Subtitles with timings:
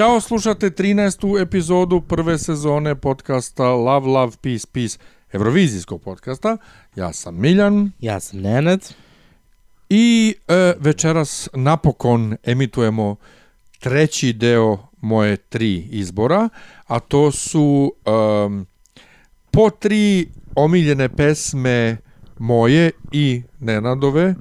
[0.00, 1.42] Ćao, slušate 13.
[1.42, 4.98] epizodu prve sezone podcasta Love, Love, Peace, Peace,
[5.32, 6.56] Eurovizijskog podcasta.
[6.96, 8.94] Ja sam Miljan Ja sam Nenad.
[9.88, 13.16] i e, večeras napokon emitujemo
[13.78, 16.48] treći deo moje tri izbora,
[16.86, 18.66] a to su em,
[19.50, 21.96] po tri omiljene pesme
[22.38, 24.34] moje i Nenadove.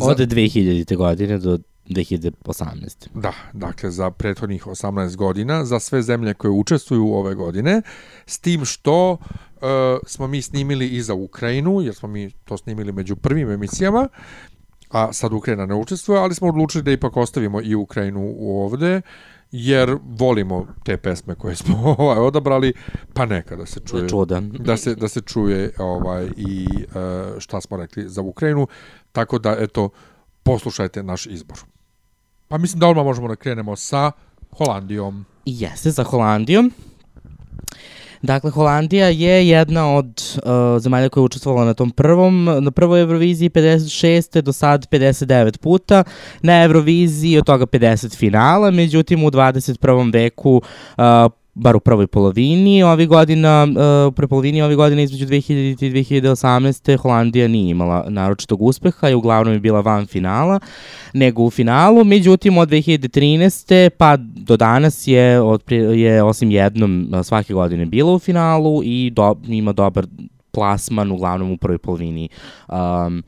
[0.00, 0.96] Od 2000.
[0.96, 1.58] godine do
[1.92, 3.08] 2018.
[3.14, 7.82] Da, dakle za prethodnih 18 godina, za sve zemlje koje učestvuju ove godine,
[8.26, 9.18] s tim što
[9.62, 9.66] e,
[10.06, 14.08] smo mi snimili i za Ukrajinu, jer smo mi to snimili među prvim emisijama,
[14.90, 19.00] a sad Ukrajina ne učestvuje, ali smo odlučili da ipak ostavimo i Ukrajinu ovde,
[19.52, 22.72] jer volimo te pesme koje smo ovaj, odabrali,
[23.14, 24.50] pa neka da se čuje Čudan.
[24.58, 28.66] da se da se čuje ovaj i e, šta smo rekli za Ukrajinu,
[29.12, 29.90] tako da eto
[30.42, 31.58] poslušajte naš izbor.
[32.52, 34.10] Pa mislim da odmah možemo da krenemo sa
[34.50, 35.24] Holandijom.
[35.44, 36.72] Jeste, za Holandijom.
[38.22, 43.00] Dakle, Holandija je jedna od uh, zemalja koja je učestvovala na tom prvom, na prvoj
[43.00, 44.40] Euroviziji 56.
[44.40, 46.04] do sad 59 puta,
[46.42, 50.12] na Euroviziji od toga 50 finala, međutim u 21.
[50.12, 50.62] veku
[50.96, 51.04] uh,
[51.54, 55.92] bar u prvoj polovini ovih godina, uh, u prvoj polovini ovih godina između 2000 i
[55.92, 56.96] 2018.
[56.96, 60.60] Holandija nije imala naročitog uspeha i uglavnom je bila van finala
[61.12, 63.90] nego u finalu, međutim od 2013.
[63.90, 65.62] pa do danas je, od,
[65.94, 70.06] je osim jednom a, svake godine bila u finalu i do, ima dobar
[70.50, 72.28] plasman uglavnom u prvoj polovini
[72.68, 73.22] um,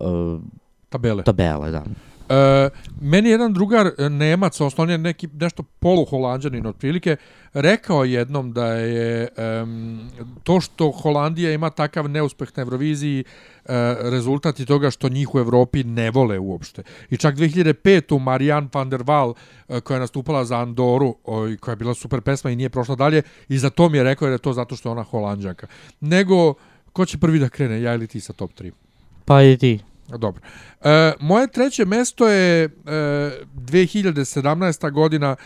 [0.00, 0.40] uh,
[0.88, 1.22] Tabele.
[1.22, 1.84] tabele, da.
[2.32, 2.70] E,
[3.00, 7.16] meni je jedan drugar e, Nemac, on je neki nešto poluholandjanin otprilike,
[7.54, 10.00] rekao jednom da je em,
[10.42, 13.24] to što Holandija ima takav neuspeh na Euroviziji e,
[14.00, 16.82] rezultat i toga što njih u Evropi ne vole uopšte.
[17.10, 18.18] I čak 2005.
[18.18, 19.34] Marijan van der Waal
[19.68, 21.14] e, koja je nastupala za Andoru
[21.52, 24.04] i koja je bila super pesma i nije prošla dalje i za to mi je
[24.04, 25.66] rekao jer je to zato što je ona holandjanka.
[26.00, 26.54] Nego,
[26.92, 28.70] ko će prvi da krene, ja ili ti sa top 3?
[29.24, 29.91] Pa i ti.
[30.08, 30.42] Dobro.
[30.80, 32.68] E, moje treće mesto je e,
[33.54, 34.90] 2017.
[34.90, 35.36] godina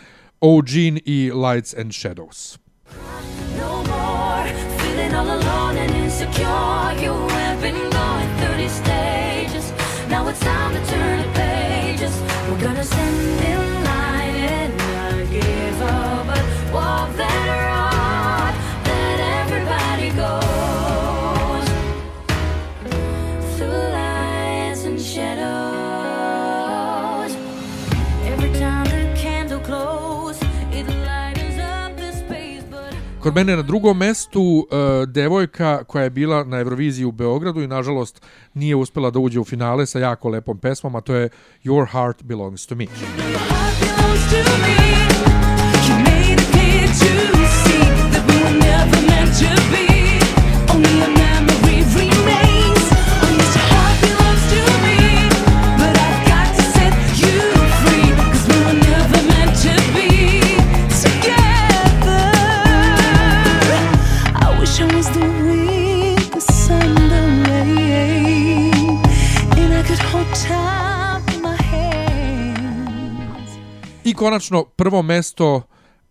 [0.41, 2.57] O'Gene i Lights and Shadows.
[3.59, 7.03] No more feeling all alone and insecure.
[7.03, 9.65] You have been going through these stages.
[10.09, 12.13] Now it's time to turn the pages.
[12.49, 17.46] We're gonna stand in line and not give up, but walk that
[33.27, 37.67] Kod mene na drugom mestu e, devojka koja je bila na Euroviziji u Beogradu i
[37.67, 38.21] nažalost
[38.53, 41.29] nije uspela da uđe u finale sa jako lepom pesmom, a to je
[41.63, 42.85] Your Heart Belongs to Me.
[42.85, 45.16] heart belongs to me.
[74.17, 75.61] Konačno prvo mesto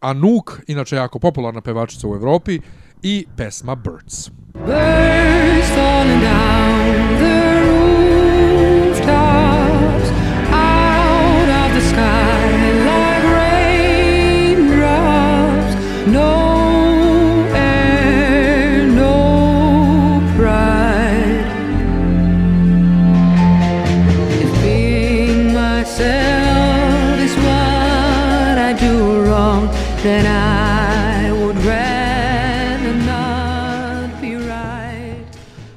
[0.00, 2.60] Anouk, inače jako popularna pevačica u Evropi,
[3.02, 4.30] i pesma Birds.
[4.54, 7.05] Birds falling down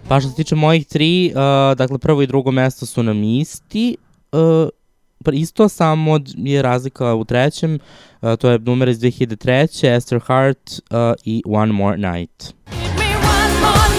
[0.09, 3.97] Pa što se tiče mojih tri, uh, dakle prvo i drugo mesto su nam isti,
[4.31, 4.69] uh,
[5.25, 7.79] pa isto samo je razlika u trećem,
[8.21, 9.95] uh, to je numer iz 2003.
[9.95, 12.53] Esther Hart uh, i One More Night.
[12.71, 13.98] Give me one more night,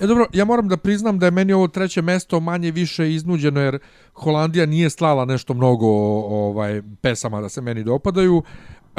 [0.00, 3.60] E dobro, ja moram da priznam da je meni ovo treće mesto manje više iznuđeno
[3.60, 3.78] jer
[4.14, 5.86] Holandija nije slala nešto mnogo
[6.26, 8.42] ovaj pesama da se meni dopadaju.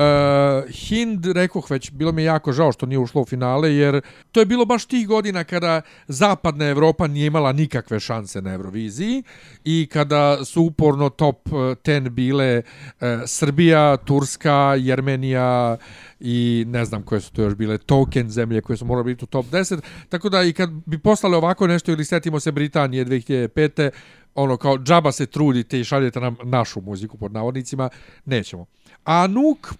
[0.02, 4.02] Uh, Hind, rekoh već, bilo mi je jako žao što nije ušlo u finale, jer
[4.32, 9.24] to je bilo baš tih godina kada zapadna Evropa nije imala nikakve šanse na Euroviziji
[9.64, 15.78] i kada su uporno top 10 bile uh, Srbija, Turska, Jermenija
[16.20, 19.28] i ne znam koje su to još bile, token zemlje koje su morali biti u
[19.28, 23.92] top 10, tako da i kad bi poslali ovako nešto ili setimo se Britanije 2005
[24.36, 27.90] ono kao džaba se trudite i šaljete nam našu muziku pod navodnicima,
[28.26, 28.66] nećemo.
[29.06, 29.74] A Nuk,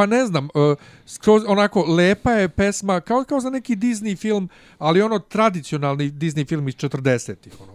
[0.00, 0.76] pa ne znam, uh,
[1.06, 4.48] skroz onako lepa je pesma, kao, kao za neki Disney film,
[4.78, 7.72] ali ono tradicionalni Disney film iz 40-ih, ono.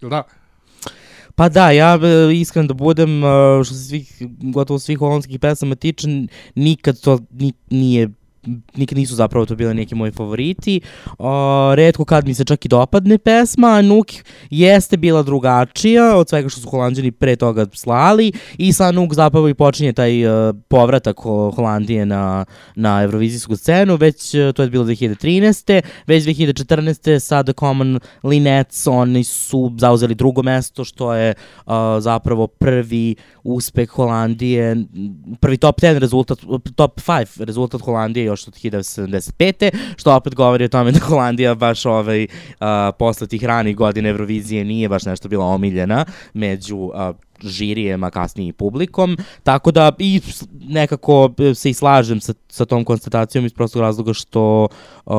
[0.00, 0.22] Jel da?
[1.34, 4.22] Pa da, ja e, iskren da budem, e, što se svih,
[4.54, 6.08] gotovo svih holandskih pesama tiče,
[6.54, 8.08] nikad to ni, nije
[8.74, 10.80] nikad nisu zapravo to bile neki moji favoriti.
[11.18, 11.26] Uh,
[11.74, 14.06] redko kad mi se čak i dopadne pesma, a Nuk
[14.50, 19.48] jeste bila drugačija od svega što su holandjani pre toga slali i sa Nuk zapravo
[19.48, 21.16] i počinje taj uh, povratak
[21.54, 22.44] Holandije na,
[22.74, 25.80] na evrovizijsku scenu, već uh, to je bilo 2013.
[26.06, 27.18] Već 2014.
[27.18, 31.34] sa The Common Linnets oni su zauzeli drugo mesto što je
[31.66, 33.14] uh, zapravo prvi
[33.44, 34.76] uspeh Holandije,
[35.40, 36.38] prvi top 10 rezultat,
[36.74, 39.70] top 5 rezultat Holandije još od 1975.
[39.96, 42.66] Što opet govori o tome da Holandija baš ovaj, uh,
[42.98, 47.12] posle tih ranih godina Eurovizije nije baš nešto bila omiljena među a
[48.12, 49.16] kasnije i publikom.
[49.42, 50.20] Tako da i
[50.52, 54.68] nekako se i slažem sa, sa tom konstatacijom iz prostog razloga što
[55.06, 55.14] uh,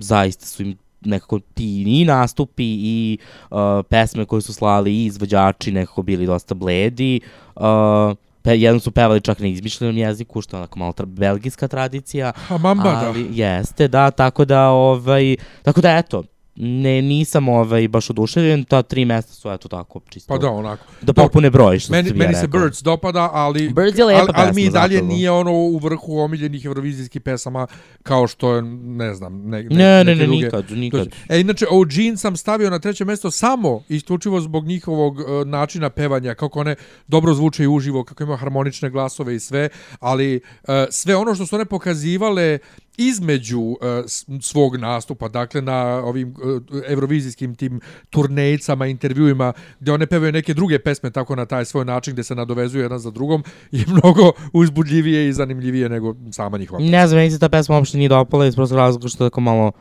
[0.00, 3.18] zaista su im nekako ti i nastupi i
[3.50, 3.58] uh,
[3.88, 7.20] pesme koje su slali i izvođači nekako bili dosta bledi.
[7.56, 7.62] Uh,
[8.42, 12.32] pe, jednom su pevali čak na izmišljenom jeziku, što je onako malo tra, belgijska tradicija.
[12.48, 13.44] A mamba, ali, da.
[13.44, 16.22] Jeste, da, tako da, ovaj, tako da eto,
[16.56, 20.34] ne, nisam ovaj, baš oduševljen, ta tri mesta su eto tako čisto.
[20.34, 20.84] Pa da, onako.
[21.02, 22.46] Da popune broj, što Meni, ste vi meni ja se.
[22.46, 23.68] Birds dopada, ali...
[23.68, 25.14] Birds je lepa ali, ali mi i dalje zapravo.
[25.14, 27.66] nije ono u vrhu omiljenih evrovizijskih pesama
[28.02, 30.44] kao što je, ne znam, ne, ne, Ne, ne, ne, druge.
[30.44, 31.08] nikad, nikad.
[31.28, 36.34] E, inače, OG sam stavio na treće mesto samo isključivo zbog njihovog uh, načina pevanja,
[36.34, 36.74] kako one
[37.08, 39.68] dobro zvuče i uživo, kako ima harmonične glasove i sve,
[40.00, 42.58] ali uh, sve ono što su one pokazivale
[42.98, 43.76] između uh,
[44.40, 47.80] svog nastupa, dakle na ovim uh, evrovizijskim tim
[48.10, 52.34] turnejcama, intervjuima, gdje one pevaju neke druge pesme tako na taj svoj način gdje se
[52.34, 56.90] nadovezuju jedan za drugom, je mnogo uzbudljivije i zanimljivije nego sama njihova pesma.
[56.90, 59.40] Ne znam, meni se ta pesma uopšte nije dopala iz prostog razloga što je tako
[59.40, 59.72] malo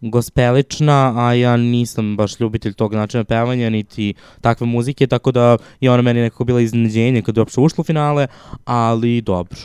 [0.00, 5.90] gospelična, a ja nisam baš ljubitelj tog načina pevanja, niti takve muzike, tako da je
[5.90, 8.26] ona meni nekako bila iznenađenje kad je uopšte ušla u finale,
[8.64, 9.58] ali dobro.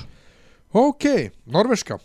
[0.73, 1.01] Ok,
[1.45, 1.97] Norveška.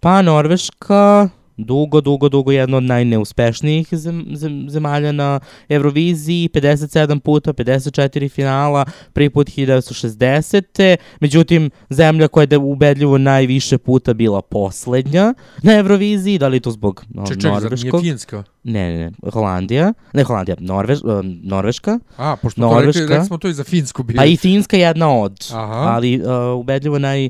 [0.00, 7.52] Pa Norveška, dugo, dugo, dugo jedno od najneuspešnijih zem, zem, zemalja na Euroviziji, 57 puta,
[7.52, 10.96] 54 finala, prvi put 1960.
[11.20, 16.60] Međutim, zemlja koja je da ubedljivo najviše puta bila poslednja na Euroviziji, da li je
[16.60, 18.00] to zbog no, Ček, ček, Norveškog?
[18.00, 18.42] Finska?
[18.64, 23.06] Ne, ne, ne, Holandija, ne Holandija, Norveš, uh, Norveška, A, pošto to rekli, Norveška.
[23.14, 24.16] rekli smo to i za Finsku bili.
[24.16, 25.74] pa i Finska jedna od, Aha.
[25.74, 27.28] ali uh, ubedljivo naj,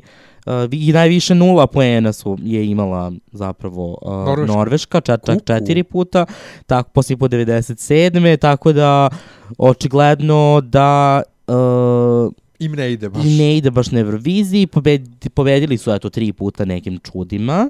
[0.71, 4.53] i najviše nula poena su je imala zapravo uh, Norveška.
[4.53, 6.25] Norveška, čak, čak četiri puta,
[6.65, 8.37] tako poslije po 97.
[8.37, 9.09] Tako da
[9.57, 13.25] očigledno da uh, Im ne ide baš.
[13.25, 17.69] i ne ide baš na Euroviziji, pobedi, pobedili su eto tri puta nekim čudima,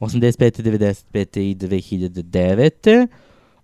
[0.00, 0.62] 85.
[0.62, 1.40] 95.
[1.40, 3.06] i 2009.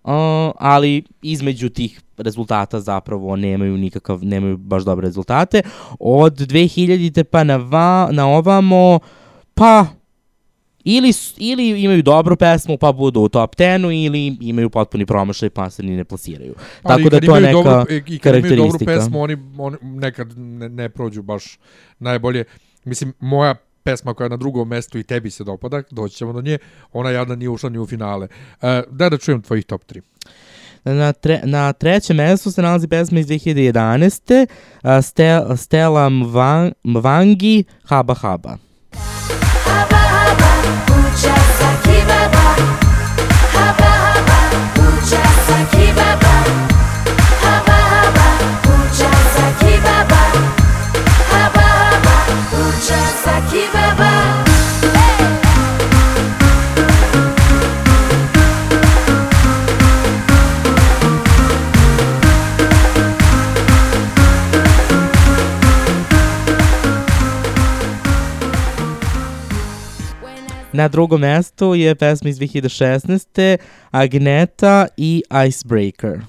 [0.03, 0.11] Uh,
[0.55, 5.61] ali između tih rezultata zapravo nemaju nikakav, nemaju baš dobre rezultate.
[5.99, 7.23] Od 2000.
[7.23, 8.99] pa na, va, na ovamo,
[9.53, 9.85] pa
[10.83, 15.69] ili, ili imaju dobru pesmu pa budu u top 10 ili imaju potpuni promašaj pa
[15.69, 16.55] se ni ne plasiraju.
[16.83, 20.37] Ali Tako da to je neka dobru, i kad imaju dobru pesmu, oni, oni nekad
[20.37, 21.59] ne, ne prođu baš
[21.99, 22.43] najbolje.
[22.85, 26.41] Mislim, moja pesma koja je na drugom mestu i tebi se dopada, doći ćemo do
[26.41, 26.57] nje,
[26.93, 28.27] ona jadna nije ušla ni u finale.
[28.61, 30.01] Uh, daj da čujem tvojih top 3.
[30.83, 34.47] Na, tre, na trećem mestu se nalazi pesma iz 2011.
[34.83, 38.57] Uh, Ste, Stella Mvan, Mvangi Haba Haba.
[39.65, 40.51] Haba haba,
[40.87, 42.55] ucsak kibaba.
[43.53, 44.39] Haba haba,
[44.77, 45.70] ucsak kibaba.
[70.73, 73.57] Na drugom mestu je pesma iz 2016.
[73.91, 76.19] Agneta i Icebreaker.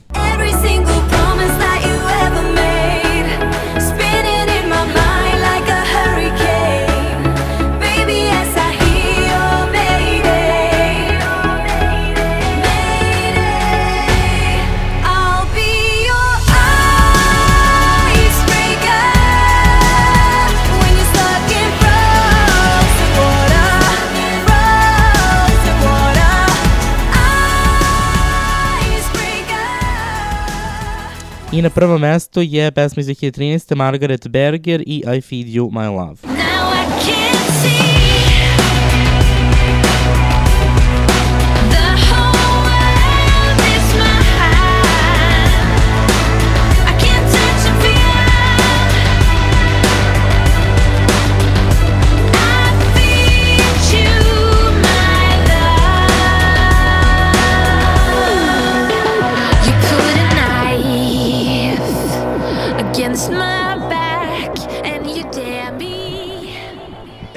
[31.53, 33.75] I na prvom mestu je pesma iz 2013.
[33.75, 36.42] Margaret Berger i I Feed You My Love.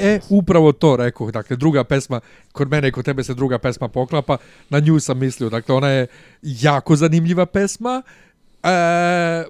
[0.06, 1.32] E, upravo to rekao.
[1.32, 2.20] Dakle, druga pesma,
[2.52, 4.38] kod mene i kod tebe se druga pesma poklapa,
[4.70, 5.50] na nju sam mislio.
[5.50, 6.08] Dakle, ona je
[6.42, 8.02] jako zanimljiva pesma,
[8.64, 8.70] e,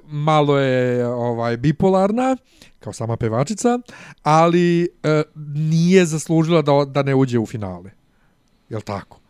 [0.07, 2.37] malo je ovaj bipolarna,
[2.79, 3.79] kao sama pevačica,
[4.23, 5.23] ali e,
[5.55, 7.91] nije zaslužila da, da ne uđe u finale.
[8.69, 9.24] Jel tako?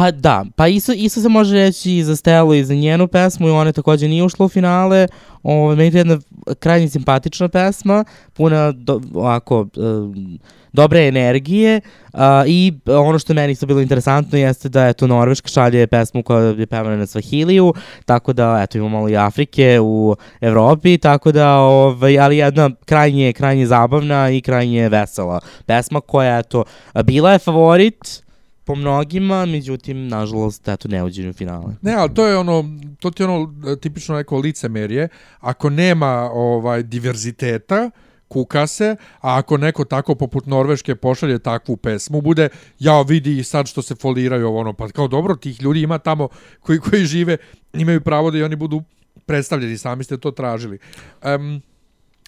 [0.00, 3.48] Pa da, pa isto, isto se može reći i za Stelu i za njenu pesmu
[3.48, 5.06] i ona takođe nije ušla u finale.
[5.42, 6.18] Ovo, meni je to jedna
[6.58, 10.38] krajnje simpatična pesma, puna do, ovako, um,
[10.72, 11.80] dobre energije
[12.12, 16.44] a, i ono što meni isto bilo interesantno jeste da eto Norveška šalje pesmu koja
[16.44, 21.56] je pevana na Svahiliju, tako da eto imamo malo i Afrike u Evropi, tako da
[21.56, 26.64] ovaj, ali jedna krajnje, krajnje zabavna i krajnje vesela pesma koja eto
[27.04, 28.29] bila je favorit
[28.70, 31.74] po mnogima, međutim, nažalost, eto, ne uđe u finale.
[31.82, 32.64] Ne, ali to je ono,
[33.00, 35.08] to ti je ono e, tipično neko licemerje.
[35.40, 37.90] Ako nema ovaj diverziteta,
[38.28, 42.48] kuka se, a ako neko tako poput Norveške pošalje takvu pesmu, bude,
[42.78, 45.98] ja vidi i sad što se foliraju ovo ono, pa kao dobro, tih ljudi ima
[45.98, 46.28] tamo
[46.60, 47.36] koji, koji žive,
[47.72, 48.82] imaju pravo da i oni budu
[49.26, 50.78] predstavljeni, sami ste to tražili.
[51.24, 51.62] Um,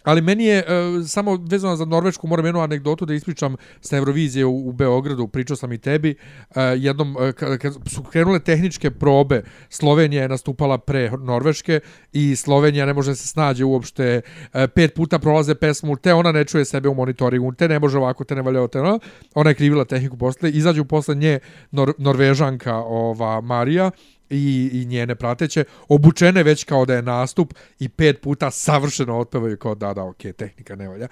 [0.02, 4.44] Ali meni je uh, samo vezano za Norvešku, moram jednu anegdotu da ispričam sa Eurovizije
[4.44, 6.14] u, u Beogradu, pričao sam i tebi,
[6.50, 11.80] uh, jednom, uh, kad, su krenule tehničke probe, Slovenija je nastupala pre Norveške
[12.12, 14.20] i Slovenija ne može da se snađe uopšte,
[14.54, 17.98] uh, pet puta prolaze pesmu, te ona ne čuje sebe u monitoringu, te ne može
[17.98, 18.98] ovako, te ne valja te ono,
[19.34, 21.38] ona je krivila tehniku posle, izađu posle nje
[21.70, 23.90] Nor Norvežanka ova Marija,
[24.32, 29.56] i, i njene prateće, obučene već kao da je nastup i pet puta savršeno otpevaju
[29.56, 31.08] kao da, da, ok, tehnika ne valja.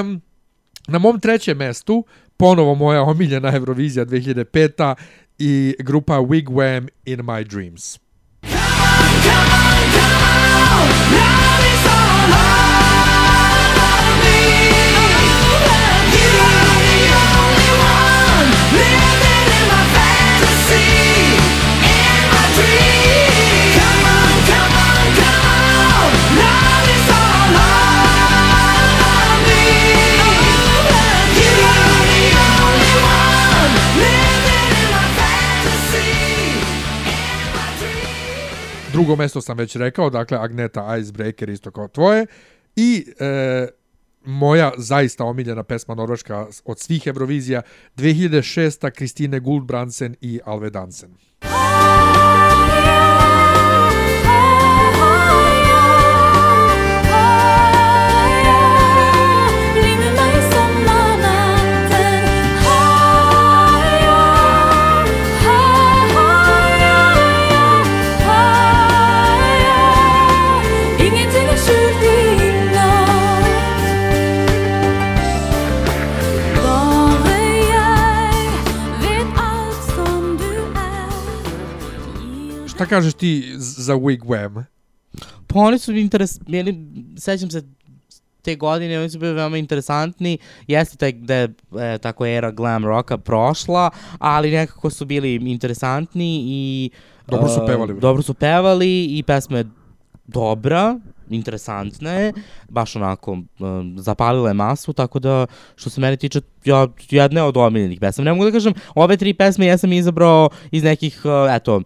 [0.00, 0.20] Um,
[0.88, 2.04] na mom trećem mestu,
[2.36, 4.94] ponovo moja omiljena Eurovizija 2005
[5.38, 7.98] i grupa Wigwam In My Dreams.
[39.00, 42.26] Drugo mesto sam već rekao, dakle Agneta Icebreaker isto kao tvoje.
[42.76, 43.68] I e,
[44.24, 47.62] moja zaista omiljena pesma Norveška od svih Eurovizija
[47.96, 48.90] 2006.
[48.90, 51.10] Kristine Guldbrandsen i Alve Dansen.
[82.80, 84.64] Šta kažeš ti za Wigwam?
[85.46, 86.40] Pa oni su interes...
[86.48, 87.62] Meni, sećam se
[88.42, 90.38] te godine, oni su bili veoma interesantni.
[90.66, 96.42] Jeste taj, da je e, tako era glam rocka prošla, ali nekako su bili interesantni
[96.44, 96.90] i...
[97.26, 98.00] Dobro su e, pevali, bre.
[98.00, 99.64] Dobro su pevali i pesma je
[100.26, 100.98] dobra.
[101.30, 102.32] Interesantna je,
[102.68, 103.38] baš onako
[103.96, 105.46] zapalila je masu, tako da
[105.76, 108.24] što se mene tiče, ja, jedna je od omiljenih pesama.
[108.24, 111.82] Ne mogu da kažem, ove tri pesme ja sam izabrao iz nekih, uh, eto,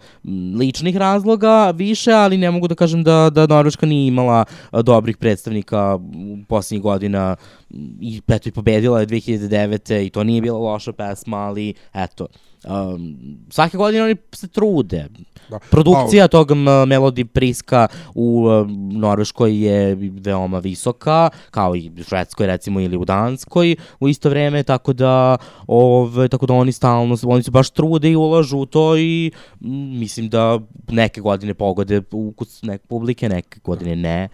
[0.58, 5.16] ličnih razloga više, ali ne mogu da kažem da, da Norveška nije imala uh, dobrih
[5.16, 7.36] predstavnika u posljednjih godina
[8.00, 10.06] i eto i pobedila je 2009.
[10.06, 12.26] i to nije bila loša pesma, ali eto,
[12.64, 13.16] um,
[13.50, 15.08] svake godine oni se trude.
[15.54, 15.60] Da.
[15.70, 22.80] Produkcija tog Melody Priska u um, Norveškoj je veoma visoka, kao i u Švedskoj recimo
[22.80, 27.50] ili u Danskoj u isto vreme, tako da ove, tako da oni stalno, oni se
[27.50, 29.30] baš trude i ulažu u to i
[30.00, 34.28] mislim da neke godine pogode ukus neke publike, neke godine ne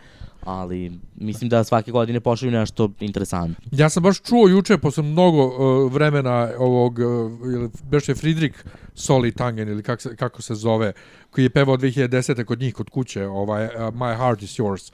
[0.44, 3.54] ali mislim da svake godine pošalju nešto interesantno.
[3.70, 7.04] Ja sam baš čuo juče, posle mnogo uh, vremena ovog, uh,
[7.54, 10.92] ili beše Fridrik Soli Tangen, ili kak se, kako se zove,
[11.30, 12.44] koji je pevao 2010.
[12.44, 14.92] kod njih, kod kuće, ovaj, uh, My Heart is Yours.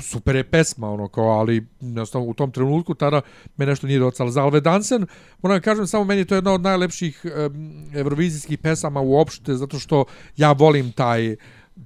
[0.00, 3.20] Super je pesma, ono, kao, ali jednostavno u tom trenutku tada
[3.56, 4.30] me nešto nije docalo.
[4.30, 5.06] Za Alve Dansen,
[5.42, 9.78] moram da kažem, samo meni je to jedna od najlepših um, evrovizijskih pesama uopšte, zato
[9.78, 10.04] što
[10.36, 11.36] ja volim taj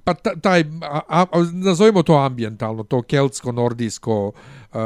[0.03, 4.31] pa ta- taj, a, a, nazovimo to ambientalno, to keltsko, nordijsko,
[4.73, 4.79] uh,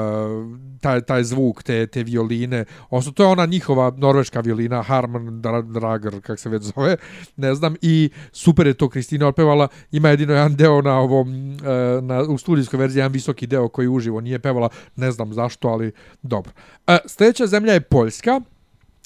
[0.81, 5.41] taj, taj zvuk, te, te violine, odnosno to je ona njihova norveška violina, Harman
[5.73, 6.95] Drager, kak se već zove,
[7.35, 12.03] ne znam, i super je to Kristina otpevala, ima jedino jedan deo na ovom, uh,
[12.03, 15.91] na, u studijskoj verziji, jedan visoki deo koji uživo nije pevala, ne znam zašto, ali
[16.21, 16.51] dobro.
[16.87, 18.41] Uh, sljedeća zemlja je Poljska,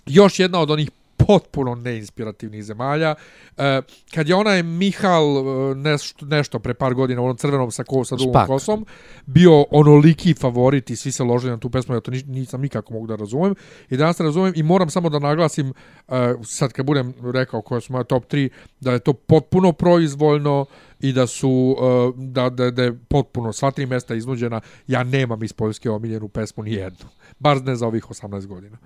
[0.05, 0.89] još jedna od onih
[1.27, 3.15] potpuno neinspirativnih zemalja.
[3.57, 3.81] E,
[4.13, 8.15] kad je onaj Mihal e, nešto, nešto pre par godina u onom crvenom sakovu sa
[8.15, 8.85] dugom kosom
[9.25, 12.93] bio onoliki favorit i svi se ložili na tu pesmu, ja to ni- nisam nikako
[12.93, 13.55] mogu da razumem.
[13.89, 15.73] I danas ne razumem i moram samo da naglasim,
[16.07, 20.65] e, sad kad budem rekao koje su moje top 3, da je to potpuno proizvoljno
[20.99, 24.61] i da su e, da, da, da je potpuno sva tri mesta iznuđena.
[24.87, 27.05] Ja nemam iz Poljske omiljenu pesmu ni jednu.
[27.39, 28.77] Bar ne za ovih 18 godina.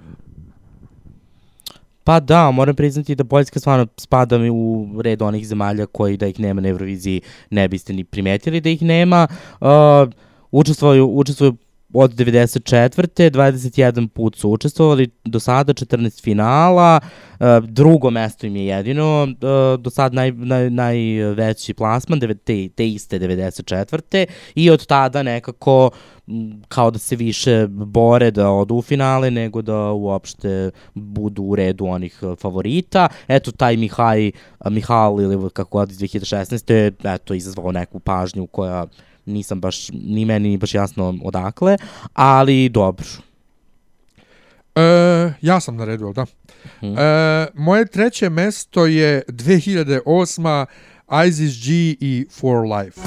[2.08, 6.40] Pa da, moram priznati da Poljska stvarno spada u red onih zemalja koji da ih
[6.40, 9.28] nema na Euroviziji ne biste ni primetili da ih nema.
[9.62, 9.68] Uh,
[10.52, 11.56] učestvuju, učestvuju
[11.94, 13.32] od 94.
[13.32, 17.00] 21 put su učestvovali, do sada 14 finala,
[17.40, 22.88] uh, drugo mesto im je jedino, uh, do sad naj, naj, najveći plasman, te, te
[22.88, 24.26] iste 94.
[24.56, 25.90] I od tada nekako
[26.68, 31.86] kao da se više bore da odu u finale nego da uopšte budu u redu
[31.86, 33.08] onih uh, favorita.
[33.28, 34.32] Eto, taj Mihaj,
[34.70, 36.74] Mihal ili kako iz 2016.
[36.74, 38.86] je eto, izazvao neku pažnju koja
[39.28, 41.78] nisam baš, ni meni ni baš jasno odakle,
[42.14, 43.06] ali dobro.
[44.76, 46.26] E, ja sam na redu, da?
[46.82, 50.66] E, moje treće mesto je 2008.
[51.28, 53.02] Isis G i For Life.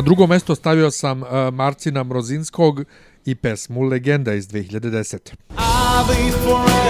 [0.00, 2.84] Na drugo mesto stavio sam uh, Marcina Mrozinskog
[3.24, 5.18] i pesmu Legenda iz 2010.
[5.50, 6.89] I'll be forever,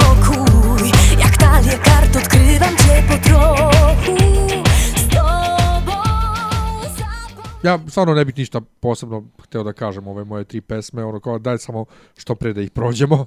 [7.63, 11.39] Ja stvarno ne bih ništa posebno hteo da kažem ove moje tri pesme, ono kao
[11.39, 11.85] daj samo
[12.17, 13.25] što pre da ih prođemo.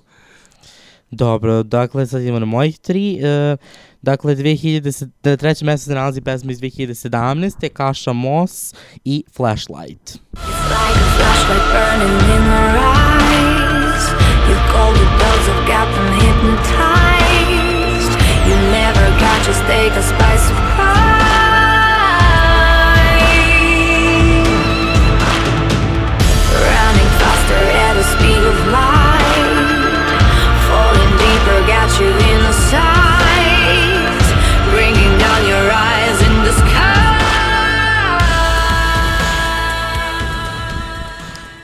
[1.10, 3.20] Dobro, dakle, sad idemo na mojih tri.
[3.22, 3.56] E,
[4.02, 7.68] dakle, 2010, na trećem mjestu se nalazi pesma iz 2017.
[7.68, 10.18] Kaša Moss i Flashlight.
[10.74, 14.04] like a flashlight burning in our eyes.
[14.48, 17.13] Your golden bells have got them hypnotized.
[19.44, 21.04] Just take us by surprise.
[26.64, 29.84] Running faster at the speed of light.
[30.68, 32.33] Falling deeper, got you in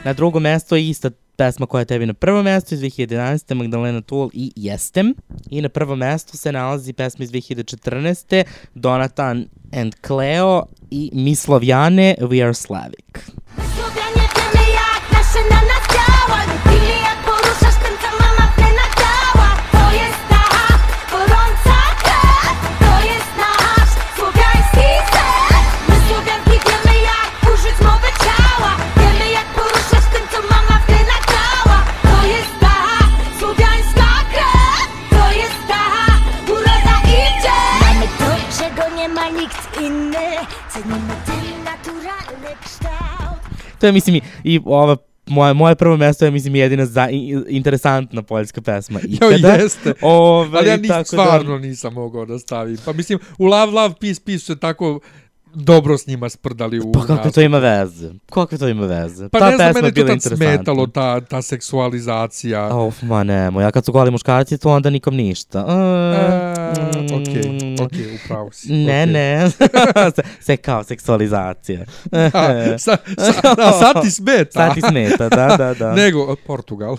[0.04, 3.54] Na drugo mesto je ista pesma koja je tebi na prvo mesto iz 2011.
[3.54, 5.14] Magdalena Tool i Jestem.
[5.50, 8.44] I na prvo mesto se nalazi pesma iz 2014.
[8.74, 13.40] Donatan and Cleo i Mislovjane We Are Slavic.
[13.56, 13.89] Słowianie
[43.80, 47.08] To je, mislim, i, i ova moje, moje prvo mesto je, mislim, jedina za,
[47.48, 49.48] interesantna poljska pesma Jo, ikada.
[49.54, 49.94] jeste.
[50.02, 52.76] Ove, Ali ja nis, tako stvarno nisam mogao da stavim.
[52.84, 55.00] Pa mislim, u Love, Love, Peace, Peace se tako
[55.54, 57.34] dobro s njima sprdali u Pa kakve nastupu.
[57.34, 58.10] to ima veze?
[58.32, 59.28] Kakve to ima veze?
[59.28, 62.76] Pa Ta ne znam, mene je to tad smetalo, ta, ta seksualizacija.
[62.76, 65.64] Of, ma nemo, ja kad su goli muškarci, to onda nikom ništa.
[65.64, 65.70] Uh,
[67.20, 68.72] okej, mm, okej, upravo si.
[68.72, 69.12] Ne, okej.
[69.12, 69.50] ne.
[70.16, 71.84] se, se kao seksualizacija.
[72.12, 74.50] A, sa, sa, a sad ti smeta.
[74.52, 75.92] Sad ti smeta, da, da, da.
[76.02, 76.92] Nego, Portugal.
[76.92, 76.98] Uh,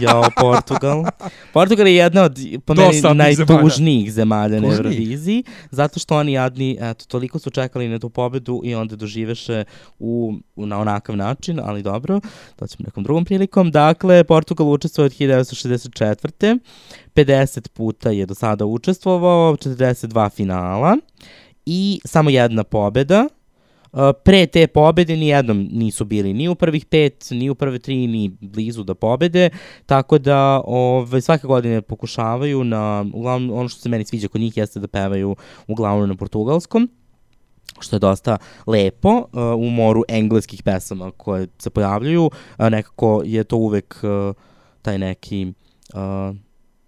[0.00, 1.04] jao, Portugal.
[1.52, 3.54] Portugal je jedna od, po meni, Dosadnih zemalja.
[3.54, 4.68] najtužnijih zemalja na?
[4.68, 9.64] Euroviziji, zato što oni jadni, eto, toliko su čekali na tu pobedu i onda doživeše
[9.98, 12.20] u, u, na onakav način, ali dobro,
[12.56, 13.70] to ćemo nekom drugom prilikom.
[13.70, 16.58] Dakle, Portugal učestvuje od 1964.
[17.14, 20.96] 50 puta je do sada učestvovao, 42 finala
[21.66, 23.28] i samo jedna pobeda.
[23.92, 27.78] Uh, pre te pobede ni jednom nisu bili ni u prvih pet, ni u prve
[27.78, 29.50] tri, ni blizu da pobede,
[29.86, 34.56] tako da ove, svake godine pokušavaju na, uglavnom ono što se meni sviđa kod njih
[34.56, 36.88] jeste da pevaju uglavnom na portugalskom,
[37.82, 39.24] što je dosta lepo uh,
[39.56, 44.34] u moru engleskih pesama koje se pojavljuju, uh, nekako je to uvek uh,
[44.82, 45.52] taj neki
[45.94, 46.36] uh,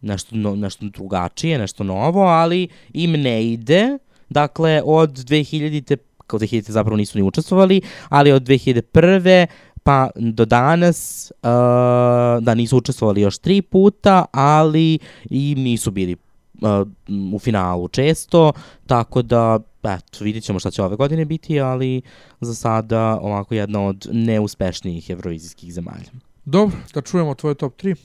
[0.00, 3.98] nešto, no, nešto drugačije, nešto novo, ali im ne ide.
[4.28, 9.46] Dakle, od 2000-te, kao 2000 zapravo nisu ni učestvovali, ali od 2001
[9.82, 11.48] pa do danas uh,
[12.44, 14.98] da nisu učestvovali još tri puta, ali
[15.30, 16.16] i nisu bili
[17.34, 18.52] u finalu često,
[18.86, 22.02] tako da eto, vidit ćemo šta će ove godine biti, ali
[22.40, 26.10] za sada ovako jedna od neuspešnijih evrovizijskih zemalja.
[26.44, 27.96] Dobro, da čujemo tvoje top 3.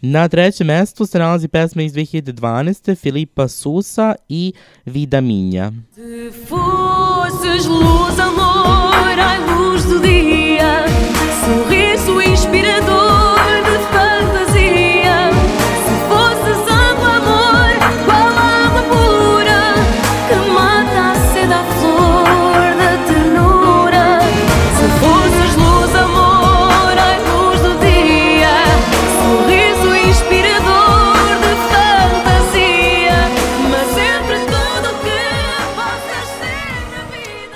[0.00, 2.98] Na trećem mestu se nalazi pesma iz 2012.
[2.98, 4.52] Filipa Susa i
[4.84, 5.72] Vida Minha.
[5.94, 10.86] Se fosses luz, amor, ai luz do dia,
[11.44, 12.91] sorriso inspirador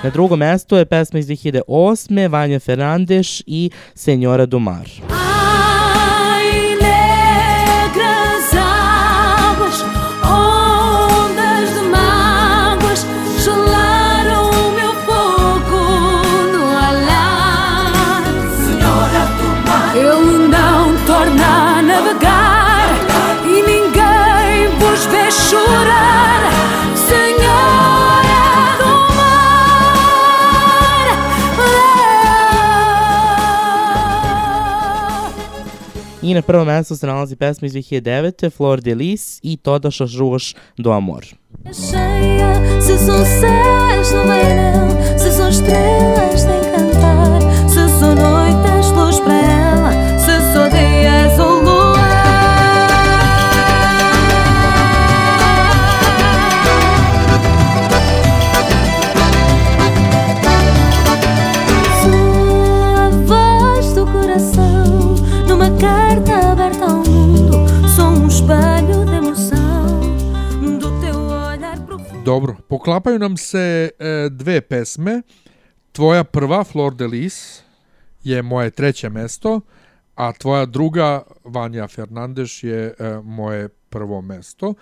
[0.07, 2.29] Na drugom mestu je pesma iz 2008.
[2.29, 4.87] Vanja Fernandes i Senjora Domar.
[5.09, 5.26] Ai,
[36.27, 38.49] I na prvom mestu se nalazi pesma iz 2009.
[38.49, 39.57] Flor de Lis i
[40.01, 41.25] as ruas do amor.
[42.81, 42.95] se
[72.87, 75.21] poklapaju nam se e, dve pesme.
[75.91, 77.61] Tvoja prva, Flor de Lis,
[78.23, 79.61] je moje treće mesto,
[80.15, 84.73] a tvoja druga, Vanja Fernandeš, je e, moje prvo mesto.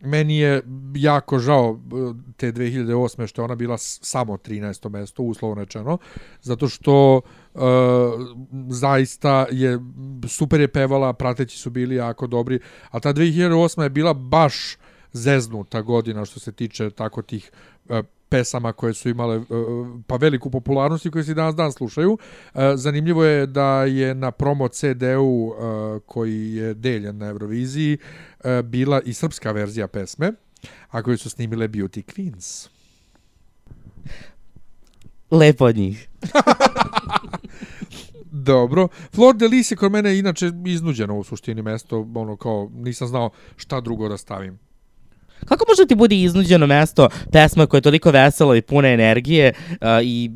[0.00, 0.62] Meni je
[0.94, 3.26] jako žao e, te 2008.
[3.26, 4.88] što je ona bila samo 13.
[4.88, 5.98] mesto, uslovno rečeno,
[6.42, 7.20] zato što
[7.54, 7.58] e,
[8.68, 9.78] zaista je
[10.28, 13.82] super je pevala, prateći su bili jako dobri, a ta 2008.
[13.82, 14.76] je bila baš
[15.12, 17.50] zeznuta godina što se tiče tako tih
[17.88, 19.42] e, pesama koje su imale e,
[20.06, 22.18] pa veliku popularnost i koje se danas dan slušaju.
[22.54, 25.54] E, Zanimljivo je da je na promo CD-u
[26.06, 27.98] koji je deljen na Euroviziji
[28.64, 30.32] bila i srpska verzija pesme,
[30.88, 32.68] a koju su snimile Beauty Queens.
[35.30, 36.08] Lepo od njih.
[38.30, 38.88] Dobro.
[39.14, 43.30] Flor de Lis je kod mene inače iznuđeno u suštini mesto, ono kao nisam znao
[43.56, 44.58] šta drugo da stavim.
[45.44, 49.76] Kako može ti bude iznuđeno mesto pesma koja je toliko vesela i puna energije uh,
[50.02, 50.30] i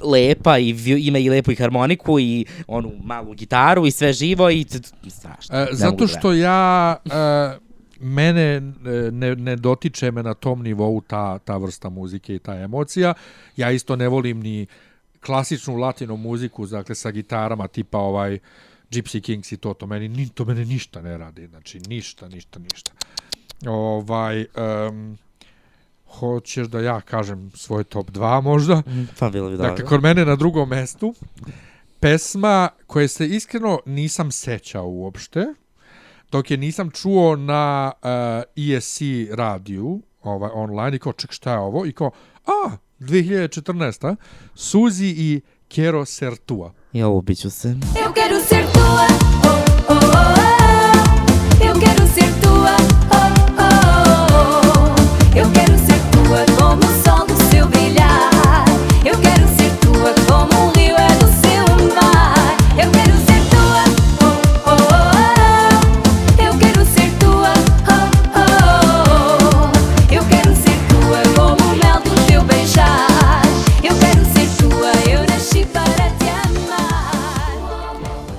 [0.00, 4.66] lepa i ima i lepu i harmoniku i onu malu gitaru i sve živo i
[5.08, 5.58] strašno.
[5.58, 7.58] E, zato da što ja e,
[8.00, 8.60] mene e,
[9.10, 13.14] ne, ne dotiče me na tom nivou ta, ta vrsta muzike i ta emocija.
[13.56, 14.66] Ja isto ne volim ni
[15.20, 18.38] klasičnu latino muziku, dakle sa gitarama tipa ovaj
[18.90, 22.58] Gypsy Kings i to, to meni, ni, to mene ništa ne radi, znači ništa, ništa,
[22.58, 22.92] ništa.
[23.66, 24.46] Ovaj,
[24.88, 25.18] um,
[26.06, 28.82] hoćeš da ja kažem svoj top 2 možda?
[29.18, 29.70] Pa bilo bi dobro.
[29.70, 31.14] Dakle, kod mene na drugom mestu
[32.00, 35.46] pesma koje se iskreno nisam sećao uopšte,
[36.30, 41.58] dok je nisam čuo na uh, ESC radiju ovaj, online i kao, ček, šta je
[41.58, 41.86] ovo?
[41.86, 42.10] I kao,
[42.46, 44.16] a, 2014.
[44.54, 46.72] Suzi i Kero Sertua.
[46.92, 47.68] Ja ubiću se.
[47.68, 48.57] Eu quero ser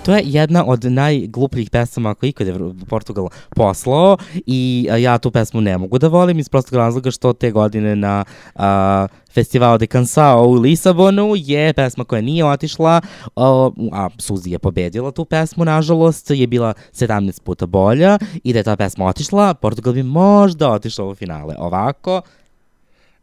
[0.09, 2.55] To je jedna od najglupljih pesama koje ikad je
[2.87, 7.51] Portugal poslao i ja tu pesmu ne mogu da volim iz prostog razloga što te
[7.51, 13.01] godine na a, Festival de Cansao u Lisabonu je pesma koja nije otišla,
[13.35, 18.59] a, a Suzi je pobedila tu pesmu, nažalost, je bila 17 puta bolja i da
[18.59, 21.55] je ta pesma otišla, Portugal bi možda otišao u finale.
[21.57, 22.21] Ovako,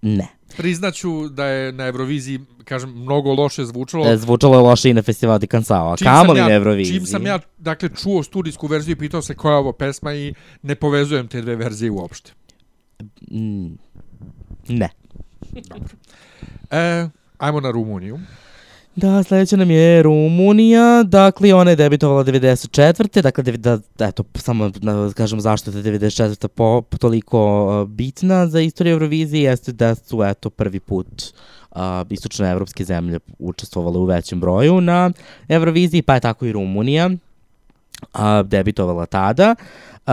[0.03, 0.36] ne.
[0.57, 4.17] Priznaću da je na Euroviziji, kažem, mnogo loše zvučalo.
[4.17, 6.97] Zvučalo je loše i na Festival de Cansao, a Čim sam kamoli ja- na Euroviziji.
[6.97, 10.35] Čim sam ja, dakle, čuo studijsku verziju i pitao se koja je ovo pesma i
[10.63, 12.33] ne povezujem te dve verzije uopšte.
[13.31, 13.67] Mm,
[14.69, 14.89] ne.
[16.71, 18.19] E, ajmo na Rumuniju.
[18.97, 23.23] Da, sledeća nam je Rumunija, dakle ona je debitovala 94.
[23.23, 26.49] Dakle, devi- da, eto, samo da kažem zašto je 94.
[26.49, 31.07] Po, toliko uh, bitna za istoriju Eurovizije, jeste da su, eto, prvi put
[31.71, 31.81] uh,
[32.11, 35.11] istočne evropske zemlje učestvovale u većem broju na
[35.49, 39.55] Euroviziji, pa je tako i Rumunija uh, debitovala tada.
[40.07, 40.13] Uh,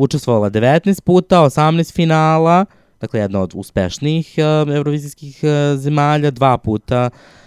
[0.00, 2.64] učestvovala 19 puta, 18 finala,
[3.00, 7.38] dakle jedna od uspešnijih uh, eurovizijskih uh, zemalja, dva puta uh,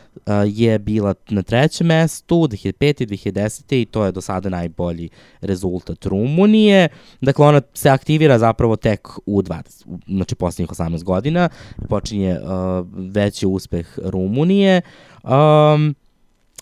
[0.45, 3.01] je bila na trećem mestu 2005.
[3.03, 3.73] i 2010.
[3.73, 5.09] i to je do sada najbolji
[5.41, 6.87] rezultat Rumunije.
[7.21, 11.49] Dakle, ona se aktivira zapravo tek u 20, u- znači posljednjih 18 godina.
[11.89, 12.47] Počinje uh,
[12.93, 14.81] veći uspeh Rumunije.
[15.23, 15.95] Um,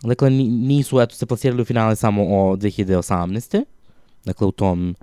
[0.04, 3.64] dakle, ni- nisu eto, se plasirali u finale samo o 2018.
[4.26, 4.96] Dakle, u tom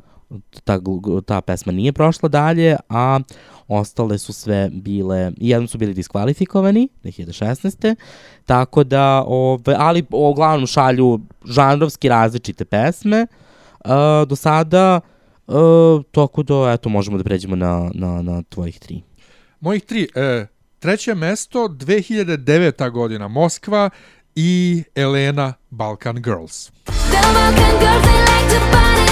[0.65, 0.81] ta,
[1.27, 3.21] ta pesma nije prošla dalje, a
[3.69, 7.95] ostale su sve bile, jednom su bili diskvalifikovani 2016.
[8.47, 13.27] Tako da, ove, ali uglavnom šalju žanrovski različite pesme
[13.85, 13.91] uh,
[14.29, 15.01] do sada,
[15.47, 19.03] uh, tako da, eto, možemo da pređemo na, na, na tvojih tri.
[19.61, 20.09] Mojih tri.
[20.15, 20.47] E,
[20.79, 22.91] treće mesto, 2009.
[22.91, 23.91] godina, Moskva
[24.35, 26.71] i Elena Balkan Girls.
[26.85, 29.06] The Balkan girls, they like to party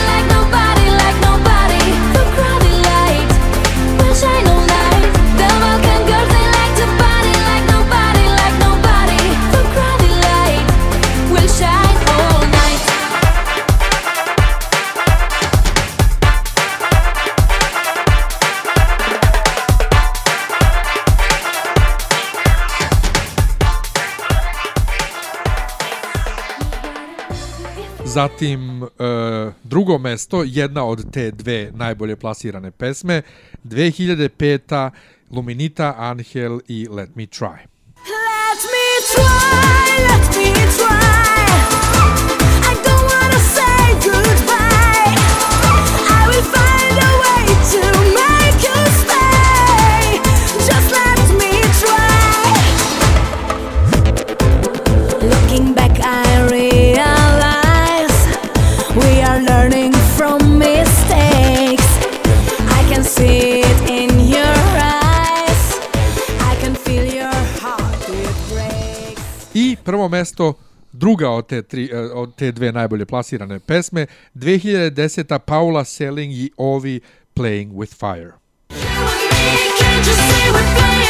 [28.14, 28.87] Zatim e,
[29.64, 33.22] drugo mesto, jedna od te dve najbolje plasirane pesme,
[33.64, 34.90] 2005.
[35.31, 37.48] Luminita, Angel i Let Me Try.
[37.48, 41.63] Let me try, let me try.
[69.85, 70.55] Prvo mesto
[70.92, 75.38] druga od te, tri, e, od te dve najbolje plasirane pesme, 2010.
[75.38, 77.01] Paula Selling i Ovi
[77.35, 78.33] Playing with Fire.
[79.79, 81.04] Can't you see we're playing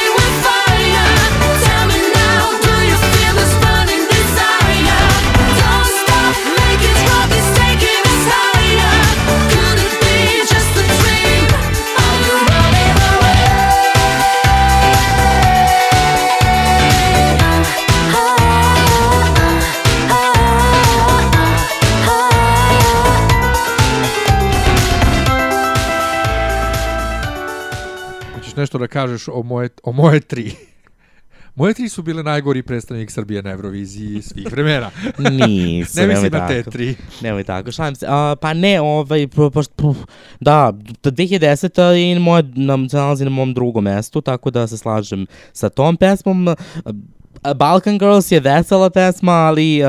[28.54, 30.52] Hoćeš nešto da kažeš o moje, o moje tri?
[31.56, 34.90] Moje tri su bile najgori predstavnik Srbije na Euroviziji svih vremena.
[35.30, 36.94] Nisu, ne mislim na te tri.
[37.22, 38.06] Nemoj tako, šalim se.
[38.08, 39.94] A, pa ne, ovaj, po, po,
[40.40, 42.16] da, do 2010.
[42.16, 45.96] i moje, nam se nalazi na mom drugom mestu, tako da se slažem sa tom
[45.96, 46.46] pesmom.
[47.44, 49.88] A, Balkan Girls je vesela pesma, ali uh,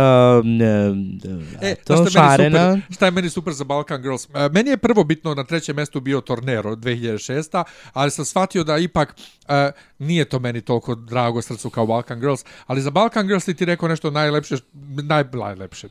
[1.61, 2.71] E, to šta je meni šarena.
[2.71, 4.25] super, šta je meni super za Balkan Girls?
[4.25, 7.63] E, Meni je prvo bitno na trećem mestu bio Tornero 2006.
[7.93, 9.15] Ali sam shvatio da ipak
[9.47, 12.45] e, nije to meni toliko drago srcu kao Balkan Girls.
[12.67, 14.55] Ali za Balkan Girls ti ti rekao nešto najlepše,
[15.03, 15.87] naj, najlepše.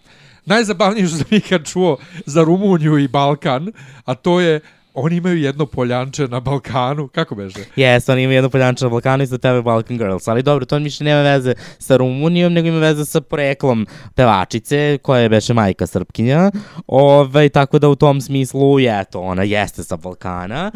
[0.47, 1.97] Najzabavnije što sam ikad čuo
[2.27, 3.73] za Rumuniju i Balkan,
[4.05, 4.61] a to je
[4.95, 7.09] oni imaju jedno poljanče na Balkanu.
[7.09, 7.65] Kako beže?
[7.77, 10.77] Jes, oni imaju jednu poljanču na Balkanu i za tebe Balkan Girls, ali dobro, to
[10.77, 15.87] više nema veze sa Rumunijom, nego ima veze sa poreklom pevačice, koja je beše majka
[15.87, 16.51] Srpkinja,
[16.87, 20.71] Ove, tako da u tom smislu, je to, ona jeste sa Balkana,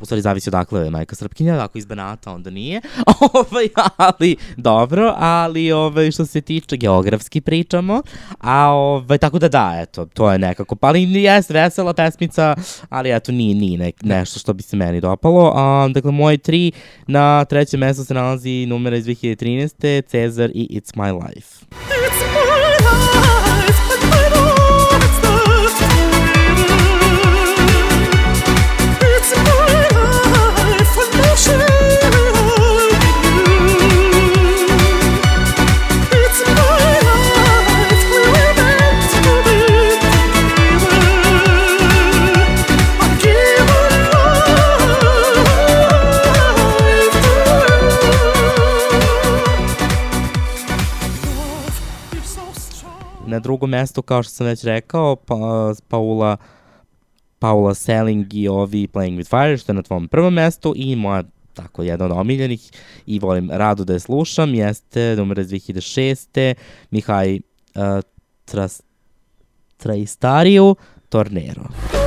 [0.00, 2.80] u stvari zavisi odakle je majka Srpkinja, ako iz Banata onda nije,
[3.34, 8.02] ovaj, ali dobro, ali ovaj, što se tiče geografski pričamo,
[8.40, 12.54] a ovaj, tako da da, eto, to je nekako, pa ali jes vesela pesmica,
[12.88, 15.52] ali eto, nije, nije ne, nešto što bi se meni dopalo.
[15.56, 16.72] A, dakle, moje tri,
[17.06, 20.02] na trećem mestu se nalazi numera iz 2013.
[20.06, 21.66] Cezar i It's My Life.
[53.40, 55.36] Drugom mestu, kao što sam već rekao, pa,
[55.88, 56.36] Paula
[57.38, 61.22] Paula Selling i ovi Playing with Fire, što je na tvom prvom mestu i moja
[61.54, 62.70] tako jedna od omiljenih
[63.06, 66.54] i volim rado da je slušam, jeste numer iz 2006.
[66.90, 67.40] Mihaj uh,
[68.44, 68.82] Tras,
[69.76, 70.76] Traistariju
[71.08, 71.62] Tornero.
[71.62, 71.99] Tornerò,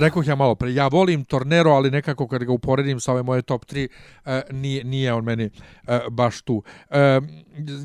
[0.00, 3.42] Rekao ja malo pre, ja volim Tornero, ali nekako kad ga uporedim sa ove moje
[3.42, 3.88] top 3,
[4.24, 5.50] uh, nije, nije on meni
[5.88, 6.54] uh, baš tu.
[6.54, 6.96] Uh,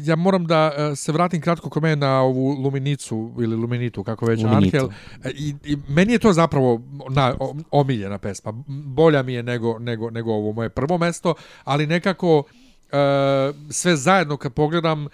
[0.03, 4.43] ja moram da se vratim kratko kod mene na ovu Luminicu, ili Luminitu, kako već,
[4.43, 4.78] Luminitu.
[4.78, 4.89] Angel.
[5.24, 7.36] E, I, I meni je to zapravo na,
[7.72, 8.53] omiljena pesma.
[8.68, 11.34] Bolja mi je nego, nego, nego ovo moje prvo mesto,
[11.64, 12.43] ali nekako
[13.70, 15.07] sve zajedno kad pogledam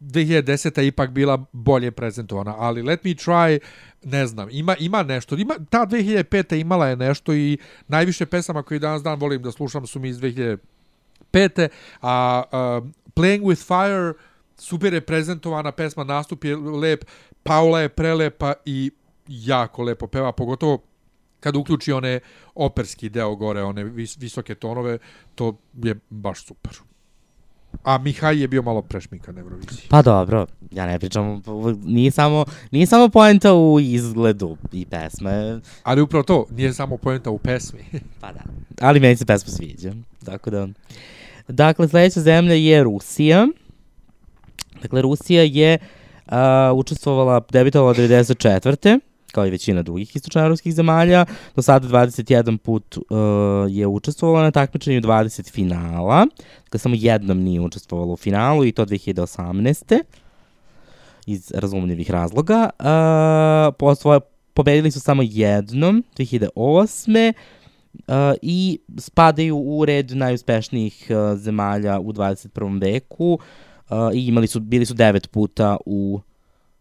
[0.00, 0.80] 2010.
[0.80, 3.58] je ipak bila bolje prezentovana, ali Let Me Try,
[4.04, 5.36] ne znam, ima, ima nešto.
[5.36, 6.60] Ima, ta 2005.
[6.60, 10.18] imala je nešto i najviše pesama koje danas dan volim da slušam su mi iz
[10.18, 11.68] 2005.
[12.02, 14.12] A uh, Playing with Fire,
[14.56, 17.04] super je prezentovana pesma, nastup je lep,
[17.42, 18.90] Paula je prelepa i
[19.28, 20.82] jako lepo peva, pogotovo
[21.40, 22.20] kad uključi one
[22.54, 24.98] operski deo gore, one vis, visoke tonove,
[25.34, 26.72] to je baš super.
[27.84, 29.86] A Mihaj je bio malo prešmikan na Euroviziji.
[29.88, 31.42] Pa dobro, ja ne pričam,
[31.84, 37.30] nije samo, nije samo poenta u izgledu i pesme, Ali upravo to, nije samo poenta
[37.30, 37.84] u pesmi.
[38.20, 38.40] pa da,
[38.80, 39.92] ali meni se pesma sviđa,
[40.24, 40.68] tako da.
[41.48, 43.48] Dakle, sledeća zemlja je Rusija.
[44.82, 45.78] Dakle, Rusija je
[46.26, 46.32] uh,
[46.74, 49.00] učestvovala, debitovala 94
[49.32, 51.24] kao i većina drugih istočnoevropskih zemalja.
[51.56, 53.02] Do sada 21 put uh,
[53.68, 56.26] je učestvovala na takmičenju 20 finala.
[56.64, 60.00] Dakle, samo jednom nije učestvovala u finalu i to 2018.
[61.26, 62.70] iz razumljivih razloga.
[62.78, 64.20] Uh, po svoje,
[64.54, 67.32] pobedili su samo jednom, 2008.
[67.94, 72.80] Uh, i spadaju u red najuspešnijih uh, zemalja u 21.
[72.80, 73.38] veku.
[73.90, 76.20] uh, i imali su, bili su devet puta u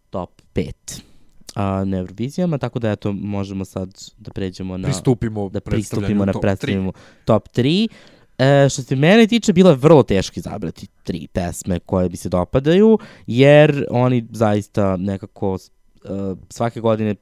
[0.10, 0.74] top 5
[1.58, 6.34] uh, na Eurovizijama, tako da eto možemo sad da pređemo na Pristupimo da pristupimo na
[6.34, 6.94] predstavljanju
[7.26, 7.88] top 3.
[8.38, 12.30] E, što se mene tiče, bilo je vrlo teško izabrati tri pesme koje bi se
[12.30, 15.60] dopadaju, jer oni zaista nekako uh,
[16.50, 17.16] svake godine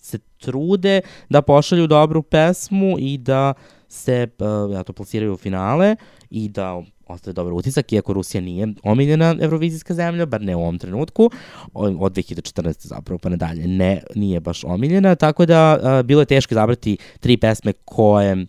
[0.00, 3.54] se trude da pošalju dobru pesmu i da
[3.88, 5.96] se uh, ja to plasiraju u finale
[6.30, 10.78] i da ostave dobar utisak, iako Rusija nije omiljena evrovizijska zemlja, bar ne u ovom
[10.78, 11.30] trenutku,
[11.74, 12.86] od 2014.
[12.86, 17.36] zapravo pa nadalje, ne, nije baš omiljena, tako da uh, bilo je teško izabrati tri
[17.36, 18.46] pesme koje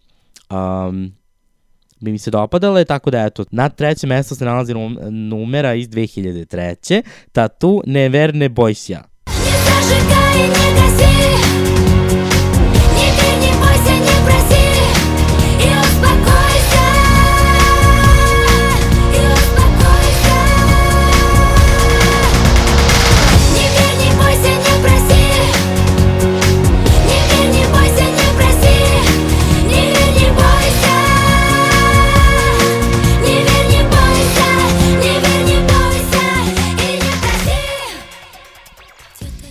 [0.49, 1.11] um,
[1.99, 4.97] bi mi se dopadale, tako da eto, na trećem mestu se nalazi num,
[5.29, 7.01] numera iz 2003.
[7.31, 9.03] Tatu Neverne Bojsja.
[10.37, 11.38] Не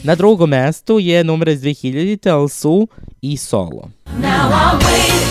[0.08, 2.30] Na drugom mestu je numera iz 2000.
[2.30, 2.88] Alsu
[3.22, 3.90] i Solo.
[4.20, 5.27] Now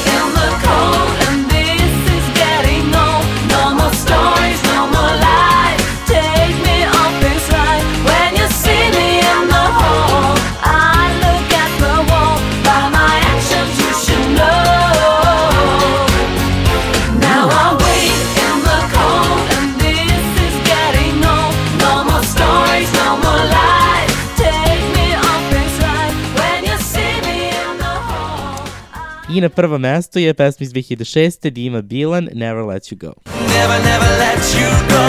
[29.38, 31.49] I na prvom mestu je pesma iz 2006.
[31.49, 33.13] Dima Bilan, Never Let You Go.
[33.57, 35.05] Never, never let you go.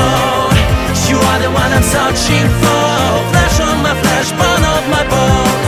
[1.10, 2.90] You are the one I'm searching for.
[3.30, 5.58] Flash on my flash, burn off my bone.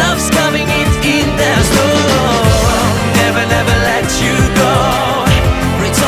[0.00, 1.26] Love's coming in, in
[1.70, 1.96] slow.
[3.20, 4.72] Never, never let you go.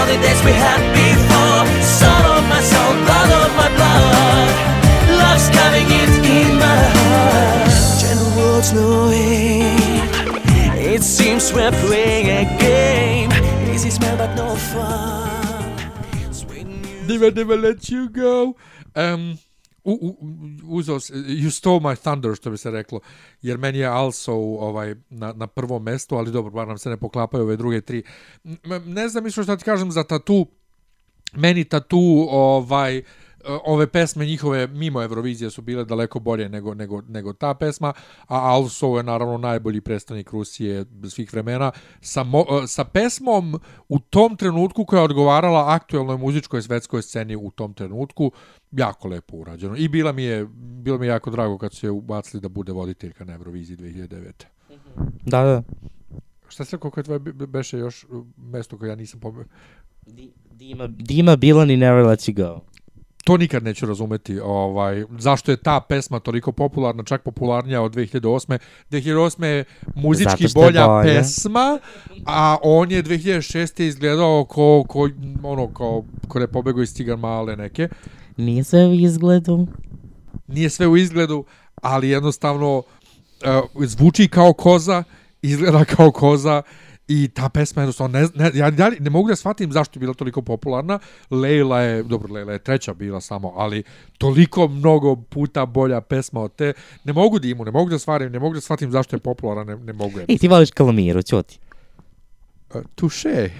[0.06, 1.62] The days we had before.
[1.98, 4.50] Soul of my soul, blood of my blood.
[5.20, 8.00] Love's coming in, in my heart.
[8.00, 9.45] Gentle words, no.
[11.46, 13.30] Seems we're playing a game.
[13.74, 15.76] Easy smell, but no fun.
[17.06, 18.54] Never, never let you go.
[18.96, 19.38] Um,
[19.84, 20.16] u, u,
[20.64, 23.00] uzeo, you stole my thunder, što bi se reklo,
[23.42, 26.96] jer meni je also ovaj, na, na prvom mestu, ali dobro, bar nam se ne
[26.96, 28.02] poklapaju ove druge tri.
[28.84, 30.46] Ne znam isto što ti kažem za tatu,
[31.32, 33.02] meni tatu ovaj
[33.64, 37.92] ove pesme njihove mimo Eurovizije su bile daleko bolje nego, nego, nego ta pesma,
[38.26, 44.36] a Also je naravno najbolji predstavnik Rusije svih vremena sa, mo, sa pesmom u tom
[44.36, 48.32] trenutku koja je odgovarala aktuelnoj muzičkoj svetskoj sceni u tom trenutku,
[48.72, 49.76] jako lepo urađeno.
[49.76, 52.72] I bila mi je, bilo mi je jako drago kad su je ubacili da bude
[52.72, 54.32] voditeljka na Euroviziji 2009.
[55.24, 55.62] Da, da.
[56.48, 59.44] Šta se koliko je tvoje be- be- beše još uh, mesto koje ja nisam pomenuo?
[60.52, 62.60] Dima, Dima Bilan i Never Let You Go.
[63.26, 68.58] To nikad neću razumeti ovaj zašto je ta pesma toliko popularna čak popularnija od 2008
[68.90, 69.64] 2008 je
[69.94, 71.02] muzički je bolja bolja.
[71.02, 71.78] pesma
[72.26, 75.08] a on je 2006 izgledao ko, ko
[75.42, 77.88] ono kao ko je pobegao iz Cigar Male neke
[78.36, 79.66] Nije sve u izgledu.
[80.46, 81.44] nije sve u izgledu
[81.82, 85.02] ali jednostavno uh, zvuči kao koza
[85.42, 86.62] izgleda kao koza
[87.08, 90.14] I ta pesma jednostavno, ne, ne, ja dalje ne mogu da shvatim zašto je bila
[90.14, 90.98] toliko popularna.
[91.30, 93.82] Leila je, dobro, Leila je treća bila samo, ali
[94.18, 96.72] toliko mnogo puta bolja pesma od te.
[97.04, 99.64] Ne mogu da imu, ne mogu da stvarim, ne mogu da shvatim zašto je popularna,
[99.64, 100.18] ne, ne mogu.
[100.28, 101.58] Ej, ti voliš Kalamiru, ćuti.
[102.74, 103.48] Uh, tuše.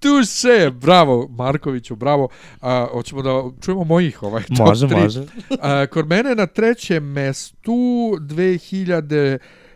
[0.00, 2.28] tuše, bravo Markoviću, bravo.
[2.60, 5.00] Uh, hoćemo da čujemo mojih ovaj top Može, tri.
[5.00, 5.20] može.
[5.20, 5.26] Uh,
[5.92, 8.16] kod mene na trećem mestu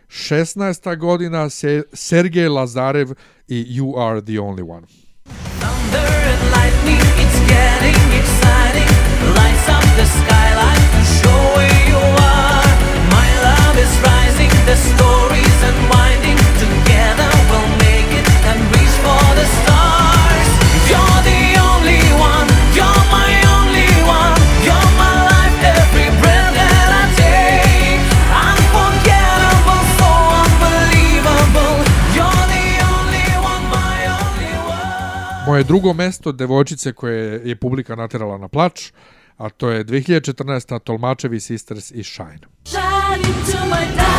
[0.09, 0.95] 2016.
[0.95, 3.13] godina se Sergej Lazarev
[3.47, 4.87] i You Are The Only One.
[5.59, 8.89] Thunder and lightning, it's getting exciting.
[9.37, 12.01] Lights up the skyline to show where you
[12.37, 12.67] are.
[13.17, 16.37] My love is rising, the story's unwinding.
[16.65, 19.74] Together we'll make it and reach for the stars.
[35.47, 38.91] Moje drugo mesto, devojčice koje je publika naterala na plač,
[39.37, 40.79] a to je 2014.
[40.79, 42.39] Tolmačevi Sisters i Shine.
[42.65, 44.14] Shine into my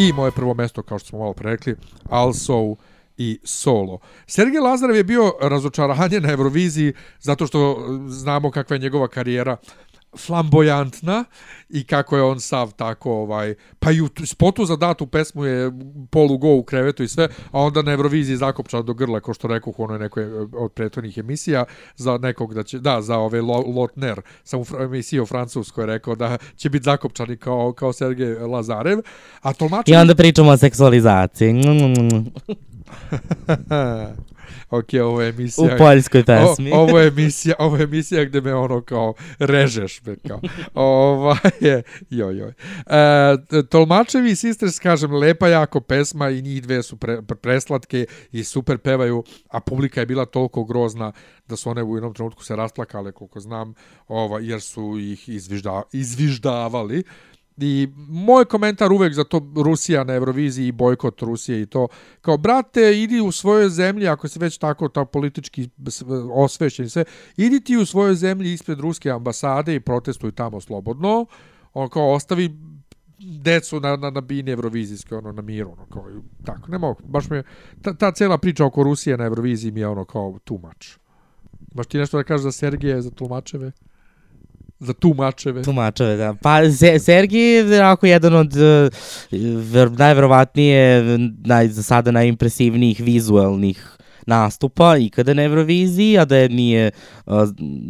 [0.00, 1.76] I moje prvo mesto, kao što smo malo pre rekli,
[2.10, 2.76] Also
[3.16, 3.98] i Solo.
[4.26, 9.56] Sergej Lazarev je bio razočaranje na Euroviziji zato što znamo kakva je njegova karijera
[10.16, 11.24] flamboyantna
[11.68, 15.72] i kako je on sav tako ovaj pa i u spotu za datu pesmu je
[16.10, 19.48] polu go u krevetu i sve a onda na Euroviziji zakopčan do grla kao što
[19.48, 21.64] rekao u onoj nekoj e, od prethodnih emisija
[21.96, 26.14] za nekog da će da za ove Lo- Lotner sam u emisiji o Francuskoj rekao
[26.14, 28.98] da će biti zakopčani kao kao Sergej Lazarev
[29.42, 31.54] a tolmačevi I onda pričamo o seksualizaciji.
[34.70, 36.72] Ok, ovo je U emisija poljskoj pesmi.
[36.72, 40.40] O, ovo je emisija, ovo je emisija gde me ono kao režeš me kao.
[40.74, 42.52] Ovaj je joj joj.
[42.86, 48.06] E, Tolmačevi i Sisters kažem lepa jako pesma i njih dve su pre, pre, preslatke
[48.32, 51.12] i super pevaju, a publika je bila toliko grozna
[51.48, 53.74] da su one u jednom trenutku se rasplakale koliko znam,
[54.08, 57.02] ovaj jer su ih izvižda, izviždavali.
[57.62, 61.88] I moj komentar uvek za to Rusija na Euroviziji i bojkot Rusije i to,
[62.20, 65.68] kao brate, idi u svojoj zemlji, ako si već tako ta politički
[66.32, 67.04] osvešćen sve,
[67.36, 71.26] idi ti u svojoj zemlji ispred ruske ambasade i protestuj tamo slobodno,
[71.74, 72.50] on kao ostavi
[73.18, 76.04] decu na, na, na bini Eurovizijske, ono, na miru, ono, kao,
[76.44, 77.42] tako, ne mogu, baš mi je,
[77.82, 80.98] ta, ta cela priča oko Rusije na Euroviziji mi je, ono, kao, much.
[81.74, 83.72] Baš ti nešto da kažeš za Sergeje, za tlumačeve?
[84.80, 85.62] Za tumačeve?
[85.62, 86.34] Tumačeve, da.
[86.42, 88.88] Pa Se Sergij je onako jedan od uh,
[89.72, 91.02] ver, najverovatnije,
[91.44, 93.96] naj, za sada najimpresivnijih vizualnih
[94.30, 96.90] nastupa ikada na Euroviziji, a da je nije,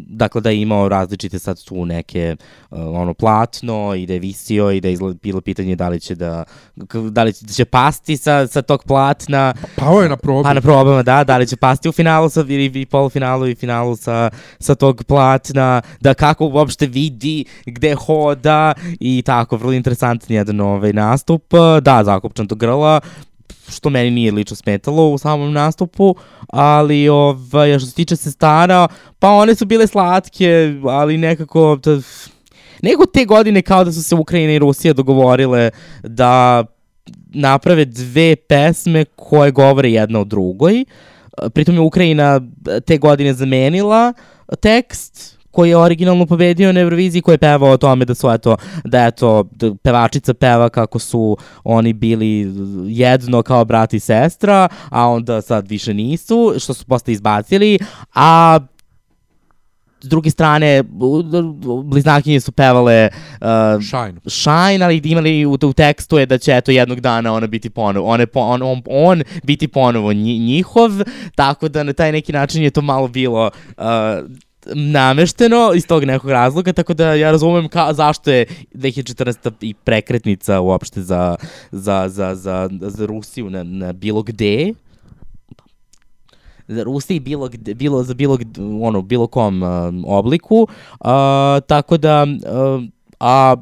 [0.08, 2.36] dakle da je imao različite sad tu neke
[2.70, 6.44] ono platno i da je visio i da je bilo pitanje da li će da,
[7.10, 10.42] da li će, pasti sa, sa tog platna, Pao je na probi.
[10.42, 13.54] Pa na probama, da, da li će pasti u finalu sa, ili i polufinalu i
[13.54, 20.36] finalu sa, sa tog platna, da kako uopšte vidi gde hoda i tako, vrlo interesantan
[20.36, 21.44] jedan ovaj nastup.
[21.82, 23.00] Da, zakopčan do grla,
[23.68, 26.14] što meni nije lično smetalo u samom nastupu,
[26.48, 28.88] ali ovaj, što se tiče sestara,
[29.18, 31.78] pa one su bile slatke, ali nekako...
[31.82, 32.00] Da,
[32.82, 35.70] Nego te godine kao da su se Ukrajina i Rusija dogovorile
[36.02, 36.64] da
[37.34, 40.84] naprave dve pesme koje govore jedna o drugoj.
[41.54, 42.40] Pritom je Ukrajina
[42.86, 44.12] te godine zamenila
[44.60, 48.56] tekst koji je originalno pobedio na Euroviziji, koji je pevao o tome da su, eto,
[48.84, 52.52] da eto, da pevačica peva kako su oni bili
[52.86, 57.78] jedno kao brat i sestra, a onda sad više nisu, što su posle izbacili,
[58.14, 58.58] a
[60.02, 60.82] s druge strane,
[61.84, 63.08] bliznakinje su pevale
[63.40, 63.46] uh,
[63.84, 64.20] Shine.
[64.26, 68.08] Shine, ali imali u, u tekstu je da će eto jednog dana ona biti ponovo,
[68.08, 70.90] on, on, on, on biti ponovo nji, njihov,
[71.34, 73.84] tako da na taj neki način je to malo bilo uh,
[74.66, 79.52] namešteno iz tog nekog razloga, tako da ja razumem ka, zašto je 2014.
[79.60, 81.36] i prekretnica uopšte za,
[81.70, 84.74] za, za, za, za Rusiju na, na bilo gde,
[86.68, 90.56] za Rusiji bilo gde, bilo za bilo gde, ono bilo kom um, obliku
[91.00, 91.08] uh,
[91.66, 92.84] tako da uh,
[93.20, 93.56] a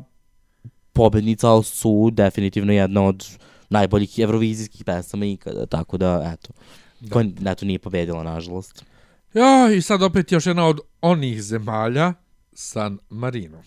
[0.92, 3.26] pobednica su definitivno jedna od
[3.70, 6.53] najboljih evrovizijskih pesama ikada tako da eto
[7.01, 7.11] da.
[7.11, 8.84] koja eto nije pobedila nažalost
[9.34, 12.12] Ja, i sad opet još jedna od onih zemalja,
[12.52, 13.62] San Marino.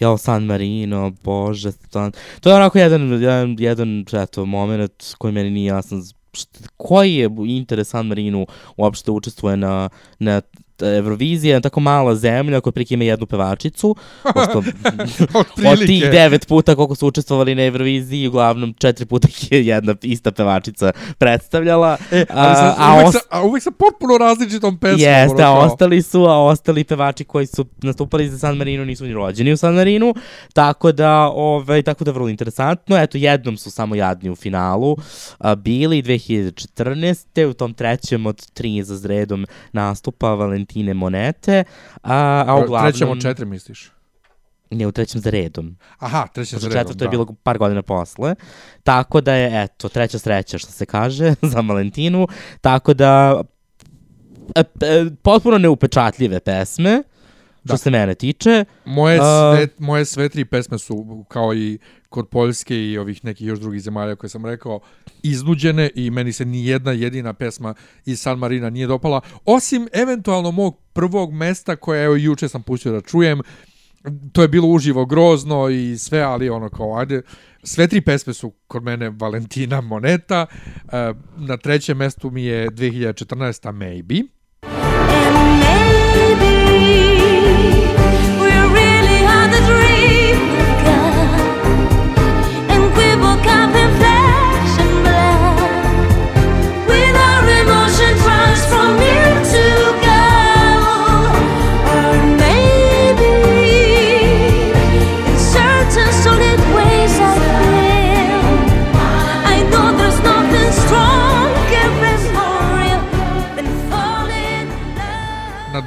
[0.00, 2.12] Jao, San Marino, bože, San...
[2.40, 6.02] To je onako jedan, jedan, jedan eto, moment koji meni nije jasan.
[6.32, 8.46] Šta, koji je interes San Marinu
[8.76, 9.88] uopšte učestvuje na,
[10.18, 10.40] na
[10.82, 14.58] Euroviziji, jedna tako mala zemlja koja prike ima jednu pevačicu, pošto
[15.72, 20.30] od tih devet puta koliko su učestvovali na Euroviziji, uglavnom četiri puta je jedna ista
[20.30, 21.96] pevačica predstavljala.
[22.12, 25.00] E, ali sa, a, a, uvek, os- sa, a uvek sa potpuno različitom pesmom.
[25.00, 29.12] Jeste, a ostali su, a ostali pevači koji su nastupali za San Marino nisu ni
[29.12, 30.14] rođeni u San Marinu,
[30.52, 32.98] tako da, ovaj, tako da vrlo interesantno.
[32.98, 34.96] Eto, jednom su samo jadni u finalu
[35.38, 37.46] a, bili 2014.
[37.46, 40.34] u tom trećem od tri za zredom nastupa
[40.70, 41.64] Valentine Monete,
[42.02, 42.90] a, a uglavnom...
[42.90, 43.90] Trećem od četiri, misliš?
[44.70, 45.76] Ne, u trećem za redom.
[45.98, 47.04] Aha, trećem za redom, četvrto da.
[47.04, 48.34] je bilo par godina posle.
[48.82, 52.28] Tako da je, eto, treća sreća, što se kaže, za Valentinu.
[52.60, 53.42] Tako da,
[54.54, 57.02] e, e, potpuno neupečatljive pesme,
[57.64, 57.76] što Da.
[57.76, 58.64] se mene tiče.
[58.84, 63.58] Moje, sve, moje sve tri pesme su kao i kod Poljske i ovih nekih još
[63.58, 64.80] drugih zemalja koje sam rekao
[65.22, 70.50] iznuđene i meni se ni jedna jedina pesma iz San Marina nije dopala osim eventualno
[70.50, 73.40] mog prvog mesta koje evo juče sam pustio da čujem
[74.32, 77.22] to je bilo uživo grozno i sve ali ono kao ajde
[77.62, 80.46] sve tri pesme su kod mene Valentina Moneta
[80.92, 84.39] e, na trećem mestu mi je 2014 Maybe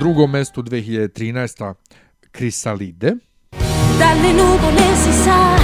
[0.04, 1.64] drugom mestu 2013.
[2.30, 3.18] Crisalide.
[3.98, 5.56] Dalle nuvole si sa,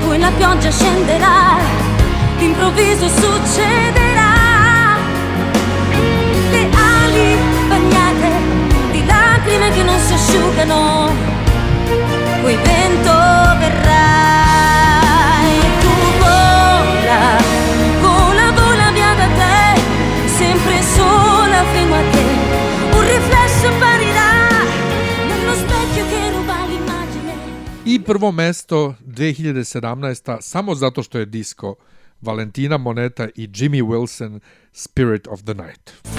[0.00, 1.58] poi la pioggia scenderà,
[2.38, 4.32] d'improvviso succederà.
[6.50, 7.36] Le ali
[7.68, 8.30] bagnate
[8.92, 11.12] di lacrime che non si asciugano,
[12.40, 13.12] poi vento
[13.60, 14.06] verrà.
[18.00, 19.80] Vola, vola via da te,
[20.26, 22.17] sempre sola fino a te.
[28.08, 30.38] Prvo mesto 2017.
[30.40, 31.74] samo zato što je disco
[32.20, 34.40] Valentina Moneta i Jimmy Wilson
[34.72, 36.17] Spirit of the Night.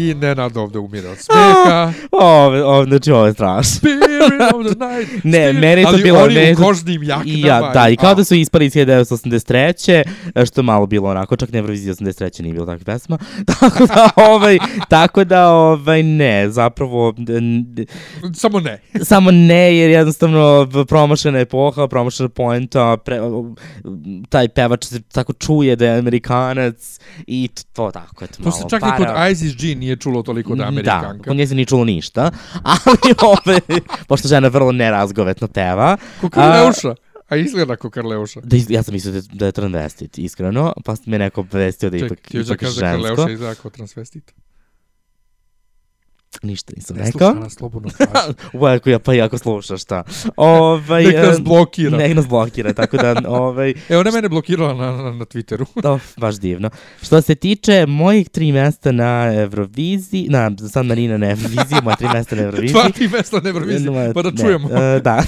[0.00, 1.92] I Nenad ovde umire od smeha.
[2.12, 2.36] Ovo,
[2.66, 3.62] ovo, znači ovo je strašno.
[3.64, 4.00] Spirit
[4.54, 5.24] of the night.
[5.24, 6.18] Ne, spirit- meni je to Ali bilo...
[6.20, 7.24] oni meni je u to- kožnim jaknama.
[7.28, 10.02] I ja, da, i kao a, da su ispali iz 1983.
[10.46, 12.10] Što malo bilo onako, čak na Euroviziji 83.
[12.40, 13.18] nije bilo takvih pesma.
[13.52, 17.14] tako da, ovaj, tako da, ovaj, ne, zapravo,
[18.34, 18.80] Samo ne.
[19.02, 20.40] samo ne, jer jednostavno
[20.88, 23.18] promašena epoha, promašena poenta, pre,
[24.28, 28.64] taj pevač se tako čuje da je Amerikanac i to tako, eto, To malo se
[28.70, 28.96] čak i para.
[29.14, 31.28] kod Isis G nije čulo toliko da je Da, Amerikanka.
[31.28, 32.30] kod nje se nije čulo ništa,
[32.74, 33.60] ali ove,
[34.06, 35.96] pošto žena vrlo nerazgovetno peva.
[36.20, 36.28] Ko
[37.28, 38.40] a, izgleda ko Karleuša.
[38.40, 41.96] Da, ja sam mislio da, je- da je transvestit, iskreno, pa me neko obvestio da
[41.96, 42.90] je Ček, ipak, ti hoćeš da kaže da.
[42.92, 44.32] Karleuša izgleda kao transvestit.
[46.42, 47.34] Ništa nisam Ne rekao.
[47.34, 47.90] nas slobodno.
[48.52, 50.02] Uvijek ja pa jako sluša šta.
[50.36, 51.98] Ovaj, Nek nas blokira.
[51.98, 55.66] Nek nas blokira, tako da, ovaj, E, ona mene blokirala na, na, na Twitteru.
[55.82, 56.70] to baš divno.
[57.02, 62.08] Što se tiče mojih tri mesta na Euroviziji, na San Marina na Euroviziji, moja tri
[62.08, 62.72] mesta na Euroviziji.
[62.72, 64.68] Dva ti mesta na Euroviziji, pa da ne, čujemo.
[64.70, 65.22] e, da.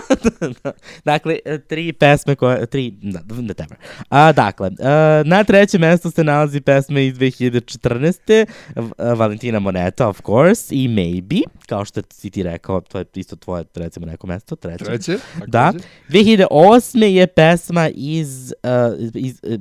[1.04, 3.74] dakle, e, tri pesme koje, tri, da, whatever.
[4.08, 8.46] A, dakle, e, na trećem mestu se nalazi pesma iz 2014.
[8.76, 13.04] V- e, Valentina Moneta, of course, i Maybe, kao što si ti rekao, to je
[13.14, 14.84] isto tvoje, recimo, neko mesto, treće.
[14.84, 15.18] Treće.
[15.46, 15.72] Da.
[15.72, 15.84] takođe.
[16.08, 17.04] 2008.
[17.04, 18.52] je pesma iz...
[18.62, 19.60] Uh, iz uh,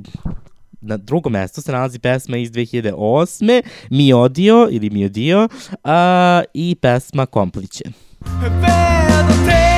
[0.81, 3.61] na drugom mestu se nalazi pesma iz 2008.
[3.89, 5.89] Mi odio ili Mi odio uh,
[6.53, 7.83] i pesma Kompliće.
[8.41, 9.70] Vedo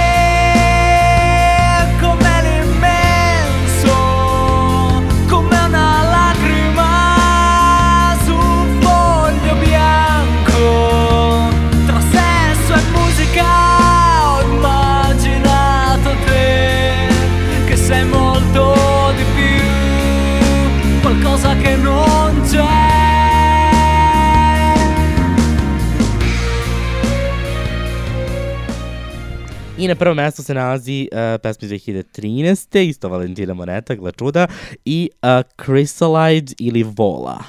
[29.83, 32.79] I na prvom mestu se nalazi uh, pesma iz 2013.
[32.79, 34.47] Isto Valentina Moneta, gle čuda.
[34.85, 37.43] I uh, Chrysalide ili Vola.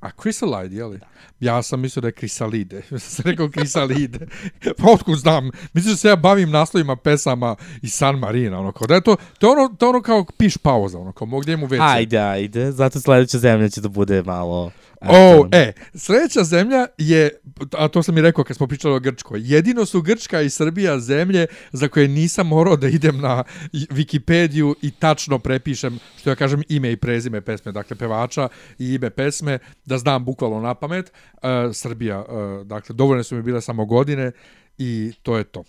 [0.00, 1.00] A Chrysalide, je li?
[1.40, 2.82] Ja sam mislio da je Krisalide.
[2.98, 4.26] sam rekao Krisalide.
[4.78, 5.50] pa otkud znam?
[5.72, 8.60] Mislim da se ja bavim naslovima pesama iz San Marina.
[8.60, 10.98] Ono, kao da je to, to, ono, to ono kao piš pauza.
[10.98, 11.94] Ono, kao mogu da imam u WC.
[11.94, 12.72] Ajde, ajde.
[12.72, 14.70] Zato sledeća zemlja će da bude malo...
[15.08, 17.30] O, e, sledeća zemlja je,
[17.72, 20.98] a to sam i rekao kad smo pričali o Grčkoj, jedino su Grčka i Srbija
[20.98, 26.62] zemlje za koje nisam morao da idem na Wikipediju i tačno prepišem, što ja kažem,
[26.68, 28.48] ime i prezime pesme, dakle pevača
[28.78, 31.12] i ime pesme, da znam bukvalno na pamet.
[31.42, 34.32] E, Srbija, e, dakle, dovoljne su mi bile samo godine
[34.78, 35.64] i to je to.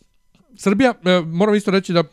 [0.57, 2.03] Srbija, e, moram isto reći da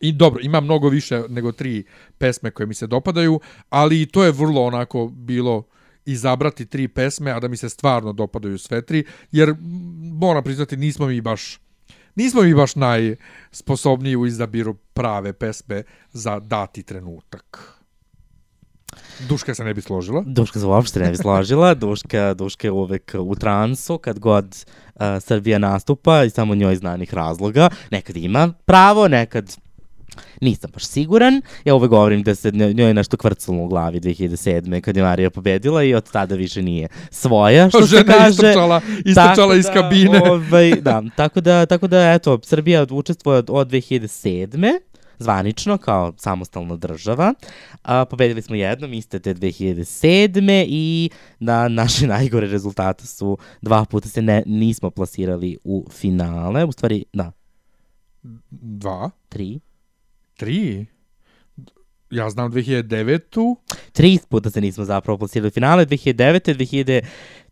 [0.00, 1.84] I dobro, ima mnogo više nego tri
[2.18, 3.40] pesme koje mi se dopadaju,
[3.70, 5.64] ali to je vrlo onako bilo
[6.06, 9.54] izabrati tri pesme, a da mi se stvarno dopadaju sve tri, jer
[10.12, 11.58] moram priznati nismo mi baš
[12.14, 15.82] nismo mi baš najsposobniji u izabiru prave pesme
[16.12, 17.76] za dati trenutak.
[19.28, 20.22] Duška se ne bi složila.
[20.26, 21.74] Duška se uopšte ne bi složila.
[21.74, 27.14] Duška, Duška je uvek u transu kad god uh, Srbija nastupa i samo njoj znanih
[27.14, 27.70] razloga.
[27.90, 29.56] Nekad ima pravo, nekad
[30.40, 31.42] nisam baš siguran.
[31.64, 34.80] Ja uvek govorim da se njoj je nešto kvrcalo u glavi 2007.
[34.80, 38.32] kad je Marija pobedila i od tada više nije svoja, što se Žena je kaže.
[38.32, 40.20] istrčala, istrčala iz kabine.
[40.30, 44.78] Ovaj, da, tako da, tako da, eto, Srbija učestvuje od, od 2007.
[45.18, 47.34] zvanično kao samostalna država.
[47.82, 50.64] A, pobedili smo jednom, iste te 2007.
[50.68, 56.72] i na naše najgore rezultate su dva puta se ne, nismo plasirali u finale, u
[56.72, 57.32] stvari, da,
[58.50, 59.10] Dva?
[59.28, 59.60] tri.
[60.36, 60.86] Tri?
[62.10, 63.56] Ja znam 2009.
[63.92, 67.02] Tri puta se nismo zapravo plasirali u finale, 2009.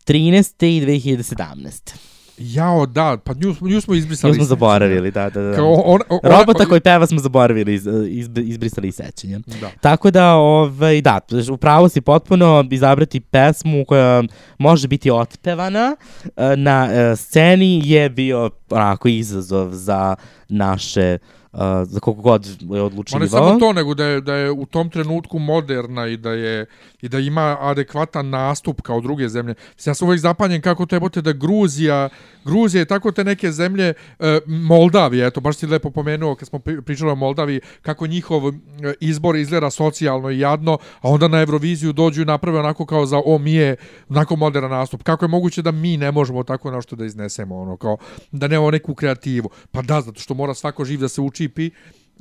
[0.05, 0.65] 2013.
[0.65, 1.95] i 2017.
[2.37, 4.31] Jao, da, pa nju, nju smo izbrisali.
[4.31, 5.55] Nju smo zaboravili, da, da, da.
[5.55, 9.39] Kao on, on, ona- Robota koji peva smo zaboravili, iz, iz, izbrisali iz sećanja.
[9.61, 9.71] Da.
[9.81, 11.19] Tako da, ovaj, da,
[11.51, 14.23] upravo si potpuno izabrati pesmu koja
[14.57, 15.95] može biti otpevana
[16.35, 20.15] e, na e, sceni je bio onako izazov za
[20.49, 21.44] naše uh,
[21.85, 23.27] za koliko god je Ma ne odlučivao.
[23.27, 26.65] samo to, nego da je, da je u tom trenutku moderna i da je
[27.01, 29.53] i da ima adekvatan nastup kao druge zemlje.
[29.85, 32.09] Ja sam uvijek zapanjen kako to jebote da Gruzija,
[32.45, 36.59] Gruzija je tako te neke zemlje, e, Moldavija, eto, baš si lepo pomenuo kad smo
[36.59, 38.51] pri- pričali o Moldaviji, kako njihov e,
[38.99, 43.21] izbor izgleda socijalno i jadno, a onda na Euroviziju dođu i naprave onako kao za
[43.25, 43.75] o mi je
[44.09, 45.03] onako modern nastup.
[45.03, 47.97] Kako je moguće da mi ne možemo tako nešto da iznesemo, ono, kao
[48.31, 49.49] da nemamo neku kreativu?
[49.71, 51.71] Pa da, zato što mora svako živ da se učipi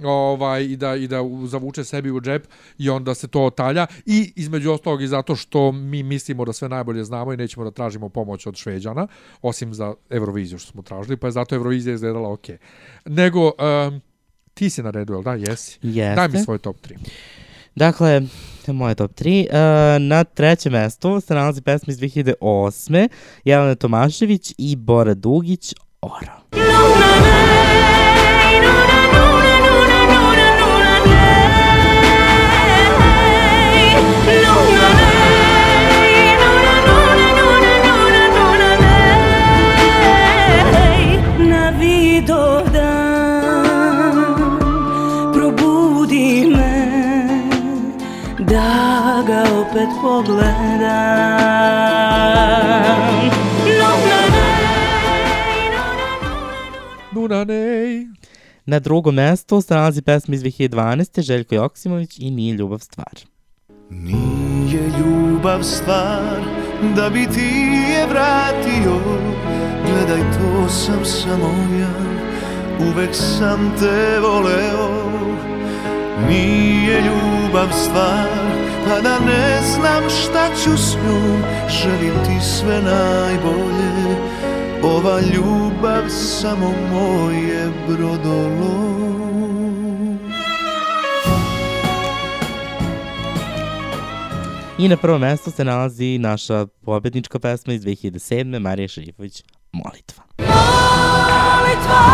[0.03, 2.47] ovaj i da i da zavuče sebi u džep
[2.79, 6.69] i onda se to otalja i između ostalog i zato što mi mislimo da sve
[6.69, 9.07] najbolje znamo i nećemo da tražimo pomoć od Šveđana
[9.43, 12.47] osim za Euroviziju što smo tražili pa je zato Eurovizija izgledala ok.
[13.05, 14.01] Nego um,
[14.55, 15.35] ti si na redu, jel da?
[15.35, 15.79] Jesi.
[15.83, 16.15] Jeste.
[16.15, 16.97] Daj mi svoj top 3.
[17.75, 18.21] Dakle,
[18.65, 19.47] to je moje top 3.
[19.47, 23.09] Uh, na trećem mestu se nalazi pesma iz 2008.
[23.45, 26.33] Jelena Tomašević i Bora Dugić, Oro.
[26.53, 27.64] Na
[58.67, 61.21] Na drugom mestu se nalazi pesma iz 2012.
[61.21, 63.15] Željko Joksimović i Nije ljubav stvar.
[63.91, 66.41] Nije ljubav stvar
[66.97, 67.51] da bi ti
[67.91, 69.01] je vratio
[69.87, 71.49] Gledaj to sam samo
[71.81, 71.95] ja,
[72.89, 74.91] uvek sam te voleo
[76.29, 78.29] Nije ljubav stvar
[78.89, 84.17] pa da ne znam šta ću s njom Želim ti sve najbolje,
[84.85, 88.85] ova ljubav samo moje brodolo
[94.79, 98.59] I na prvom mestu se nalazi naša pobednička pesma iz 2007.
[98.59, 100.25] Marija Šerifović, Molitva.
[101.59, 102.05] Molitva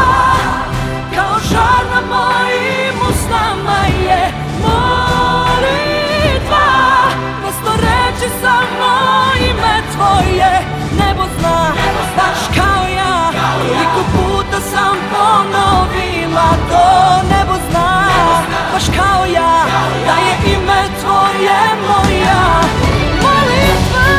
[13.70, 16.86] Koliko puta sam ponovila to
[17.28, 18.08] Nebo zna,
[18.72, 19.66] baš kao ja
[20.06, 22.60] Da je ime tvoje moja
[23.22, 24.10] molitva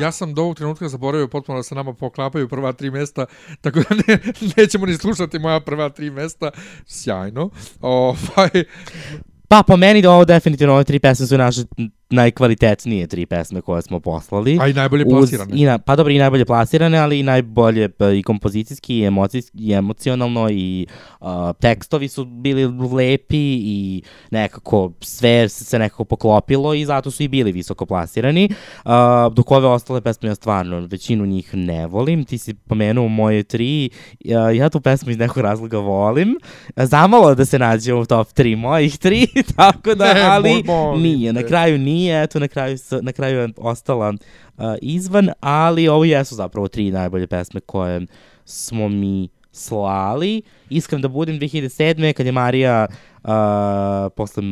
[0.00, 3.26] Ja sam do ovog trenutka zaboravio potpuno da se nama poklapaju prva tri mesta,
[3.60, 4.18] tako da ne,
[4.56, 6.50] nećemo ni slušati moja prva tri mesta.
[6.86, 7.50] Sjajno.
[7.80, 8.50] Ovaj,
[9.48, 11.60] Pa po meni da ovo definitivno ove tri pesme su naše
[12.10, 14.58] najkvalitetnije tri pesme koje smo poslali.
[14.60, 15.50] a i najbolje Uz- plasirane.
[15.54, 19.58] I na, pa dobro, i najbolje plasirane, ali i najbolje pa, i kompozicijski, i, emocijski,
[19.58, 20.86] i emocionalno, i
[21.20, 21.28] uh,
[21.60, 27.52] tekstovi su bili lepi i nekako sve se nekako poklopilo i zato su i bili
[27.52, 28.48] visoko plasirani.
[28.84, 28.90] Uh,
[29.34, 32.24] dok ove ostale pesme ja stvarno većinu njih ne volim.
[32.24, 33.90] Ti si pomenuo moje tri,
[34.24, 36.38] uh, ja tu pesmu iz nekog razloga volim.
[36.76, 39.26] Zamalo da se nađe u top 3 mojih tri,
[39.56, 40.62] tako da, Ne, ali
[40.96, 41.32] nije.
[41.32, 46.34] Na kraju nije, eto, na kraju, na kraju je ostala uh, izvan, ali ovo jesu
[46.34, 48.06] zapravo tri najbolje pesme koje
[48.44, 50.42] smo mi slali.
[50.70, 52.12] Iskren da budem, 2007.
[52.12, 53.30] kad je Marija uh,
[54.16, 54.42] posle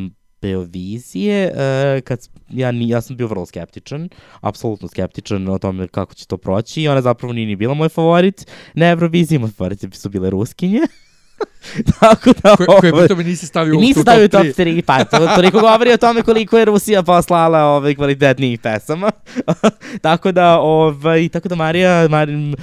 [0.42, 4.08] Beovizije, uh, kad ja, ni, ja sam bio vrlo skeptičan,
[4.40, 7.88] apsolutno skeptičan o tome kako će to proći i ona zapravo nije ni bila moj
[7.88, 10.80] favorit na Euroviziji, moj favorit su bile Ruskinje.
[12.00, 14.54] Tako da, Koje, koje ovaj, pritom i nisi stavio u Nisam tu stavio top 3.
[14.56, 19.10] 3, pa to toliko govori o tome koliko je Rusija poslala ove kvalitetnijih pesama.
[20.02, 22.54] tako da, ovaj, tako da Marija, Marija,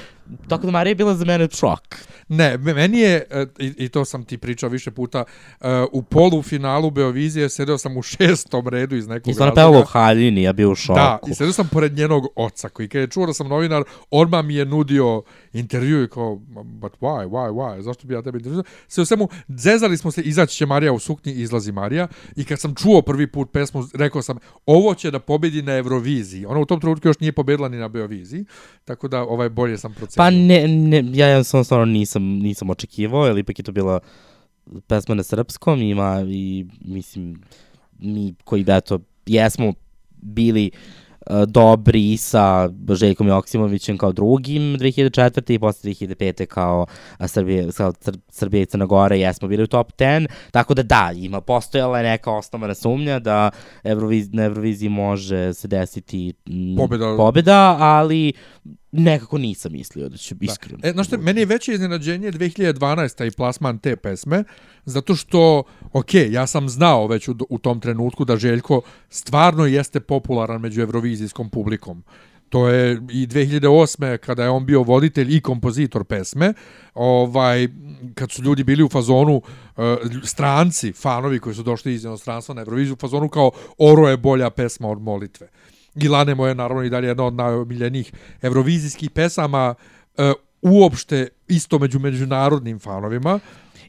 [0.47, 1.95] tako da Marija je bila za mene šok.
[2.27, 5.23] Ne, me- meni je, e, i, i to sam ti pričao više puta,
[5.61, 9.73] e, u polufinalu Beovizije sedeo sam u šestom redu iz nekog I stvarno pevala u
[9.73, 9.99] razloga.
[9.99, 10.99] haljini, ja bio u šoku.
[10.99, 14.45] Da, i sedeo sam pored njenog oca, koji kad je čuo da sam novinar, odmah
[14.45, 15.23] mi je nudio
[15.53, 18.63] intervju i kao, but why, why, why, zašto bi ja tebe intervju?
[18.91, 22.59] Sve u svemu, zezali smo se, izaći će Marija u suknji, izlazi Marija, i kad
[22.59, 26.45] sam čuo prvi put pesmu, rekao sam, ovo će da pobedi na Euroviziji.
[26.45, 28.45] Ona u tom trenutku još nije pobedila ni na Beoviziji,
[28.85, 30.17] tako da ovaj bolje sam procenio.
[30.17, 33.99] Pa ne, ne, ja jednostavno stvarno nisam, nisam očekivao, jer ipak je to bila
[34.87, 37.41] pesma na srpskom, ima i, mislim,
[37.99, 39.73] mi koji, eto, jesmo
[40.21, 41.00] bili uh,
[41.47, 45.53] dobri sa Željkom Joksimovićem kao drugim 2004.
[45.53, 46.45] i posle 2005.
[46.45, 46.85] kao
[47.27, 51.11] Srbije, kao Cr Srbija i Crna Gora jesmo bili u top 10, tako da da,
[51.15, 53.51] ima postojala je neka osnovana sumnja da
[53.83, 57.17] Euroviz, na Euroviziji može se desiti m, Pobeda.
[57.17, 58.33] pobeda, ali
[58.91, 60.79] nekako nisam mislio da će iskreno.
[60.83, 63.27] E, znaš šta, meni je veće iznenađenje 2012.
[63.27, 64.43] i plasman te pesme,
[64.85, 65.63] zato što,
[65.93, 70.81] ok, ja sam znao već u, u tom trenutku da Željko stvarno jeste popularan među
[70.81, 72.03] evrovizijskom publikom.
[72.49, 74.17] To je i 2008.
[74.17, 76.53] kada je on bio voditelj i kompozitor pesme,
[76.93, 77.67] ovaj,
[78.15, 79.83] kad su ljudi bili u fazonu uh,
[80.23, 84.49] stranci, fanovi koji su došli iz inostranstva na Euroviziju, u fazonu kao Oro je bolja
[84.49, 85.47] pesma od molitve.
[85.95, 88.11] I Lanemo je naravno i dalje jedna od najomiljenijih
[88.41, 89.75] evrovizijskih pesama
[90.17, 90.31] uh,
[90.61, 93.39] uopšte isto među međunarodnim fanovima.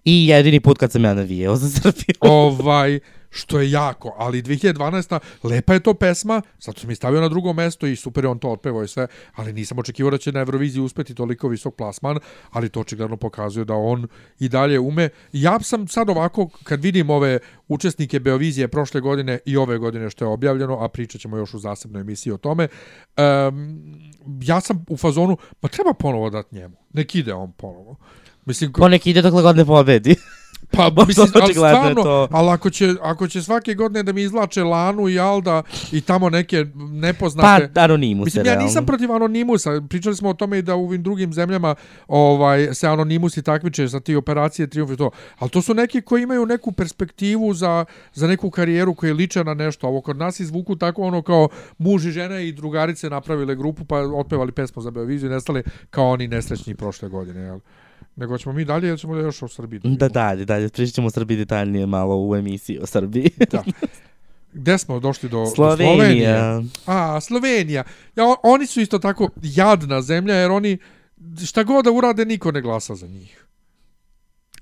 [0.05, 2.17] I jedini put kad sam ja navijao za Srbiju.
[2.21, 3.01] ovaj
[3.35, 5.19] što je jako, ali 2012.
[5.43, 8.39] lepa je to pesma, zato sam je stavio na drugo mesto i super je on
[8.39, 12.19] to otpevao i sve, ali nisam očekivao da će na Euroviziji uspeti toliko visok plasman,
[12.51, 14.07] ali to očigledno pokazuje da on
[14.41, 15.09] i dalje ume.
[15.33, 20.25] Ja sam sad ovako, kad vidim ove učesnike Beovizije prošle godine i ove godine što
[20.25, 22.69] je objavljeno, a pričat ćemo još u zasebnoj emisiji o tome,
[23.49, 23.83] um,
[24.43, 27.97] ja sam u fazonu, pa treba ponovo dati njemu, nek ide on ponovo.
[28.45, 30.17] Mislim, ko- Ponek ide dokle god ne pobedi.
[30.71, 32.29] Pa, mislim, ali stvarno, to.
[32.31, 36.31] ali ako će, ako će svake godine da mi izlače Lanu i Alda i tamo
[36.31, 37.81] neke Pa, nepoznate...
[37.81, 39.83] anonimus Mislim, ja nisam protiv anonimusa.
[39.89, 41.75] Pričali smo o tome i da u ovim drugim zemljama
[42.09, 45.11] ovaj se anonimusi takmiče za ti operacije, triumf i to.
[45.39, 49.55] Ali to su neki koji imaju neku perspektivu za, za neku karijeru koja liče na
[49.55, 49.89] nešto.
[49.89, 51.49] Ovo kod nas izvuku tako ono kao
[51.79, 56.09] muž i žena i drugarice napravile grupu pa otpevali pesmu za Beoviziju i nestali kao
[56.09, 57.41] oni nesrećni prošle godine.
[57.41, 57.59] Jel?
[58.17, 59.81] Nego ćemo mi dalje ili ćemo da još o Srbiji?
[59.81, 60.09] Da, vidimo?
[60.09, 60.69] dalje, dalje.
[60.69, 63.31] Pričat ćemo o Srbiji detaljnije malo u emisiji o Srbiji.
[63.51, 63.63] Da.
[64.53, 65.87] Gde smo došli do do Slovenija.
[65.87, 66.71] Slovenije?
[66.87, 67.85] A, Slovenija.
[68.17, 70.79] Ja, oni su isto tako jadna zemlja, jer oni
[71.47, 73.47] šta god da urade, niko ne glasa za njih.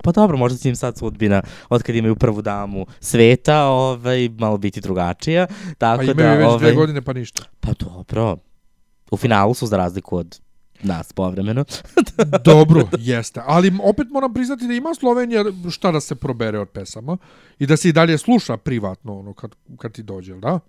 [0.02, 4.58] Pa dobro, možda će im sad sudbina, od kad imaju prvu damu sveta, ovaj, malo
[4.58, 5.46] biti drugačija.
[5.78, 7.42] Tako Pa imaju da, već ovaj, dve godine, pa ništa.
[7.60, 8.36] Pa dobro.
[9.10, 10.40] U finalu su za razliku od
[10.82, 11.64] nas povremeno.
[12.44, 13.40] Dobro, jeste.
[13.46, 17.16] Ali opet moram priznati da ima Slovenija šta da se probere od pesama
[17.58, 20.60] i da se i dalje sluša privatno ono kad, kad ti dođe, da?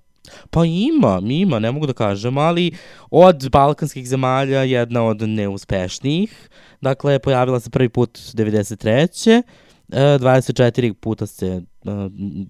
[0.50, 2.72] Pa ima, ima, ne mogu da kažem, ali
[3.12, 6.50] od balkanskih zemalja jedna od neuspešnijih.
[6.82, 9.42] Dakle, pojavila se prvi put 93.
[9.92, 11.62] e, 24 puta se e,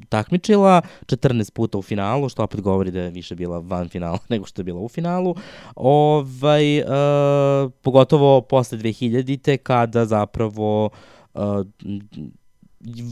[0.10, 4.46] takmičila, 14 puta u finalu, što opet govori da je više bila van finala nego
[4.46, 5.36] što je bila u finalu.
[5.76, 6.86] Ovaj, e,
[7.82, 10.90] pogotovo posle 2000-te kada zapravo
[11.36, 11.40] e,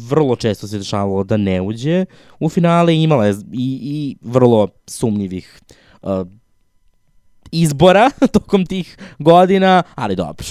[0.09, 2.05] vrlo često se dešavalo da ne uđe
[2.39, 5.61] u finale i imala je i, i vrlo sumnjivih
[6.01, 6.09] uh,
[7.51, 10.45] izbora tokom tih godina, ali dobro.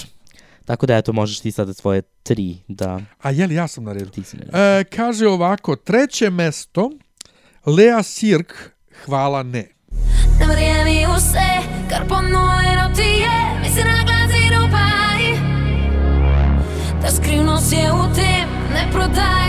[0.69, 4.09] Tako da eto, možeš ti sada svoje tri da A jel, ja sam na redu.
[4.09, 6.89] ti si ne E, kaže ovako, treće mesto,
[7.65, 8.53] Lea Sirk,
[9.05, 9.67] hvala ne.
[10.39, 11.49] Ne verjemi vse,
[11.89, 15.21] kar ponujeno ti je, mi se naglasi rupaj.
[17.01, 19.48] Ta skrivnost je v tem, ne prodaj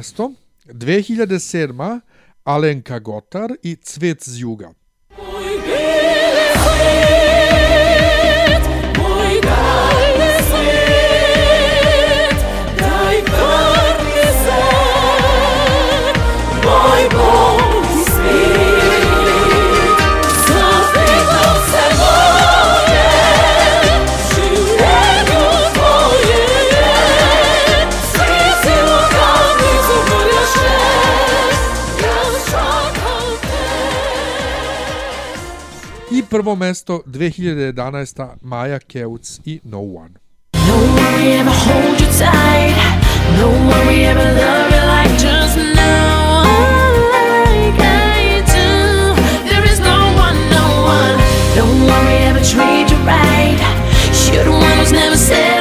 [0.00, 0.32] mesto,
[0.66, 2.00] 2007.
[2.44, 4.72] Alenka Gotar i Cvet z juga.
[5.12, 7.19] Moj beli
[36.30, 38.38] prvo mesto 2011.
[38.42, 40.14] Maja Keuc i No One.
[40.54, 42.74] No one will ever hold you tight.
[43.36, 46.44] No one will ever love you like just now.
[47.10, 48.70] Like I do.
[49.50, 51.18] There is no one, no one.
[51.58, 53.58] No one will ever treat you right.
[54.32, 55.59] You're the one who's never satisfied.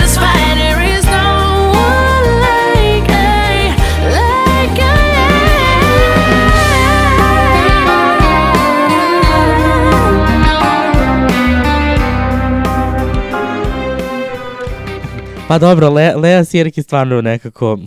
[15.50, 17.78] Pa dobro, Le, Lea Sjerik je stvarno nekako...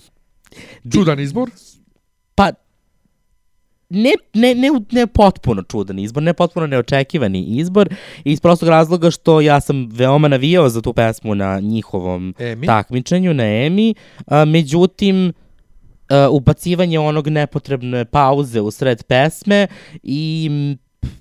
[0.93, 1.51] Čudan izbor.
[2.35, 2.51] Pa,
[3.89, 7.89] ne, ne, ne, ne potpuno čudan izbor, ne potpuno neočekivani izbor,
[8.25, 12.67] iz prostog razloga što ja sam veoma navijao za tu pesmu na njihovom Emi.
[12.67, 13.95] takmičenju, na Emi,
[14.27, 15.33] a, međutim,
[16.09, 19.67] a, ubacivanje onog nepotrebne pauze u sred pesme
[20.03, 20.51] i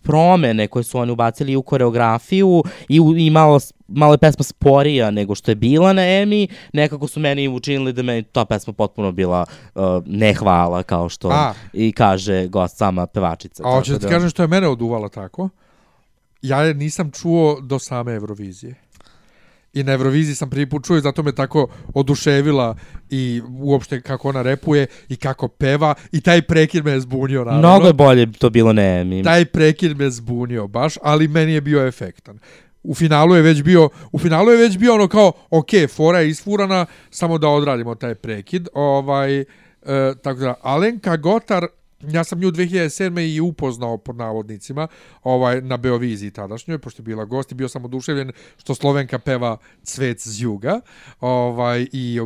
[0.01, 5.11] promene koje su oni ubacili u koreografiju i, u, i malo, malo je pesma sporija
[5.11, 9.11] nego što je bila na Emi, nekako su meni učinili da meni ta pesma potpuno
[9.11, 11.53] bila uh, nehvala kao što A.
[11.73, 13.63] i kaže gost sama pevačica.
[13.65, 15.49] A hoćeš da ti kažem što je mene oduvala tako?
[16.41, 18.75] Ja je nisam čuo do same Eurovizije.
[19.73, 22.75] I na Euroviziji sam prvi put čuo i zato me tako oduševila
[23.09, 27.59] i uopšte kako ona repuje i kako peva i taj prekid me je zbunio naravno.
[27.59, 29.23] Mnogo je bolje to bilo na Emi.
[29.23, 32.39] Taj prekid me zbunio baš, ali meni je bio efektan.
[32.83, 36.29] U finalu je već bio, u finalu je već bio ono kao, ok, fora je
[36.29, 38.67] isfurana, samo da odradimo taj prekid.
[38.73, 39.45] Ovaj, e,
[40.23, 41.67] tako da, Alenka Gotar,
[42.09, 43.35] ja sam nju 2007.
[43.35, 44.87] i upoznao pod navodnicima
[45.23, 49.57] ovaj, na Beoviziji tadašnjoj, pošto je bila gost i bio sam oduševljen što Slovenka peva
[49.83, 50.79] Cvet z juga
[51.19, 52.19] ovaj, i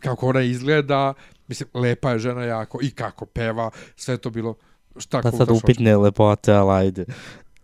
[0.00, 1.14] kako ona izgleda,
[1.48, 4.54] mislim, lepa je žena jako i kako peva, sve to bilo
[4.96, 7.04] šta Pa sad upitne lepote, ali ajde.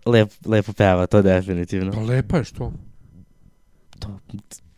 [0.07, 1.93] Lep, lepo peva, to definitivno.
[1.93, 2.73] Pa lepa je što?
[3.99, 4.19] To,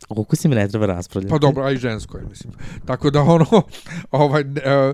[0.09, 1.29] ukusima ne treba raspravljati.
[1.29, 2.53] Pa dobro, a i žensko je, mislim.
[2.85, 3.45] Tako da ono,
[4.11, 4.93] ovaj, e,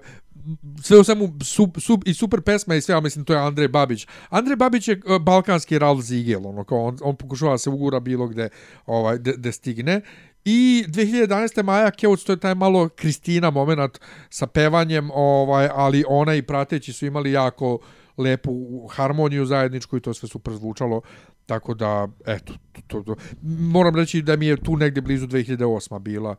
[0.82, 3.68] sve u svemu sup, sup, i super pesma i sve, ali mislim to je Andrej
[3.68, 4.08] Babić.
[4.30, 8.00] Andrej Babić je e, balkanski Ralf Ziegel, ono kao on, on pokušava da se ugura
[8.00, 8.50] bilo gde,
[8.86, 10.02] ovaj, gde, gde stigne.
[10.46, 11.64] I 2011.
[11.64, 16.94] Maja Keuc, to je taj malo Kristina moment sa pevanjem, ovaj, ali ona i prateći
[16.94, 17.80] su imali jako
[18.18, 21.02] lepu harmoniju zajedničku i to sve super zvučalo.
[21.46, 23.16] Tako da, eto, to, to, to.
[23.42, 26.00] moram reći da mi je tu negde blizu 2008.
[26.00, 26.36] bila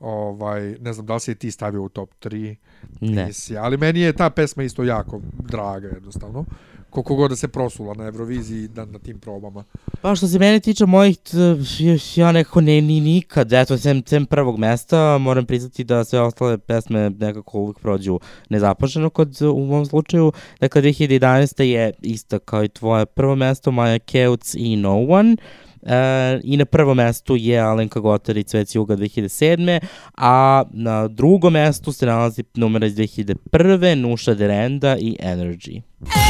[0.00, 2.56] ovaj, ne znam da li si ti stavio u top 3
[3.00, 3.24] Ne.
[3.24, 6.44] nisi, ali meni je ta pesma isto jako draga jednostavno
[6.90, 9.64] koliko god da se prosula na Euroviziji na, na tim probama.
[10.00, 11.18] Pa što se mene tiče mojih,
[12.16, 16.58] ja nekako ne, ni nikad, eto, sem, sem prvog mesta, moram priznati da sve ostale
[16.58, 20.32] pesme nekako uvijek prođu nezapaženo kod, u mom slučaju.
[20.60, 21.62] Dakle, 2011.
[21.62, 25.36] je ista kao i tvoje prvo mesto, Maja Keuc i No One.
[25.82, 29.80] E, I na prvom mestu je Alenka Gotar i Cvec Juga 2007.
[30.16, 33.94] A na drugom mestu se nalazi numera iz 2001.
[33.94, 35.40] Nuša Derenda i Energy.
[35.40, 36.29] Energy,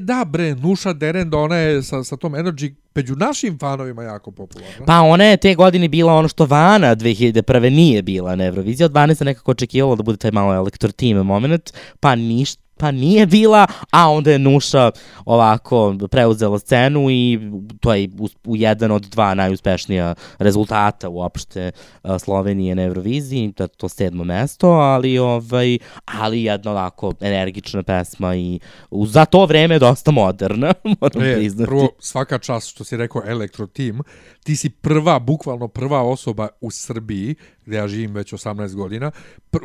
[0.00, 4.86] Da bre, Nuša Derenda, ona je sa, sa tom Energy među našim fanovima jako popularna.
[4.86, 7.70] Pa ona je te godine bila ono što Vana 2001.
[7.70, 8.84] nije bila na Euroviziji.
[8.84, 12.90] Od Vane se nekako očekivalo da bude taj malo elektro team moment, pa ništa pa
[12.90, 14.90] nije bila, a onda je Nuša
[15.24, 17.38] ovako preuzela scenu i
[17.80, 21.70] to je u, u jedan od dva najuspešnija rezultata uopšte
[22.02, 27.82] a, Slovenije na Euroviziji, to je to sedmo mesto, ali ovaj ali jedna ovako energična
[27.82, 28.60] pesma i
[29.06, 31.68] za to vreme dosta moderna, moram E, priznati.
[31.68, 34.00] prvo, svaka čast što si rekao Elektro Team,
[34.48, 37.34] ti si prva, bukvalno prva osoba u Srbiji,
[37.66, 39.10] gde ja živim već 18 godina,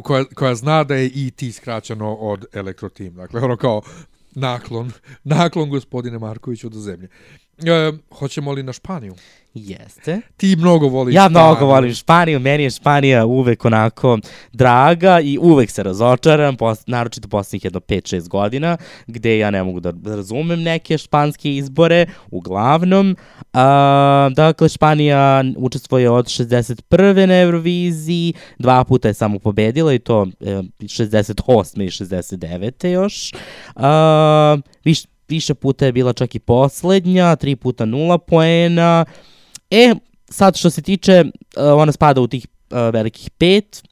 [0.04, 3.16] koja, koja zna da je IT skraćeno od Elektro Team.
[3.16, 3.82] Dakle, ono kao
[4.36, 4.92] naklon,
[5.24, 7.08] naklon gospodine Markoviću do zemlje.
[7.58, 9.16] E, hoćemo li na Španiju?
[9.54, 10.22] Jeste.
[10.38, 11.68] Ti mnogo voliš Ja mnogo Španiju.
[11.68, 14.18] volim Španiju, meni je Španija uvek onako
[14.54, 18.78] draga i uvek se razočaram, pos, naročito poslednjih jedno 5-6 godina,
[19.08, 23.16] gde ja ne mogu da razumem neke španske izbore, uglavnom.
[23.54, 27.26] A, dakle, Španija učestvuje od 61.
[27.26, 31.84] na Euroviziji, dva puta je samo pobedila i to e, 68.
[31.84, 32.88] i 69.
[32.88, 33.32] još.
[33.76, 39.06] A, viš, više puta je bila čak i poslednja, tri puta nula poena.
[39.72, 39.96] E,
[40.30, 43.84] sad što se tiče, uh, ona spada u tih uh, velikih pet,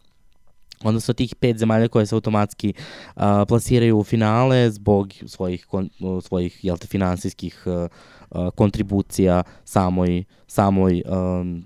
[0.84, 2.74] odnosno tih pet zemalja koje se automatski
[3.15, 5.89] uh, plasiraju u finale zbog svojih, kon,
[6.22, 11.63] svojih jel te, finansijskih uh, kontribucija samoj, samoj um,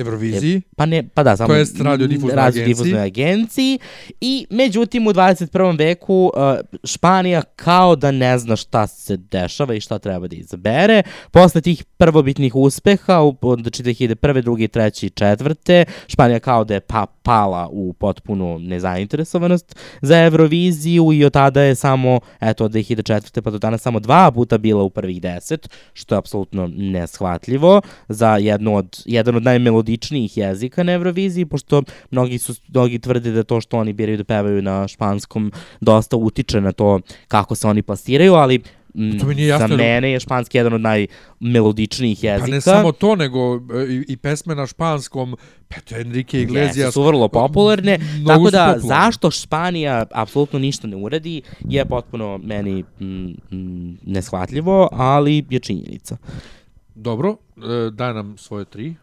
[0.00, 0.62] Euroviziji.
[0.76, 3.78] pa ne, pa da, samo To jest radiodifuznoj radiodifuznoj agenciji.
[4.20, 5.78] I međutim u 21.
[5.78, 6.42] veku uh,
[6.84, 11.02] Španija kao da ne zna šta se dešava i šta treba da izabere.
[11.30, 14.42] Posle tih prvobitnih uspeha, u, znači 2001.
[14.42, 21.12] drugi, treći i četvrte, Španija kao da je pa, pala u potpunu nezainteresovanost za Euroviziju
[21.12, 23.40] i od tada je samo, eto, od 2004.
[23.40, 28.36] pa do danas samo dva puta bila u prvih deset, što je apsolutno neshvatljivo za
[28.36, 29.42] jednu od, jedan od
[29.90, 34.24] najmelodičnijih jezika na Euroviziji, pošto mnogi, su, mnogi tvrde da to što oni biraju da
[34.24, 38.58] pevaju na španskom dosta utiče na to kako se oni plasiraju, ali
[38.94, 42.46] mm, To mi nije za jasno, jer- mene je španski jedan od najmelodičnijih jezika.
[42.46, 45.36] Pa ne samo to, nego e, i, i pesme na španskom,
[45.68, 46.76] pa to je Enrique Iglesias.
[46.76, 48.88] Jeste, su vrlo popularne, Mnogo tako da popularne.
[48.88, 53.06] zašto Španija apsolutno ništa ne uradi je potpuno meni mm,
[53.50, 56.16] mm, neshvatljivo, ali je činjenica.
[56.94, 58.94] Dobro, e, daj nam svoje tri.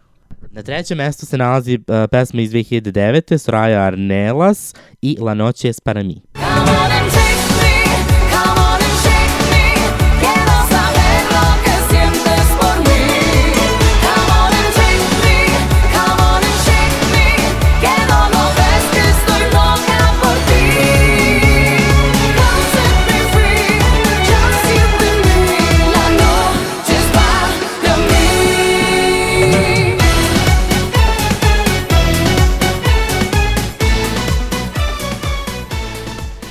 [0.52, 3.38] Na trećem mestu se nalazi uh, pesma iz 2009.
[3.38, 6.22] Soraya Arnelas i La Noche es para mí.
[6.34, 6.87] Come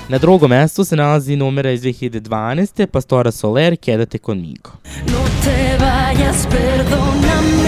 [0.08, 2.86] Na drugom mestu se nalazi numera iz 2012.
[2.86, 4.70] Pastora Soler, Quédate conmigo.
[5.06, 7.65] No te vayas, perdóname.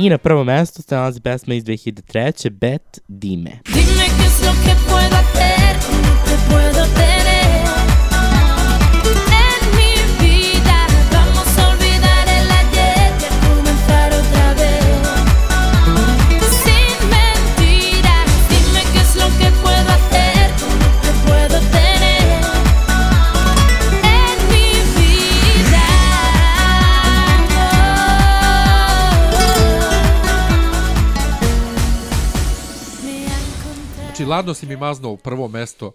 [0.00, 2.50] I na prvom mestu se nalazi pesma iz 2003.
[2.50, 3.60] Bet Dime.
[3.64, 7.19] Dime qué es lo que puedo hacer, cómo te tener
[34.20, 35.92] Znači, ladno si mi maznuo prvo mesto.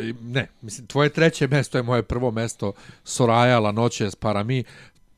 [0.00, 2.72] I- ne, mislim, tvoje treće mesto je moje prvo mesto.
[3.04, 4.64] Soraya, La Noche, para mi.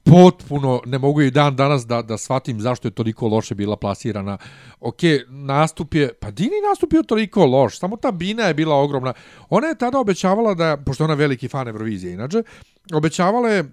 [0.05, 4.39] Potpuno, ne mogu i dan danas da, da shvatim zašto je toliko loše bila plasirana.
[4.81, 4.99] Ok,
[5.29, 9.13] nastup je, pa Dini nastup je toliko loš, samo ta bina je bila ogromna.
[9.51, 12.43] Ona je tada obećavala da, pošto ona veliki fan Eurovizije inače,
[12.93, 13.73] obećavala je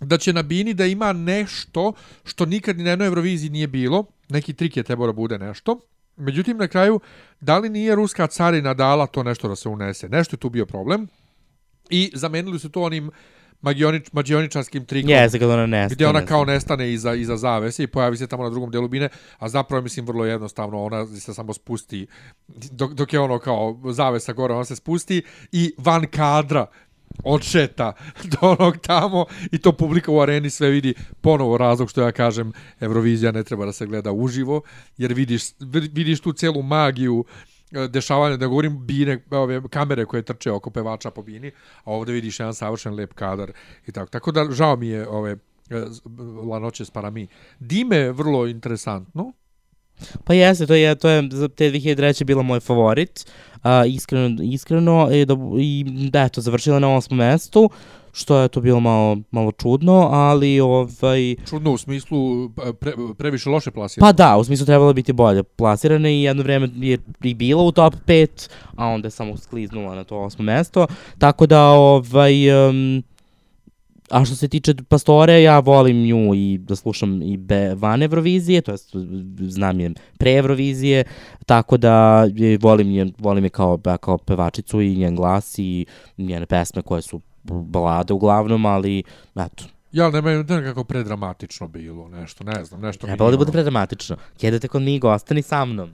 [0.00, 1.92] da će na bini da ima nešto
[2.24, 4.04] što nikad ni na jednoj Euroviziji nije bilo.
[4.28, 5.80] Neki trik je trebao da bude nešto.
[6.16, 7.00] Međutim, na kraju,
[7.40, 10.08] da li nije ruska carina dala to nešto da se unese?
[10.08, 11.08] Nešto je tu bio problem.
[11.90, 13.10] I zamenili su to onim
[13.62, 15.10] magionič, magioničarskim trikom.
[15.10, 15.94] Jeste, kad ona nestane.
[15.94, 19.08] Gdje ona kao nestane iza, iza zavese i pojavi se tamo na drugom delu bine,
[19.38, 22.06] a zapravo mislim vrlo jednostavno, ona se samo spusti,
[22.48, 25.22] dok, dok je ono kao zavesa gore, ona se spusti
[25.52, 26.66] i van kadra
[27.24, 27.92] odšeta
[28.24, 32.52] do onog tamo i to publika u areni sve vidi ponovo razlog što ja kažem
[32.80, 34.62] Eurovizija ne treba da se gleda uživo
[34.96, 35.42] jer vidiš,
[35.92, 37.24] vidiš tu celu magiju
[37.72, 41.50] e, dešavanja, da govorim bine, ove kamere koje trče oko pevača po bini,
[41.84, 43.52] a ovde vidiš jedan savršen lep kadar
[43.86, 44.10] i tako.
[44.10, 45.36] Tako da žao mi je ove e,
[46.50, 47.28] La Noche para mi.
[47.58, 49.32] Dime je vrlo interesantno.
[50.24, 52.24] Pa jeste, to je, to je za te 2003.
[52.24, 53.26] bila moj favorit.
[53.64, 57.70] Uh, iskreno, iskreno i, da, i da, eto, završila na osmom mestu,
[58.12, 63.50] što je to bilo malo, malo čudno, ali ovaj, Čudno u smislu e, pre, previše
[63.50, 64.08] loše plasirano.
[64.08, 67.72] pa da, u smislu trebalo biti bolje plasirana i jedno vreme je i bila u
[67.72, 70.86] top 5, a onda je samo skliznula na to osmo mesto,
[71.18, 73.02] tako da ovaj, um,
[74.12, 78.60] A što se tiče Pastore, ja volim nju i da slušam i be, van Eurovizije,
[78.60, 78.90] to jest
[79.40, 81.04] znam je pre Eurovizije,
[81.46, 85.86] tako da je, volim je, volim je kao, ba- kao pevačicu i njen glas i
[86.18, 89.02] njene pesme koje su balade uglavnom, ali
[89.36, 93.06] eto, Ja, ne meni to je nekako predramatično bilo, nešto, ne znam, nešto.
[93.06, 94.16] Trebalo da bude predramatično.
[94.38, 95.90] Kjedete kod Migo, ostani sa mnom.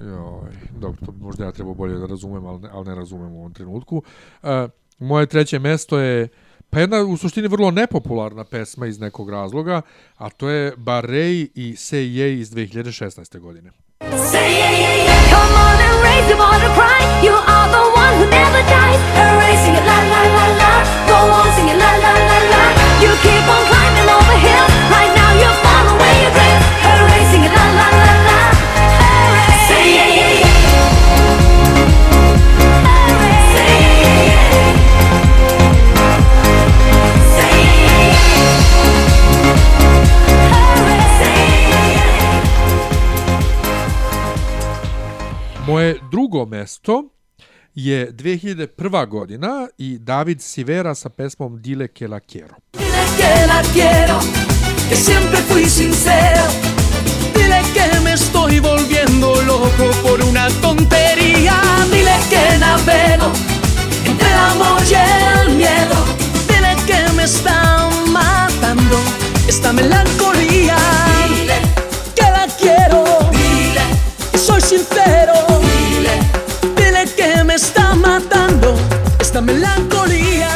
[0.00, 0.50] Joj,
[0.80, 3.52] dobro, to možda ja treba bolje da razumem, ali ne, ali ne razumem u ovom
[3.54, 4.02] trenutku.
[4.42, 4.68] E,
[4.98, 6.28] moje treće mesto je
[6.70, 9.82] pa jedna u suštini vrlo nepopularna pesma iz nekog razloga,
[10.16, 13.38] a to je Barrej i Say Ye iz 2016.
[13.38, 13.70] godine.
[14.00, 15.30] Say yeah, yeah, yeah.
[15.34, 17.00] Come on and raise your water cry.
[17.26, 19.00] You are the one who never dies.
[19.22, 20.72] Erasing it, la la la la.
[21.10, 22.62] Go on, sing it, la la la la.
[23.02, 24.72] You keep on climbing over hills.
[24.94, 26.64] Right now you're far away your dreams.
[26.92, 28.40] Erasing it, la la la la.
[29.06, 29.60] Erase.
[29.68, 30.48] Say yeah, yeah, yeah.
[33.60, 35.09] Yeah, yeah,
[45.70, 47.04] Moje drugo mesto
[47.74, 49.06] je 2001.
[49.06, 52.56] godina i David Sivera sa pesmom Dile que la quiero.
[52.72, 54.18] Dile que la quiero,
[54.88, 56.42] que siempre fui sincero.
[57.34, 61.54] Dile que me estoy volviendo loco por una tontería.
[61.92, 63.30] Dile que navego
[64.04, 65.98] entre el amor y el miedo.
[66.48, 67.59] Dile que me está
[68.74, 68.96] matando
[69.48, 70.76] esta melancolía.
[71.28, 71.58] Dile
[72.14, 73.04] que la quiero.
[73.32, 73.84] Dile
[74.30, 75.34] que soy sincero.
[75.60, 76.14] Dile,
[76.76, 78.74] dile que me está matando
[79.20, 80.50] esta melancolía.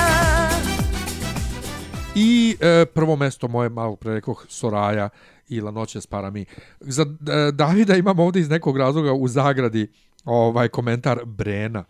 [2.14, 5.10] I e, prvo mesto moje, malo pre rekoh, Soraja
[5.48, 6.46] i La noće s parami.
[6.80, 9.90] Za e, Davida imam ovdje iz nekog razloga u zagradi
[10.24, 11.84] ovaj komentar Brena.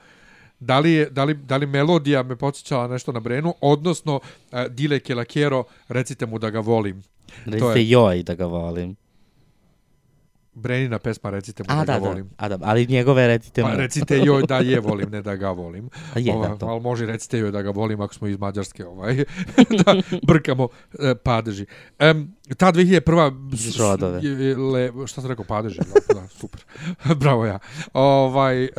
[0.65, 4.21] Da li, je, da, li, da li melodija me podsjećala nešto na Brenu, odnosno
[4.53, 7.03] e, Dile que la quiero, recite mu da ga volim.
[7.47, 8.97] Recite joj da ga volim.
[10.57, 12.31] Brenina pesma recite mu A, da, da, ga da, volim.
[12.37, 13.77] a da, ali njegove recite Pa mu.
[13.77, 15.89] recite joj da je volim, ne da ga volim.
[16.15, 16.67] A je, Ova, da, to.
[16.67, 19.17] ali može recite joj da ga volim ako smo iz Mađarske, ovaj,
[19.85, 20.69] da brkamo
[20.99, 21.67] e, padeži.
[22.01, 23.33] Um, ta 2001.
[23.53, 24.21] s- s- Žodove.
[24.21, 25.79] je- Le, šta sam rekao, padeži?
[26.09, 26.65] Da, super.
[27.17, 27.59] Bravo ja.
[27.95, 28.71] Ovaj, e,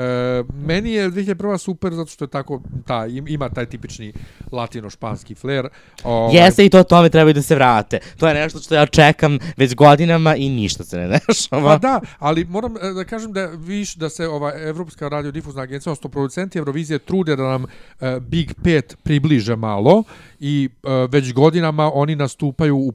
[0.58, 1.36] meni je 2001.
[1.58, 4.14] super zato što je tako, ta, im- ima taj tipični
[4.52, 5.68] latino-španski flair.
[6.04, 8.00] Ovaj, Jeste i to tome trebaju da se vrate.
[8.18, 11.70] To je nešto što ja čekam već godinama i ništa se ne dešava.
[11.70, 15.92] Pa da, ali moram e, da kažem da viš da se ova Evropska radiodifuzna agencija,
[15.92, 17.66] odnosno producenti Eurovizije trude da nam
[18.02, 20.04] e, Big 5 približe malo
[20.40, 22.92] i e, već godinama oni nastupaju u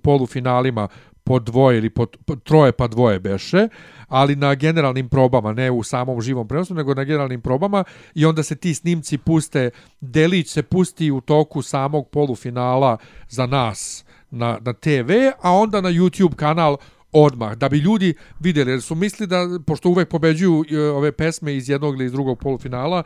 [0.60, 0.88] polufinalima
[1.24, 3.68] po dvoje ili po, po troje pa dvoje beše,
[4.08, 7.84] ali na generalnim probama, ne u samom živom prenosu, nego na generalnim probama
[8.14, 9.70] i onda se ti snimci puste,
[10.00, 15.90] delić se pusti u toku samog polufinala za nas na, na TV, a onda na
[15.90, 16.76] YouTube kanal
[17.12, 21.56] odmah, da bi ljudi vidjeli, jer su misli da, pošto uvek pobeđuju e, ove pesme
[21.56, 23.02] iz jednog ili iz drugog polufinala,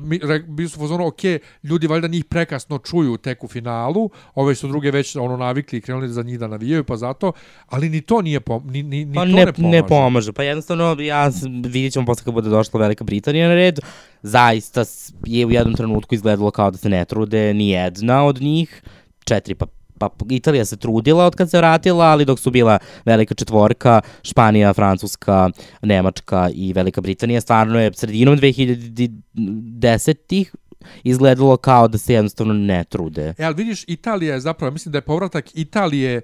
[0.00, 1.20] mi, re, bili su fazonu, ok,
[1.62, 5.80] ljudi valjda njih prekasno čuju tek u finalu, ove su druge već ono navikli i
[5.80, 7.32] krenuli za njih da navijaju, pa zato,
[7.66, 9.70] ali ni to nije pom, ni, ni, ni Pa to ne, ne pomaže.
[9.70, 10.32] ne pomaže.
[10.32, 11.30] Pa jednostavno, ja
[11.64, 13.78] vidjet ćemo posle kad bude došla Velika Britanija na red,
[14.22, 14.84] zaista
[15.26, 18.82] je u jednom trenutku izgledalo kao da se ne trude ni jedna od njih,
[19.24, 19.66] četiri pa
[19.98, 24.74] pa Italija se trudila od kad se vratila, ali dok su bila velika četvorka, Španija,
[24.74, 25.50] Francuska,
[25.82, 30.54] Nemačka i Velika Britanija, stvarno je sredinom 2010-ih
[31.04, 33.34] izgledalo kao da se jednostavno ne trude.
[33.38, 36.22] E, ali vidiš, Italija je zapravo, mislim da je povratak Italije, e,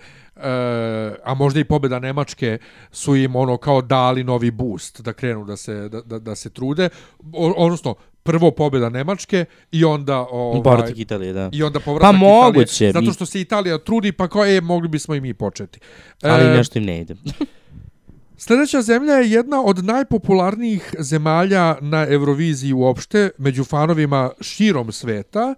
[1.24, 2.58] a možda i pobjeda Nemačke,
[2.90, 6.50] su im ono kao dali novi boost da krenu da se, da, da, da se
[6.50, 6.88] trude.
[7.32, 10.18] O, odnosno, prvo pobjeda Nemačke i onda...
[10.18, 11.50] Ovaj, Povratak Italije, da.
[11.52, 14.60] I onda povratak Pa Italije, moguće, Zato mi- što se Italija trudi, pa kao, e,
[14.60, 15.78] mogli bismo i mi početi.
[16.22, 17.14] Ali E, nešto im ne ide.
[18.36, 25.54] Sljedeća zemlja je jedna od najpopularnijih zemalja na Euroviziji uopšte, među fanovima širom sveta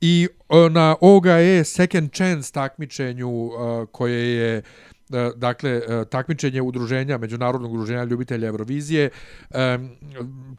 [0.00, 4.62] i e, na OGE Second Chance takmičenju e, koje je e,
[5.36, 5.80] dakle
[6.10, 9.10] takmičenje udruženja međunarodnog udruženja ljubitelja Eurovizije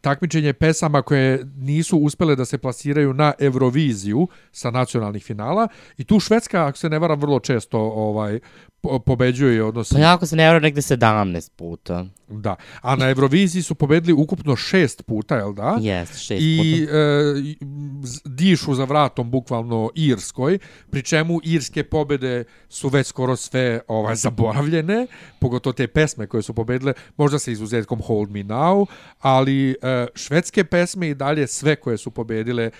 [0.00, 6.20] takmičenje pesama koje nisu uspele da se plasiraju na Euroviziju sa nacionalnih finala i tu
[6.20, 8.40] Švedska ako se ne varam vrlo često ovaj
[8.88, 12.04] po- pobeđuje odnosno Pa jako se ne vrlo negde 17 puta.
[12.28, 12.56] Da.
[12.80, 15.78] A na Euroviziji su pobedili ukupno šest puta, jel da?
[15.80, 16.96] Jest, šest I puta.
[16.96, 17.56] e, i,
[18.02, 20.58] z- dišu za vratom bukvalno Irskoj,
[20.90, 25.06] pri čemu irske pobede su već skoro sve ovaj zaboravljene,
[25.38, 28.86] pogotovo te pesme koje su pobedile, možda sa izuzetkom Hold Me Now,
[29.20, 29.74] ali e,
[30.14, 32.70] švedske pesme i dalje sve koje su pobedile, e,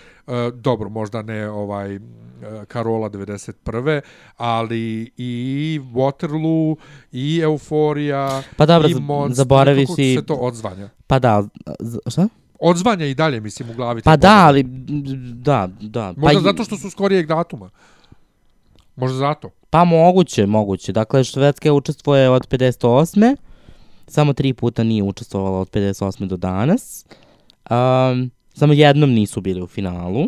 [0.53, 1.99] dobro, možda ne ovaj e,
[2.67, 4.01] Karola 91.
[4.37, 6.75] ali i Waterloo,
[7.11, 10.89] i Euforija, Pa dobro, i Monster, zaboravi si- se to odzvanja.
[11.07, 11.43] Pa da,
[12.07, 12.27] šta?
[12.59, 14.01] Odzvanja i dalje, mislim, u glavi.
[14.01, 14.41] Pa da, pobede.
[14.41, 14.63] ali,
[15.33, 16.13] da, da.
[16.17, 17.69] Možda pa, zato što su skorijeg datuma.
[18.95, 19.49] Možda zato.
[19.69, 20.91] Pa moguće, moguće.
[20.91, 23.35] Dakle, Švedska učestvuje od 58.
[24.07, 26.27] Samo tri puta nije učestvovala od 58.
[26.27, 27.05] do danas.
[27.69, 30.25] Um, samo jednom nisu bili u finalu.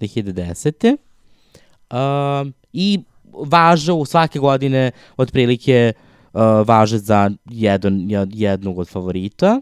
[0.00, 0.96] 2010.
[1.90, 3.00] Um, I
[3.32, 5.92] važe u svake godine otprilike
[6.32, 9.60] uh, važe za jedan, jed- jednog od favorita.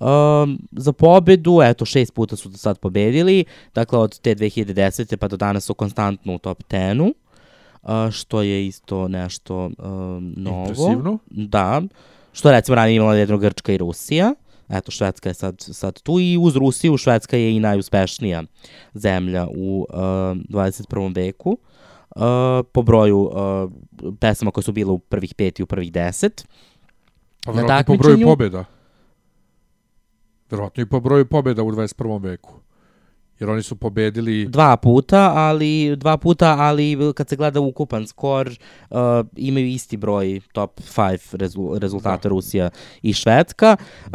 [0.00, 5.16] Um, za pobedu, eto, šest puta su do sad pobedili, dakle od te 2010.
[5.16, 7.14] pa do danas su konstantno u top 10-u,
[7.82, 10.60] uh, što je isto nešto um, novo.
[10.60, 11.18] Impresivno.
[11.30, 11.82] Da,
[12.32, 14.34] što recimo ranije imala jedno Grčka i Rusija,
[14.70, 18.42] eto Švedska je sad, sad tu i uz Rusiju Švedska je i najuspešnija
[18.94, 21.16] zemlja u uh, 21.
[21.16, 21.58] veku.
[22.16, 22.22] Uh,
[22.72, 23.70] po broju uh,
[24.20, 26.46] pesama koje su bile u prvih pet i u prvih deset.
[27.44, 28.64] Pa Na verovatno po broju pobjeda.
[30.50, 32.22] Verovatno i po broju pobjeda u 21.
[32.22, 32.60] veku.
[33.40, 34.46] Jer oni su pobedili...
[34.48, 38.50] Dva puta, ali dva puta, ali kad se gleda ukupan skor,
[38.90, 38.98] uh,
[39.36, 42.28] imaju isti broj top 5 rezu, rezultata Da.
[42.28, 42.70] Rusija
[43.02, 43.76] i Švedska.
[44.06, 44.12] Uh,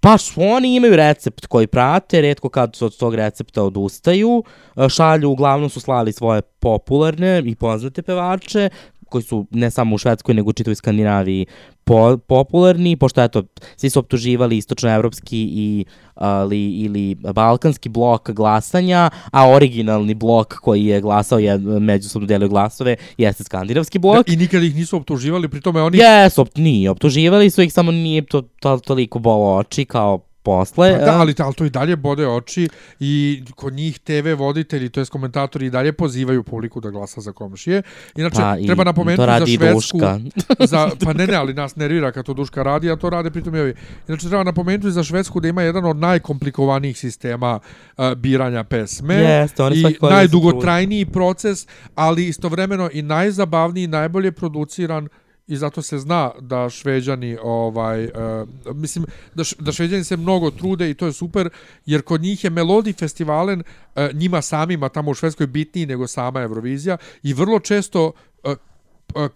[0.00, 4.44] pa oni imaju recept koji prate, redko kad su od tog recepta odustaju,
[4.88, 8.70] šalju, uglavnom su slali svoje popularne i poznate pevače,
[9.12, 11.46] koji su ne samo u Švedskoj, nego u čitavoj Skandinaviji
[11.84, 13.42] po, popularni, pošto eto,
[13.76, 15.84] svi su optuživali istočnoevropski i
[16.14, 22.96] ali, ili balkanski blok glasanja, a originalni blok koji je glasao je međusobno delio glasove
[23.18, 24.28] jeste skandinavski blok.
[24.28, 25.98] I nikad ih nisu optuživali, pri tome oni...
[25.98, 30.98] Jes, op, nije, optuživali su ih, samo nije to, to toliko bolo oči kao posle.
[30.98, 32.68] Pa da, ali, ali to i dalje bode oči
[33.00, 37.32] i kod njih TV voditelji, to je komentatori i dalje pozivaju publiku da glasa za
[37.32, 37.82] komšije.
[38.16, 39.98] Inače, pa, i treba napomenuti za Švedsku...
[39.98, 40.18] Duška.
[40.72, 43.54] za, pa ne, ne, ali nas nervira kad to Duška radi, a to rade pritom
[43.54, 43.74] i ovi.
[44.08, 47.58] Inače, treba napomenuti za Švedsku da ima jedan od najkomplikovanijih sistema
[47.96, 49.14] uh, biranja pesme.
[49.14, 55.08] Jeste, oni I najdugotrajniji proces, ali istovremeno i najzabavniji, najbolje produciran
[55.52, 59.04] i zato se zna da šveđani ovaj uh, mislim
[59.34, 61.48] da, š, da šveđani se mnogo trude i to je super
[61.86, 66.40] jer kod njih je Melodi festivalen uh, njima samima tamo u Švedskoj bitniji nego sama
[66.40, 68.12] Eurovizija i vrlo često
[68.44, 68.52] uh,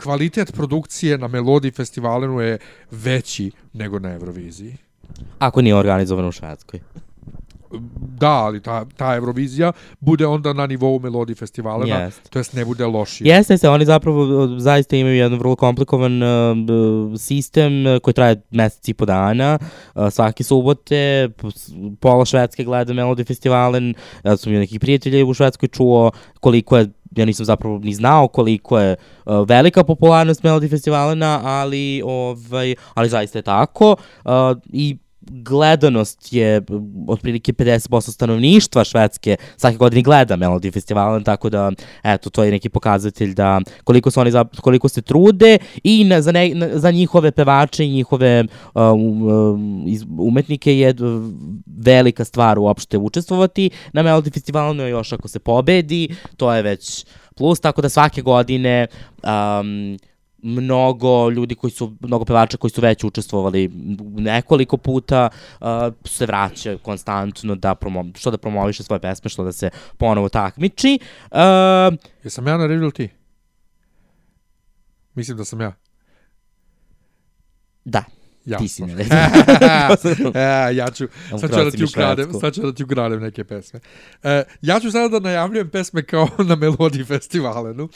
[0.03, 2.59] kvalitet produkcije na Melodi festivalenu je
[2.91, 4.77] veći nego na Euroviziji.
[5.39, 6.81] Ako nije organizovan u Švedskoj.
[8.19, 12.31] Da, ali ta, ta Eurovizija bude onda na nivou Melodi festivalena, Jest.
[12.31, 13.29] to jest ne bude lošije.
[13.29, 16.29] Jeste se, oni zapravo zaista imaju jedan vrlo komplikovan uh,
[17.19, 19.59] sistem uh, koji traje mesec i po dana.
[19.95, 21.29] Uh, svake subote,
[22.01, 23.95] pola Švedske gleda Melody Festivalen.
[24.25, 28.29] Ja sam i nekih prijatelja u Švedskoj čuo koliko je ja nisam zapravo ni znao
[28.29, 28.97] koliko je
[29.27, 34.33] uh, velika popularnost Melody Festivalena, ali ovaj ali zaista je tako uh,
[34.73, 34.97] i
[35.31, 36.63] gledanost je
[37.09, 41.73] otprilike 50% stanovništva Švedske svake godine gleda Melody Festivalen, tako da
[42.03, 46.23] eto, to je neki pokazatelj da koliko se oni za, koliko se trude i na,
[46.23, 48.45] za, ne, na, za njihove pevače i njihove
[48.75, 49.85] uh, um,
[50.19, 50.95] umetnike je
[51.67, 57.05] velika stvar uopšte učestvovati na Melody Festivalenu, a još ako se pobedi, to je već
[57.37, 58.87] plus, tako da svake godine
[59.23, 59.99] um,
[60.47, 63.71] mnogo ljudi koji su, mnogo pevača koji su već učestvovali
[64.17, 65.29] nekoliko puta
[65.61, 65.67] uh,
[66.05, 70.99] se vraća konstantno da promo, što da promoviše svoje pesme, što da se ponovo takmiči.
[71.31, 71.39] Uh,
[72.25, 73.09] Jesam ja na redu ti?
[75.15, 75.73] Mislim da sam ja.
[77.85, 78.05] da,
[78.47, 78.59] Ja.
[78.59, 80.33] ti si na redu.
[80.35, 81.09] e, ja ću,
[81.41, 83.81] sad ću da ti ukradem, sad ću da ti ukradem neke pesme.
[84.23, 87.89] E, ja ću sada da najavljujem pesme kao na Melodi festivalenu.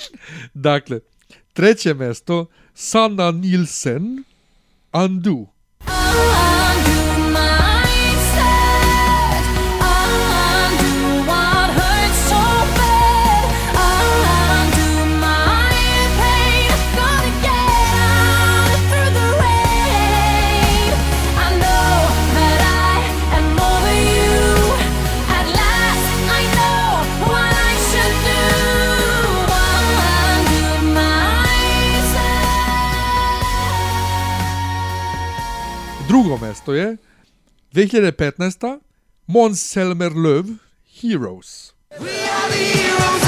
[0.55, 1.01] Dakle,
[1.52, 4.24] treće mesto, Sanna Nielsen,
[4.93, 5.31] Undo.
[5.31, 6.99] Undo
[36.11, 36.97] Drugo mesto je
[37.73, 38.81] 2015.
[39.27, 40.59] Måns Zelmer Löw,
[41.01, 41.73] Heroes.
[42.01, 43.20] We are the heroes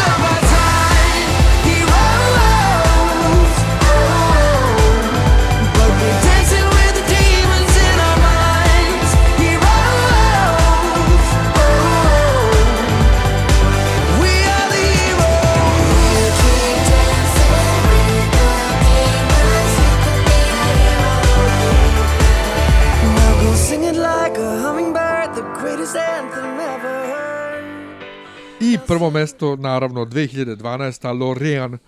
[28.87, 31.13] prvo mesto, naravno, 2012.
[31.13, 31.79] Loreen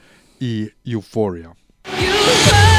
[0.41, 1.55] i Euphoria.
[1.85, 2.74] Forever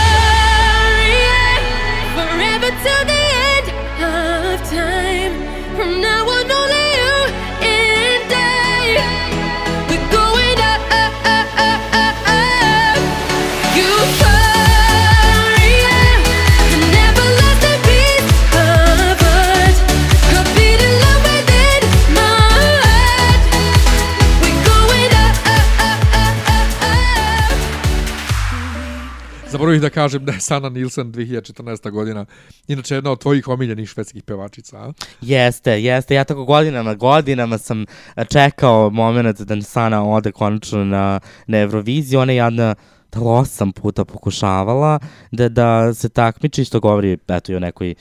[29.75, 31.91] Zaboravih da kažem da je Sana Nilsson 2014.
[31.91, 32.25] godina,
[32.67, 34.77] inače jedna od tvojih omiljenih švedskih pevačica.
[34.77, 34.93] A?
[35.21, 36.15] Jeste, jeste.
[36.15, 37.85] Ja tako godinama, godinama sam
[38.29, 42.19] čekao moment da Sana ode konačno na, na Euroviziju.
[42.19, 42.75] Ona je jedna
[43.11, 44.99] da osam puta pokušavala
[45.31, 47.95] da, da se takmiči, što govori eto, i o nekoj,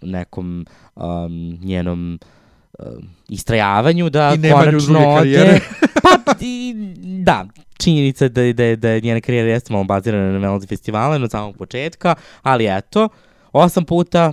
[0.00, 0.66] nekom
[0.96, 2.18] um, njenom
[2.78, 5.60] um, istrajavanju da I konačno ode.
[6.40, 6.74] I,
[7.24, 7.46] da,
[7.78, 11.16] činjenica je da, je- da, da je njena karijera jeste malo bazirana na Melody festivale
[11.16, 13.08] od samog početka, ali eto,
[13.52, 14.32] osam puta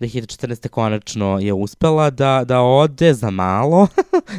[0.00, 0.68] 2014.
[0.68, 3.88] konačno je uspela da, da ode za malo,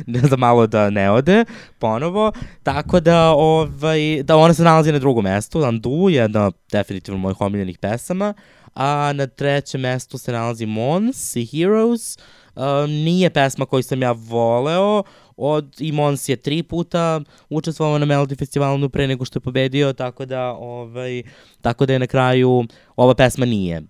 [0.29, 1.45] za malo da ne ode
[1.79, 2.31] ponovo,
[2.63, 7.41] tako da, ovaj, da ona se nalazi na drugom mestu, Andu je jedna definitivno mojih
[7.41, 8.33] omiljenih pesama,
[8.75, 12.17] a na trećem mestu se nalazi Mons i Heroes,
[12.55, 15.03] Uh, nije pesma koju sam ja voleo,
[15.39, 19.93] od, i Mons je tri puta učestvovao na Melody festivalu pre nego što je pobedio,
[19.93, 21.23] tako da, ovaj,
[21.61, 22.63] tako da je na kraju
[22.95, 23.81] ova pesma nije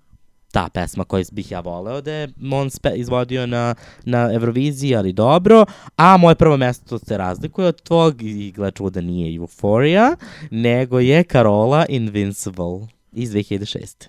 [0.51, 5.65] ta pesma koju bih ja voleo da je Mons izvodio na, na Euroviziji, ali dobro.
[5.95, 10.15] A moje prvo mesto se razlikuje od tvog i gle čuda nije Euphoria,
[10.51, 14.07] nego je Carola Invincible iz 2006.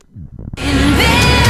[0.57, 1.50] One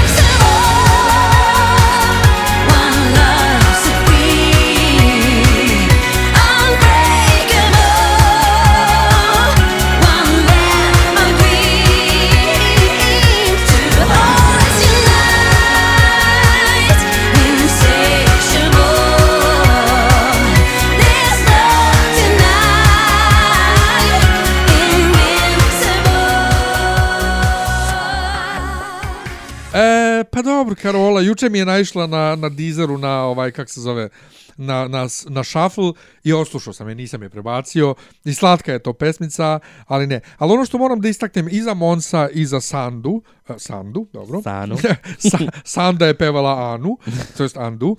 [30.33, 34.09] pa dobro, Karola, juče mi je naišla na, na Deezeru, na ovaj, kak se zove,
[34.57, 35.93] na, na, na shuffle
[36.25, 37.95] i oslušao sam je, nisam je prebacio.
[38.25, 40.21] I slatka je to pesmica, ali ne.
[40.39, 44.43] Ali ono što moram da istaknem i za Monsa i za Sandu, e, Sandu, dobro.
[44.43, 44.77] Sanu.
[45.31, 46.99] Sa, Sanda je pevala Anu,
[47.37, 47.97] to jest Andu.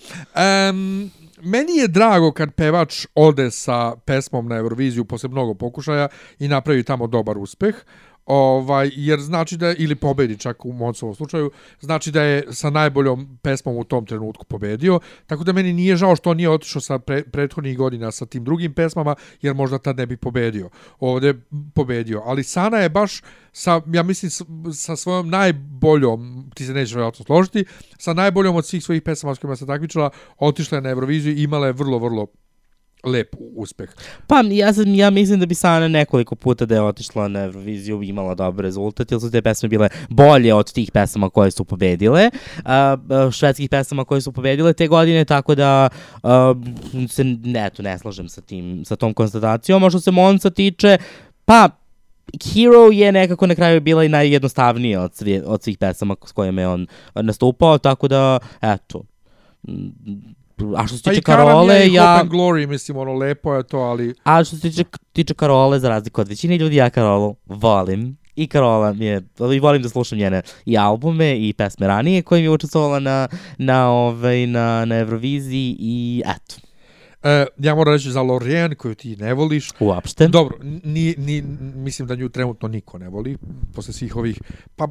[0.69, 6.07] Um, meni je drago kad pevač ode sa pesmom na Euroviziju posle mnogo pokušaja
[6.39, 7.75] i napravi tamo dobar uspeh.
[8.25, 12.69] Ovaj, jer znači da je, ili pobedi čak u Monsovom slučaju, znači da je sa
[12.69, 16.81] najboljom pesmom u tom trenutku pobedio, tako da meni nije žao što on nije otišao
[16.81, 20.69] sa pre, prethodnih godina sa tim drugim pesmama, jer možda tad ne bi pobedio.
[20.99, 21.33] Ovde
[21.73, 23.21] pobedio, ali Sana je baš
[23.51, 24.31] sa, ja mislim,
[24.73, 27.65] sa svojom najboljom, ti se nećeš vjerojatno složiti,
[27.97, 31.43] sa najboljom od svih svojih pesama s kojima se takmičila, otišla je na Euroviziju i
[31.43, 32.27] imala je vrlo, vrlo
[33.03, 33.89] lep uspeh.
[34.27, 38.03] Pa ja, sam, ja mislim da bi Sana nekoliko puta da je otišla na Euroviziju
[38.03, 42.29] imala dobar rezultat, jer su te pesme bile bolje od tih pesama koje su pobedile,
[42.65, 42.97] a,
[43.31, 45.89] švedskih pesama koje su pobedile te godine, tako da
[46.23, 46.53] a,
[47.09, 49.83] se ne, eto, ne slažem sa, tim, sa tom konstatacijom.
[49.83, 50.97] A što se Monca tiče,
[51.45, 51.69] pa
[52.53, 56.61] Hero je nekako na kraju bila i najjednostavnija od, svije, od svih pesama s kojima
[56.61, 59.03] je on nastupao, tako da, eto,
[60.77, 62.03] a što se Pa tiče Kara Karole, i ja...
[62.03, 64.83] Hope and Glory, mislim, ono, lepo je to, ali A što se tiče,
[65.13, 68.17] tiče Karole, za razliku od većine ljudi, ja Karolu volim.
[68.35, 69.21] I Karola mi je,
[69.55, 73.27] i volim da slušam njene i albume i pesme ranije koje mi je učestvovala na,
[73.57, 76.55] na, ovaj, na, na Euroviziji i eto,
[77.23, 79.69] E, ja moram reći za Lorraine, koju ti ne voliš.
[79.79, 80.27] uopšte.
[80.27, 81.41] Dobro, ni, ni,
[81.75, 83.37] mislim da nju trenutno niko ne voli,
[83.75, 84.41] posle svih ovih,
[84.75, 84.87] pa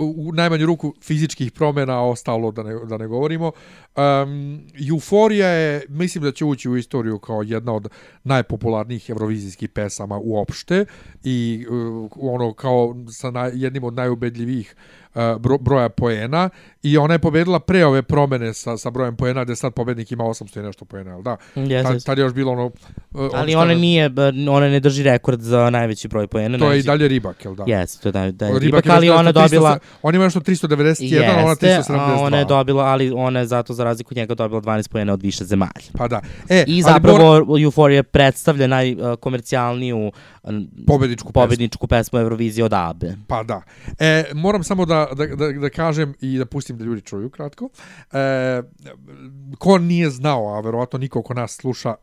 [0.00, 3.52] u u najmanju ruku fizičkih promjena, ostalo da ne, da ne govorimo.
[3.96, 4.60] Um,
[4.90, 7.88] Euforija je, mislim da će ući u istoriju kao jedna od
[8.24, 10.84] najpopularnijih evrovizijskih pesama uopšte
[11.24, 15.03] i uh, ono kao sa naj, jednim od najubedljivijih uh,
[15.38, 16.50] bro, broja poena
[16.82, 20.24] i ona je pobedila pre ove promene sa, sa brojem poena, gde sad pobednik ima
[20.24, 21.36] 800 i nešto poena, jel da?
[21.54, 22.06] Jeste, Tad, jeste.
[22.06, 22.64] tad je još bilo ono...
[22.64, 22.72] uh,
[23.34, 24.10] Ali ona nije,
[24.50, 26.58] ona ne drži rekord za najveći broj poena.
[26.58, 27.64] To je i najveći- dalje ribak, jel da?
[27.68, 29.78] Jeste, to je da, da je Ribak ribak, ali ona 300 dobila...
[30.02, 31.98] On ima nešto 391, a ona Jeste, 372.
[31.98, 35.12] a ona je dobila, ali ona je zato za razliku od njega dobila 12 pojena
[35.12, 35.70] od više zemalja.
[35.92, 36.20] Pa da.
[36.48, 40.12] E, I zapravo mora- Euphoria predstavlja najkomercijalniju
[40.86, 41.32] pobedničku pesmu.
[41.32, 43.16] pobedničku pesmu Eurovizije od Abe.
[43.26, 43.62] Pa da.
[43.98, 47.68] E, moram samo da, da, da, da kažem i da pustim da ljudi čuju kratko.
[48.12, 48.62] E,
[49.58, 51.94] ko nije znao, a verovatno niko ko nas sluša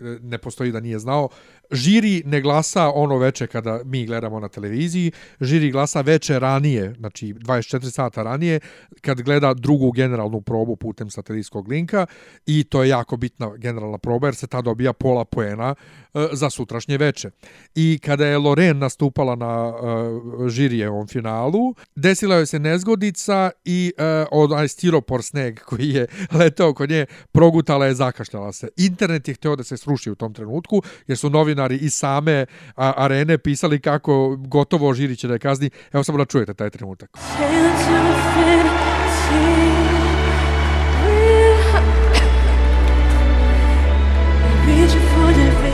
[0.00, 1.28] e, ne postoji da nije znao,
[1.72, 7.34] žiri ne glasa ono veče kada mi gledamo na televiziji, žiri glasa veče ranije, znači
[7.34, 8.60] 24 sata ranije,
[9.00, 12.06] kad gleda drugu generalnu probu putem satelitskog linka
[12.46, 15.74] i to je jako bitna generalna proba jer se ta dobija pola poena
[16.14, 17.30] e, za sutrašnje veče.
[17.74, 24.24] I kada je Loren nastupala na e, žirijevom finalu, desila joj se nezgodica i e,
[24.30, 26.06] onaj stiropor sneg koji je
[26.38, 28.68] letao kod nje, progutala je, zakašljala se.
[28.76, 31.30] Internet je hteo da se sruši u tom trenutku, jer su
[31.62, 35.70] novinari iz same a, arene pisali kako gotovo žiri će da je kazni.
[35.92, 37.10] Evo samo da čujete taj trenutak.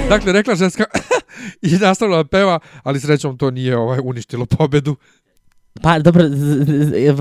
[0.09, 0.85] Dakle, rekla ženska
[1.63, 4.97] i nastavila da peva, ali srećom to nije ovaj uništilo pobedu.
[5.83, 6.25] Pa, dobro,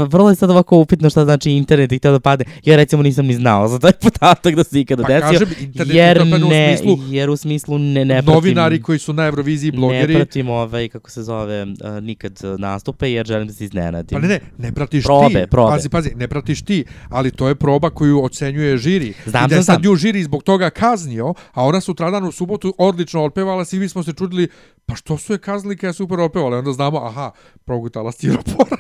[0.06, 2.46] vrlo je sad ovako upitno šta znači internet i htio da padne.
[2.64, 5.40] Ja recimo nisam ni znao za taj podatak da se ikada Pa desio.
[5.40, 8.82] kažem, internet je jer napadno u ne, smislu jer u smislu ne, ne pratim, Novinari
[8.82, 11.68] koji su na Euroviziji, ne blogeri, pratim ovaj, kako se zove, uh,
[12.02, 14.22] nikad uh, nastupe jer želim da se iznenadim.
[14.22, 15.50] Pa ne, ne, ne pratiš Probe, ti.
[15.50, 15.72] probe.
[15.72, 19.14] Pazi, pazi, ne pratiš ti, ali to je proba koju ocenjuje žiri.
[19.26, 22.76] Znam, I da je sad nju žiri zbog toga kaznio, a ona sutradan u subotu
[22.78, 24.48] odlično otpevala, svi smo se čudili,
[24.86, 26.56] pa što su je kaznili kada je super otpevala?
[26.56, 27.32] I onda znamo, aha,
[27.66, 28.12] progutala
[28.48, 28.78] stiropor.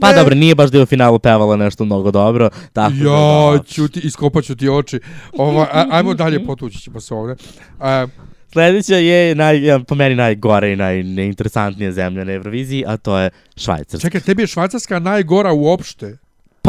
[0.00, 0.14] Pa Ne.
[0.14, 2.50] dobro, nije baš da je u finalu pevala nešto mnogo dobro.
[2.72, 3.64] Tako Ja, da.
[3.64, 5.00] ćuti, iskopaću ti oči.
[5.32, 7.34] Ova, a, ajmo dalje, potući ćemo se ovde.
[7.80, 8.06] A,
[8.52, 13.98] Sledeća je naj, po meni najgore i najneinteresantnija zemlja na Euroviziji, a to je Švajcarska.
[14.00, 16.18] čekaj, tebi je Švajcarska najgora uopšte.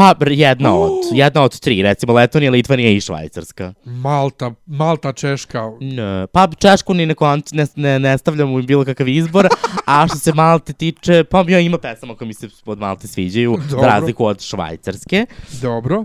[0.00, 3.72] Pa jedna od, jedna od tri, recimo Letonija, Litvanija i Švajcarska.
[3.84, 5.70] Malta, Malta, Češka.
[5.80, 7.14] Ne, pa Češku ni ne,
[7.52, 9.48] ne, ne, ne stavljam u bilo kakav izbor,
[9.86, 13.58] a što se Malte tiče, pa ja ima pesama koje mi se od Malte sviđaju,
[13.68, 13.88] za Dobro.
[13.88, 15.26] razliku od Švajcarske.
[15.62, 16.04] Dobro.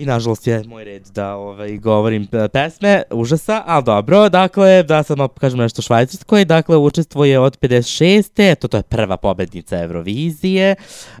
[0.00, 5.02] I nažalost je moj red da ovaj, govorim e, pesme, užasa, ali dobro, dakle, da
[5.02, 8.52] sad malo kažem nešto Švajcarskoj, dakle, učestvuje od 56.
[8.52, 10.74] Eto, to je prva pobednica Eurovizije,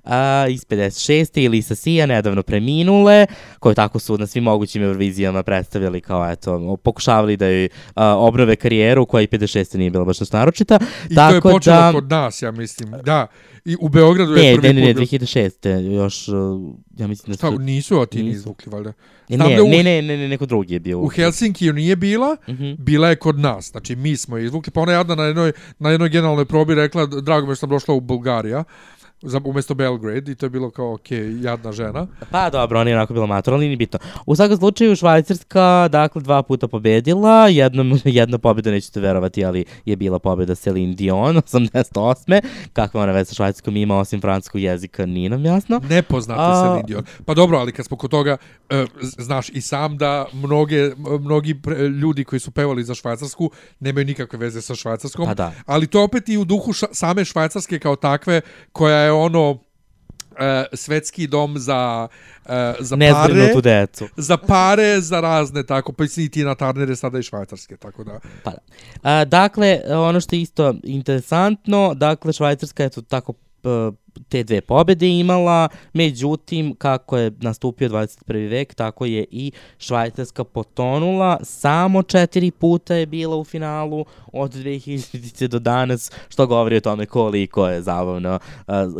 [0.04, 1.40] a, iz 56.
[1.40, 3.26] i Lisa Sija, nedavno preminule,
[3.58, 8.56] koju tako su na svim mogućim Eurovizijama predstavljali kao, eto, pokušavali da joj a, obnove
[8.56, 9.76] karijeru, koja i 56.
[9.76, 10.78] nije bila baš nešto naročita.
[11.10, 12.90] I tako to je počelo da, kod nas, ja mislim.
[13.04, 13.26] Da.
[13.64, 15.02] I u Beogradu je Ne, prvi ne, ne, ne, put...
[15.02, 15.94] 2006.
[15.94, 16.34] još, uh,
[16.96, 17.58] ja mislim da Šta, su...
[17.58, 18.54] nisu Atini Nisu.
[18.70, 18.92] Izvukli, valjda.
[19.28, 21.00] Ne, ne, u- ne, ne, ne, ne, neko drugi je bio.
[21.00, 22.72] U Helsinkiju nije bila, Mhm.
[22.78, 23.64] bila je kod nas.
[23.66, 24.70] Znači, mi smo je izvukli.
[24.70, 27.60] Pa ona je jadna na jednoj, na jednoj generalnoj probi rekla, drago mi je što
[27.60, 28.64] sam došla u Bulgarija,
[29.22, 31.10] za, umjesto Belgrade, i to je bilo kao, ok,
[31.40, 32.06] jadna žena.
[32.30, 33.98] Pa dobro, ona je onako bila mator, ali nije ni bitno.
[34.26, 39.96] U svakom slučaju Švajcarska, dakle, dva puta pobedila, jednom, jedna pobjeda nećete verovati, ali je
[39.96, 42.40] bila pobjeda Celine Dion, 88.
[42.72, 45.80] Kakva ona već sa švajcarskom ima, osim francuskog jezika, nije nam jasno.
[45.88, 47.04] Nepoznate A- Celine Dion.
[47.24, 48.36] Pa dobro, ali kad smo kod toga,
[48.70, 50.90] e, znaš i sam da mnoge,
[51.20, 55.26] mnogi pre, ljudi koji su pevali za Švajcarsku nemaju nikakve veze sa Švajcarskom.
[55.26, 55.52] Pa da.
[55.66, 58.40] Ali to opet i u duhu ša, same Švajcarske kao takve,
[58.72, 59.58] koja je ono
[60.38, 62.08] e, svetski dom za,
[62.46, 63.60] e, za pare.
[63.62, 64.08] Decu.
[64.16, 68.20] za pare, za razne, tako, pa i Tina Turner je sada i švajcarske, tako da.
[68.44, 68.58] Pa da.
[69.02, 73.32] A, dakle, ono što je isto interesantno, dakle, Švajcarska je to tako
[74.28, 78.50] te dve pobede imala, međutim, kako je nastupio 21.
[78.50, 85.46] vek, tako je i Švajcarska potonula, samo četiri puta je bila u finalu od 2000
[85.46, 88.38] do danas, što govori o tome koliko je zabavno,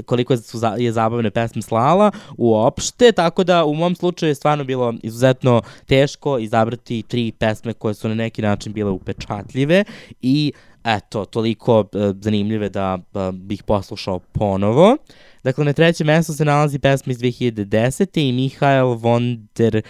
[0.07, 4.95] koliko su je zabavne pesme slala uopšte, tako da u mom slučaju je stvarno bilo
[5.03, 9.85] izuzetno teško izabrati tri pesme koje su na neki način bile upečatljive
[10.23, 10.53] i
[10.85, 14.97] eto, toliko e, zanimljive da e, bih poslušao ponovo.
[15.45, 18.21] Dakle, na trećem mestu se nalazi pesma iz 2010.
[18.21, 19.83] i Michael von der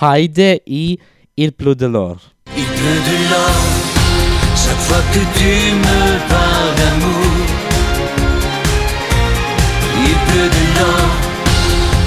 [0.00, 0.98] Heide i
[1.38, 2.16] Il pleut de l'or.
[2.56, 3.86] Il pleut de l'or
[4.56, 5.52] chaque fois que tu
[5.84, 6.00] me
[6.32, 7.46] parles d'amour.
[10.08, 11.10] Il pleut de l'or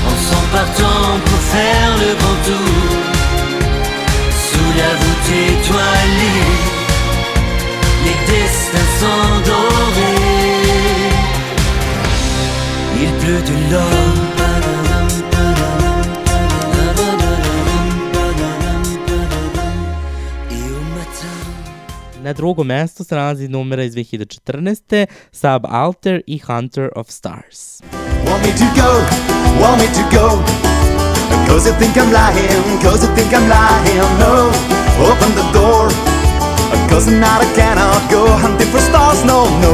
[0.10, 2.90] en s'en partant pour faire le grand tour.
[4.48, 6.79] Sous la voûte étoilée,
[8.74, 9.30] les destins.
[13.02, 13.86] Il pleut de l'or.
[20.52, 22.24] Et au matin.
[22.24, 25.08] Na drugom mestu se nalazi numera iz 2014.
[25.32, 27.82] Sub Alter i Hunter of Stars.
[28.26, 28.92] Want me to go,
[29.62, 30.44] want me to go
[31.48, 34.52] Cause you think I'm lying, cause you think I'm lying No,
[35.10, 36.09] open the door
[36.90, 39.74] Cause tonight I cannot go hunting for stars, no, no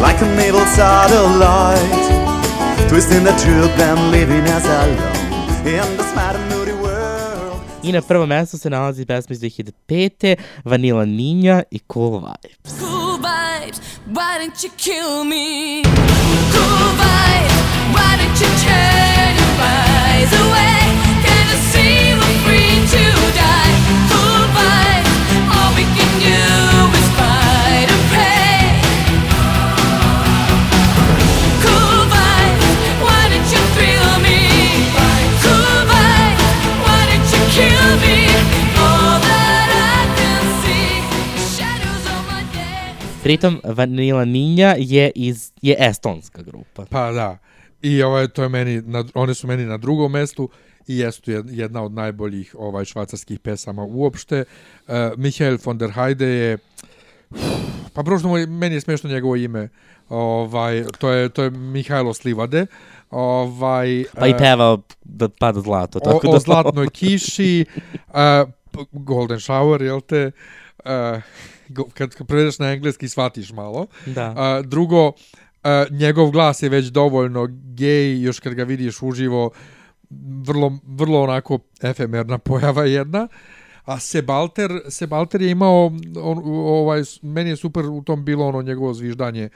[0.00, 2.08] Like a middle satellite
[2.88, 5.18] Twisting the truth and living as I long
[5.66, 6.98] In the smart and moody world
[7.82, 10.36] I na prvom mestu se nalazi pesma iz 2005.
[10.64, 12.97] Vanilla Ninja i Cool Vibes.
[13.58, 15.82] Vibes, why don't you kill me?
[15.82, 17.56] Cool vibes,
[17.92, 20.87] why don't you turn your eyes away?
[43.22, 46.84] Pritom Vanilla Ninja je iz je estonska grupa.
[46.90, 47.38] Pa da.
[47.82, 50.48] I ovaj, to je meni, na, one su meni na drugom mestu
[50.86, 54.44] i jesu jed- jedna od najboljih ovaj švajcarskih pesama uopšte.
[54.88, 56.58] Uh, Michael von der Heide je
[57.94, 59.68] pa prošlo meni je smiješno njegovo ime.
[60.08, 62.66] Ovaj to je to je Mihajlo Slivade.
[63.10, 65.98] Ovaj Pa i e, pevao da pada zlato.
[65.98, 67.64] o, Tako da o zlatnoj kiši,
[68.08, 68.14] uh,
[68.92, 70.26] Golden Shower, jel te?
[70.26, 70.32] Uh,
[71.68, 73.86] go, kad, kad prevedeš na engleski shvatiš malo.
[74.06, 74.34] Da.
[74.36, 75.12] A, drugo,
[75.62, 79.50] a, njegov glas je već dovoljno gej, još kad ga vidiš uživo,
[80.44, 83.28] vrlo, vrlo onako efemerna pojava jedna.
[83.84, 85.86] A Sebalter, Sebalter je imao,
[86.22, 89.48] on, ovaj, meni je super u tom bilo ono njegovo zviždanje,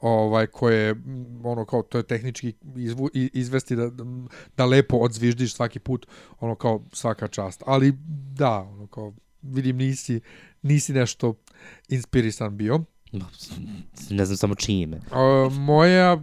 [0.00, 0.94] ovaj koje
[1.44, 3.90] ono kao to je tehnički izvu, izvesti da,
[4.56, 6.06] da lepo odzviždiš svaki put
[6.40, 7.92] ono kao svaka čast ali
[8.34, 9.12] da ono kao
[9.42, 10.20] vidim nisi
[10.68, 11.34] nisi nešto
[11.88, 12.84] inspirisan bio
[14.10, 15.00] Ne znam samo čime.
[15.10, 16.18] A, moja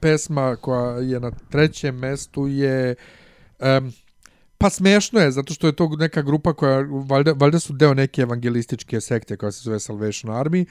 [0.00, 2.94] pesma koja je na trećem mestu je
[3.58, 3.92] um,
[4.58, 8.22] pa smešno je zato što je to neka grupa koja valjda, valjda su deo neke
[8.22, 10.64] evangelističke sekte koja se zove Salvation Army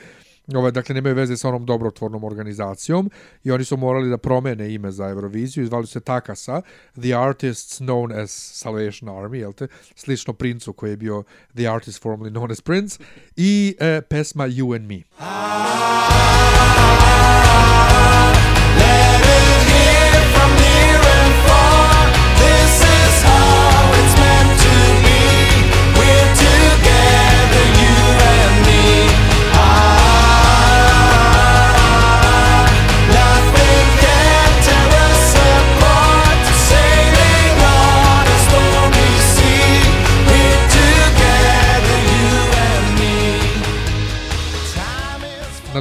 [0.48, 3.12] Ovaj, dakle, nemaju veze sa onom dobrotvornom organizacijom
[3.44, 6.62] i oni su morali da promene ime za Euroviziju i zvali su se Takasa,
[7.02, 9.68] The Artists Known as Salvation Army, jel te?
[9.96, 11.24] Slično princu koji je bio
[11.56, 13.04] The Artist formerly known as Prince
[13.36, 15.04] i e, pesma You and Me.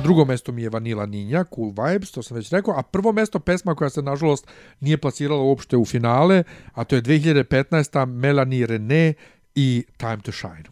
[0.02, 3.38] Drugom mestu mi je Vanilla Ninja, Cool Vibes, to sam već rekao, a prvo mesto
[3.38, 4.46] pesma koja se nažalost
[4.80, 6.42] nije plasirala uopšte u finale,
[6.72, 8.06] a to je 2015.
[8.06, 9.14] Melanie René
[9.54, 10.62] i Time to Shine.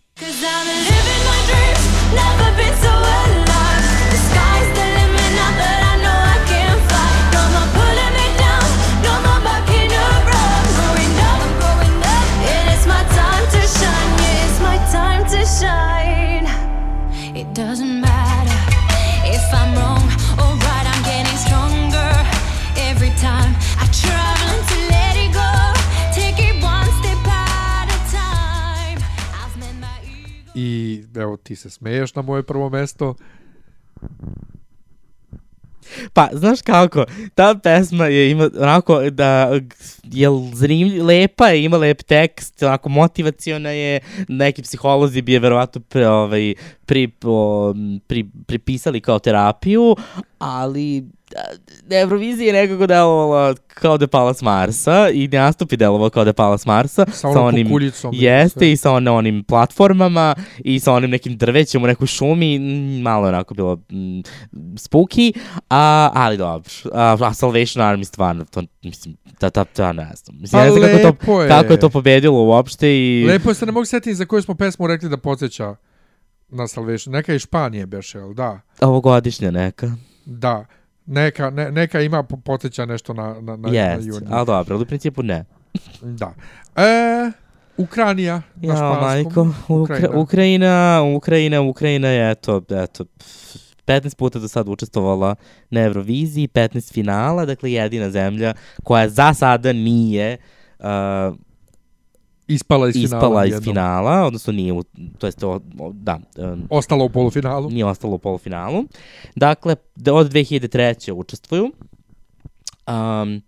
[17.41, 17.55] It
[30.61, 33.15] I evo ti se smeješ na moje prvo mesto.
[36.13, 37.05] Pa, znaš kako,
[37.35, 39.51] ta pesma je ima onako da
[40.05, 45.81] je zanimljiv, lepa je, ima lep tekst, onako motivaciona je, neki psiholozi bi je verovatno
[45.81, 46.55] pre, ovaj,
[46.87, 47.11] pri,
[48.07, 49.97] pri, pripisali kao terapiju,
[50.41, 51.05] ali
[51.87, 56.11] da, Eurovizija je nekako delovala kao da je pala s Marsa i nastup je delovao
[56.11, 57.07] kao da je pala s Marsa.
[57.13, 61.85] Sa onom kukuljicom i Jeste i sa on, onim platformama i sa onim nekim drvećem
[61.85, 64.21] u nekoj šumi, mm, malo je onako bilo mm,
[64.75, 65.33] spooky,
[65.71, 66.71] a, ali dobro.
[66.93, 70.41] A, a Salvation Army stvarno, to, mislim, ta, ta, ta, ne znam.
[70.41, 71.49] Mislim, Pa ne znam kako, lepo to, je.
[71.49, 73.25] kako je to pobedilo uopšte i...
[73.29, 75.75] Lepo je se ne mogu setiti za koju smo pesmu rekli da podsjeća
[76.49, 77.13] na Salvation.
[77.13, 78.61] Neka iz Španije beše, jel da?
[78.81, 79.93] Ovogodišnja neka.
[80.31, 80.65] Da.
[81.07, 84.27] Neka, ne, neka ima po- podsjeća nešto na, na, na, Jest, na Me.
[84.31, 85.45] ali dobro, u principu ne.
[86.03, 86.33] Da.
[86.77, 87.31] E,
[87.77, 89.49] Ukranija na Ja, španskom.
[89.49, 90.19] majko, Ukra Ukrajina.
[90.19, 93.27] Ukrajina, Ukrajina, Ukrajina je, eto, eto, pf,
[93.87, 95.35] 15 puta do sad učestvovala
[95.71, 98.55] na Euroviziji, 15 finala, dakle jedina zemlja
[98.85, 100.37] koja za sada nije
[100.79, 100.85] uh,
[102.51, 103.07] Ispala iz finala.
[103.07, 104.83] ispala iz finala, odnosno nije, u,
[105.19, 107.71] to jest, o, o, da, um, Ostala u polufinalu.
[107.71, 108.85] nije ostalo u polufinalu.
[109.37, 111.13] Dakle, da od 2003.
[111.13, 111.73] učestvuju.
[112.87, 113.43] Um,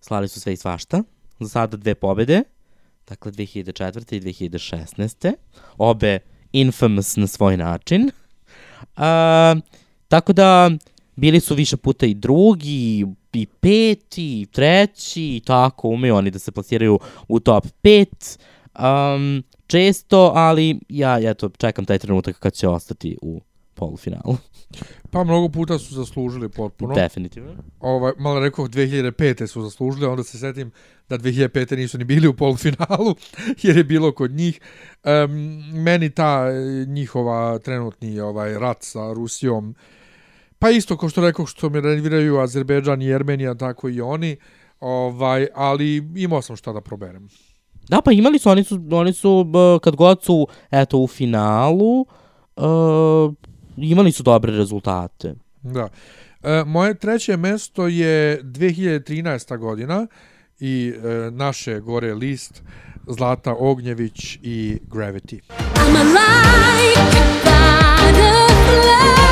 [0.00, 1.02] slali su sve i svašta.
[1.40, 2.42] Za sada dve pobede.
[3.08, 4.16] Dakle, 2004.
[4.16, 5.32] i 2016.
[5.78, 6.18] Obe
[6.52, 8.10] infamous na svoj način.
[8.80, 9.02] Uh,
[10.08, 10.70] tako da,
[11.16, 16.38] bili su više puta i drugi, i peti, i treći, i tako umeju oni da
[16.38, 16.98] se plasiraju
[17.28, 18.38] u top 5.
[18.78, 23.40] Um, često, ali ja eto, čekam taj trenutak kad će ostati u
[23.74, 24.36] polufinalu.
[25.10, 26.94] Pa mnogo puta su zaslužili potpuno.
[26.94, 27.52] Definitivno.
[27.80, 29.46] ovaj, malo rekao 2005.
[29.46, 30.70] su zaslužili, onda se setim
[31.08, 31.76] da 2005.
[31.76, 33.14] nisu ni bili u polufinalu,
[33.62, 34.60] jer je bilo kod njih.
[35.04, 35.30] Um,
[35.82, 36.46] meni ta
[36.86, 39.74] njihova trenutni ovaj rat sa Rusijom,
[40.64, 44.36] pa isto kao što rekao što me nerviraju Azerbejdžan i Jermenija, tako i oni,
[44.80, 47.28] ovaj, ali imao sam šta da proberem.
[47.88, 52.00] Da, pa imali su, oni su, oni su b, kad god su, eto, u finalu,
[52.00, 53.34] uh,
[53.76, 55.34] imali su dobre rezultate.
[55.62, 55.88] Da.
[56.42, 59.58] E, moje treće mesto je 2013.
[59.58, 60.06] godina
[60.60, 62.62] i e, naše gore list
[63.06, 65.40] Zlata Ognjević i Gravity.
[65.74, 69.23] I'm like a butterfly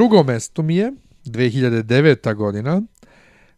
[0.00, 0.92] Na drugom mestu mi je
[1.26, 2.34] 2009.
[2.34, 2.82] godina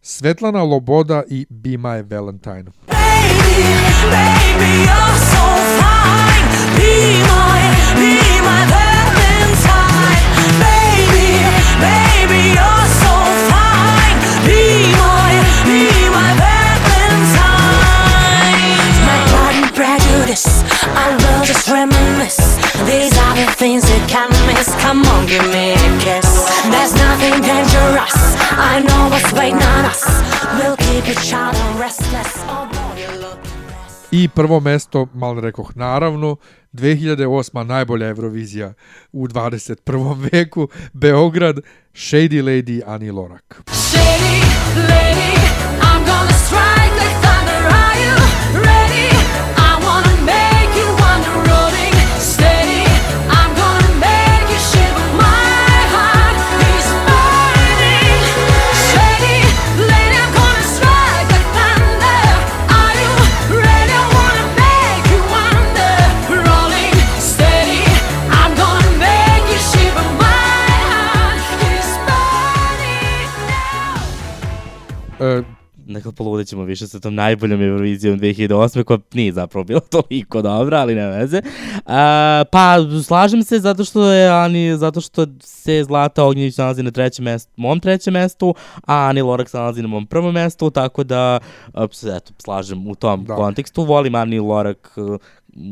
[0.01, 2.63] Svetlana Loboda i Be My Valentine.
[2.87, 3.63] baby,
[4.11, 5.43] baby, you're so
[5.79, 6.47] fine.
[6.75, 7.61] Be my,
[7.95, 10.27] be my Valentine,
[10.59, 11.27] baby,
[11.79, 13.13] baby, you're so
[13.49, 14.17] fine.
[14.45, 15.31] Be my,
[15.65, 16.02] be my
[20.23, 20.63] Prejudice,
[20.95, 22.55] I will just reminisce.
[22.87, 24.71] These are the things you can't miss.
[24.79, 26.47] Come on, give me a kiss.
[26.71, 28.15] There's nothing dangerous.
[28.55, 30.01] I know what's waiting on us.
[30.55, 32.39] We'll keep each other restless.
[34.13, 36.37] I prvo mesto, malo rekoh, naravno,
[36.73, 37.63] 2008.
[37.63, 38.73] najbolja Eurovizija
[39.11, 40.29] u 21.
[40.31, 41.59] veku, Beograd,
[41.93, 43.63] Shady Lady, Ani Lorak.
[43.71, 44.39] Shady
[44.87, 45.42] lady,
[75.93, 78.83] Dakle, poludit ćemo više sa tom najboljom Eurovizijom 2008.
[78.83, 81.41] koja nije zapravo bila toliko dobra, ali ne veze.
[81.85, 82.75] A, pa,
[83.05, 87.51] slažem se zato što je Ani, zato što se Zlata Ognjević nalazi na trećem mestu,
[87.55, 88.55] mom trećem mestu,
[88.87, 91.39] a Ani Lorak se nalazi na mom prvom mestu, tako da,
[92.15, 93.27] eto, slažem u tom Da.
[93.27, 93.35] da.
[93.35, 93.83] kontekstu.
[93.83, 95.19] Volim Ani Lorak uh,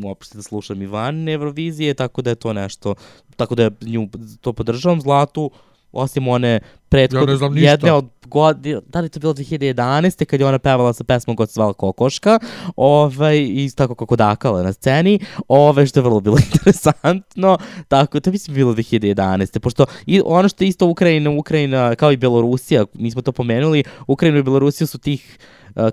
[0.03, 2.95] uopšte da slušam i van Eurovizije, tako da je to nešto,
[3.35, 4.07] tako da nju
[4.41, 5.52] to podržavam, Zlatu,
[5.91, 6.60] osim one
[6.91, 7.69] prethodne, Ja ne znam ništa.
[7.69, 10.26] jedne od godine, da li to bilo 2011.
[10.26, 12.39] kad je ona pevala sa pesmom koja se zvala Kokoška,
[12.76, 17.57] ovaj, i tako kako dakala na sceni, ovaj, što je vrlo bilo interesantno,
[17.88, 19.59] tako, to mislim bilo 2011.
[19.59, 23.84] Pošto i ono što je isto Ukrajina, Ukrajina, kao i Belorusija, mi smo to pomenuli,
[24.07, 25.38] Ukrajina i Belorusija su tih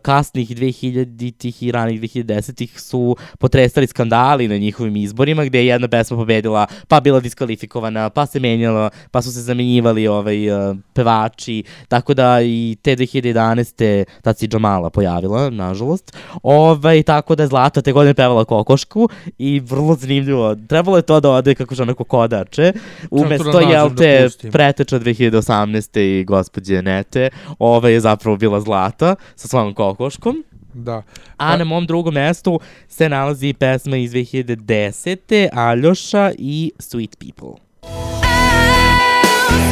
[0.02, 6.16] kasnih 2000-ih i ranih 2010-ih su potresali skandali na njihovim izborima gde je jedna pesma
[6.16, 12.14] pobedila, pa bila diskvalifikovana, pa se menjala, pa su se zamenjivali ovaj, uh, pevači, tako
[12.14, 14.04] da i te 2011.
[14.22, 16.16] tad se i Džamala pojavila, nažalost.
[16.42, 20.56] Ovaj, tako da je Zlata te godine pevala kokošku i vrlo zanimljivo.
[20.68, 22.72] Trebalo je to da ode kako žena kokodače.
[23.10, 24.52] Umesto, jel da te, pustim.
[24.52, 26.00] preteča 2018.
[26.00, 30.44] i gospođe Nete, ova je zapravo bila Zlata sa svojom kokoškom.
[30.74, 31.02] Da.
[31.36, 35.48] A na mom drugom mestu se nalazi pesma iz 2010.
[35.52, 37.60] Aljoša i Sweet People.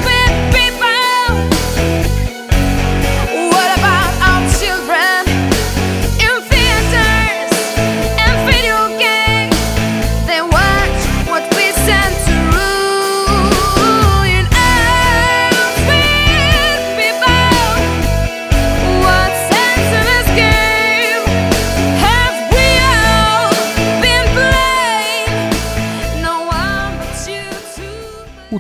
[0.02, 2.26] Sweet people,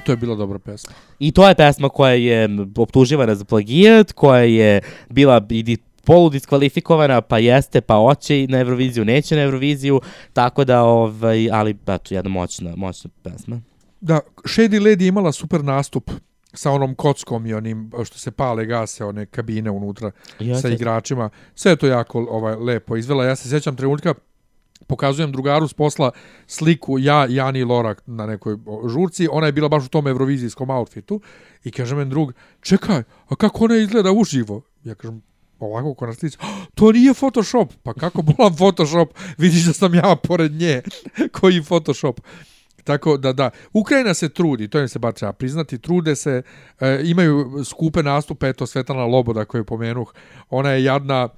[0.06, 0.94] to je bila dobra pesma.
[1.18, 4.80] I to je pesma koja je optuživana za plagijat, koja je
[5.10, 10.00] bila i polu diskvalifikovana, pa jeste, pa oće na Euroviziju, neće na Euroviziju,
[10.32, 13.60] tako da, ovaj, ali, eto, jedna moćna, moćna pesma.
[14.00, 16.10] Da, Shady Lady je imala super nastup
[16.52, 20.62] sa onom kockom i onim što se pale gase one kabine unutra Jeste.
[20.62, 21.30] sa igračima.
[21.54, 23.24] Sve je to jako ovaj lepo izvela.
[23.24, 24.14] Ja se sjećam trenutka
[24.86, 26.10] pokazujem drugaru s posla
[26.46, 28.56] sliku ja, Jani Lorak na nekoj
[28.88, 31.20] žurci, ona je bila baš u tom evrovizijskom outfitu
[31.64, 34.62] i kaže men drug, čekaj, a kako ona izgleda uživo?
[34.84, 35.22] Ja kažem,
[35.58, 39.08] ovako ko na slici, "Ah, to nije Photoshop, pa kako bolam Photoshop,
[39.38, 40.82] vidiš da sam ja pored nje,
[41.40, 42.20] koji Photoshop.
[42.84, 46.42] Tako da, da, Ukrajina se trudi, to im se bar treba priznati, trude se,
[46.80, 50.12] e, imaju skupe nastupe, eto Svetlana Loboda koju pomenuh,
[50.50, 51.28] ona je jadna,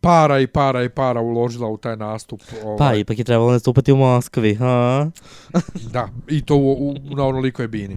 [0.00, 2.40] para i para i para uložila u taj nastup.
[2.64, 5.06] Ovaj, Pa, ipak je trebalo nastupati u Moskvi, ha?
[5.92, 7.96] Da, i to u, u, na onolikoj bini.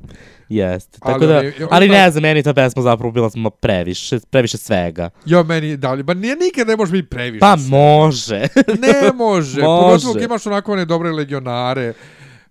[0.50, 0.98] Jeste.
[1.02, 4.20] Ali Tako da, oni- oni- ali ne znam, meni ta pesma zapravo bila smo previše,
[4.22, 5.10] previše svega.
[5.26, 7.40] Jo, meni, da li, ba nije nikad ne može biti previše.
[7.40, 7.70] Pa sve.
[7.70, 8.40] može.
[8.80, 9.14] Ne može.
[9.14, 9.62] Može.
[9.62, 11.94] Pogotovo kad imaš onako one dobre legionare.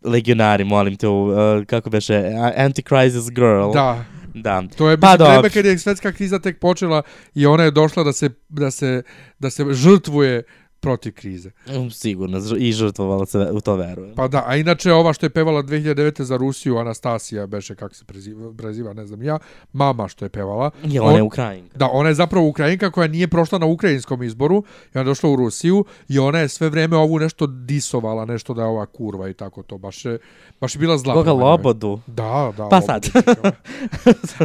[0.04, 1.34] Legionari, molim te, u, uh,
[1.66, 3.72] kako beše, A- Anti-Crisis Girl.
[3.72, 4.04] Da.
[4.34, 4.62] Da.
[4.76, 7.02] To je Pa vreme kad je svetska kriza tek počela
[7.34, 9.02] i ona je došla da se, da se,
[9.38, 10.42] da se žrtvuje
[10.82, 11.50] protiv krize.
[11.68, 14.14] Mm, Sigurno, i žrtvovala se, u to verujem.
[14.14, 16.22] Pa da, a inače ova što je pevala 2009.
[16.22, 19.38] za Rusiju, Anastasija, beše kako se preziva, preziva ne znam ja,
[19.72, 20.70] mama što je pevala.
[20.84, 21.78] Je ona je On- Ukrajinka.
[21.78, 25.30] Da, ona je zapravo Ukrajinka koja nije prošla na ukrajinskom izboru i ona je došla
[25.30, 29.28] u Rusiju i ona je sve vreme ovu nešto disovala, nešto da je ova kurva
[29.28, 29.78] i tako to.
[29.78, 30.18] Baš je,
[30.60, 31.14] baš je bila zla.
[31.14, 31.32] Koga.
[31.32, 32.00] Lobodu?
[32.06, 32.68] Da, da.
[32.68, 33.04] Pa sad.
[33.04, 33.52] je.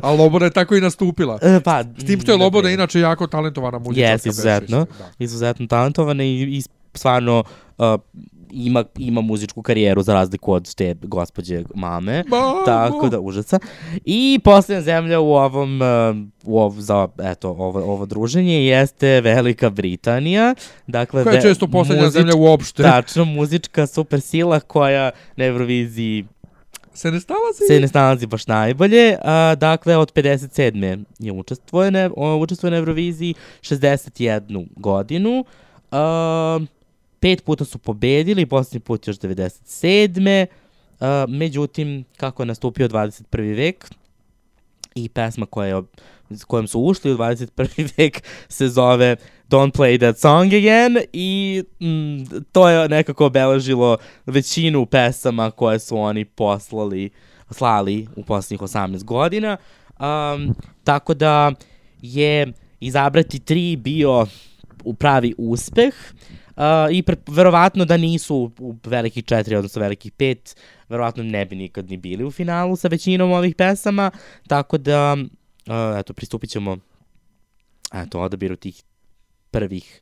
[0.01, 1.39] A Loboda je tako i nastupila.
[1.41, 2.69] E, Pa, S tim što je mm, Loboda dobro.
[2.69, 4.11] inače jako talentovana muzičarka.
[4.11, 4.77] Jes, izuzetno.
[4.97, 5.11] da.
[5.19, 6.61] Izuzetno talentovana i, i
[6.93, 7.43] stvarno
[7.77, 7.85] uh,
[8.51, 12.23] ima, ima muzičku karijeru za razliku od te gospođe mame.
[12.27, 12.61] Mamo!
[12.65, 13.59] Tako da, užaca.
[14.05, 15.87] I posljednja zemlja u ovom, uh,
[16.45, 20.55] u ov, za, eto, ovo, ovo druženje jeste Velika Britanija.
[20.87, 22.83] Dakle, Koja je često posljednja muzič- zemlja uopšte.
[22.83, 26.25] Tačno, muzička supersila koja na Euroviziji
[26.93, 27.63] Se ne snalazi?
[27.67, 29.17] se ne snalazi baš najbolje.
[29.23, 31.03] A, dakle, od 57.
[31.19, 32.09] je učestvuje na,
[32.39, 35.45] učestvuje na Euroviziji 61 godinu.
[35.91, 36.59] A,
[37.19, 40.45] pet puta su pobedili, posljednji put još 97.
[40.99, 43.55] A, međutim, kako je nastupio 21.
[43.55, 43.85] vek
[44.95, 45.83] i pesma koja je,
[46.29, 47.89] s kojom su ušli u 21.
[47.97, 49.15] vek se zove
[49.49, 55.97] Don't Play That Song Again i mm, to je nekako obeležilo većinu pesama koje su
[55.97, 57.09] oni poslali,
[57.51, 59.57] slali u posljednjih 18 godina.
[59.99, 61.51] Um, tako da
[62.01, 64.25] je izabrati tri bio
[64.93, 65.93] pravi uspeh
[66.57, 70.55] uh, i pre, verovatno da nisu u, u velikih četiri, odnosno velikih pet,
[70.89, 74.11] verovatno ne bi nikad ni bili u finalu sa većinom ovih pesama,
[74.47, 76.77] tako da, uh, eto, pristupit ćemo
[77.93, 78.83] eto, odabiru tih
[79.51, 80.01] prvih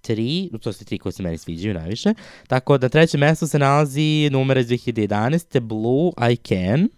[0.00, 2.14] tri, to su tri koje se meni sviđaju najviše.
[2.48, 5.60] Tako da na trećem mestu se nalazi numera iz 2011.
[5.60, 6.88] Blue I Can.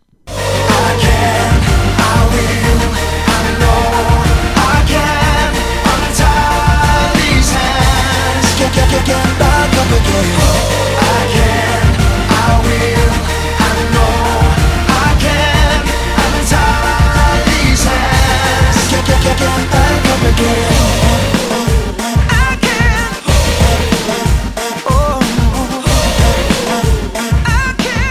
[8.59, 10.31] get, get, get, get back up again
[11.15, 11.85] I can,
[12.43, 13.11] I will,
[13.69, 14.17] I know
[15.07, 15.79] I can,
[16.23, 20.73] I'm entirely sense Get, get, get, get back up again
[22.31, 23.09] I can.
[24.93, 25.19] Oh.
[27.47, 28.09] I can.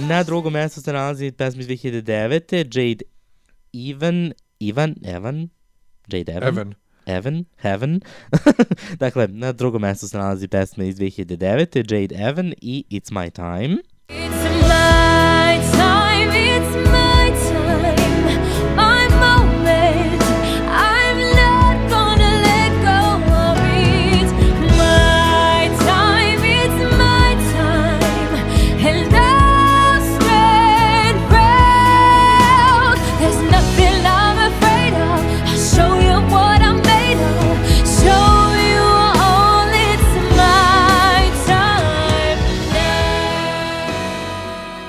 [0.00, 3.02] На друго място се налади тази 2009 е Jade
[3.76, 5.48] Even, Иван, Еван,
[6.08, 6.48] Jade Evan.
[6.48, 6.74] Evan.
[7.06, 8.00] Evan, Heaven.
[9.00, 11.76] dakle, na drugom mestu se nalazi pesma iz 2009.
[11.90, 13.78] Jade Evan i It's My Time.
[14.08, 14.37] It's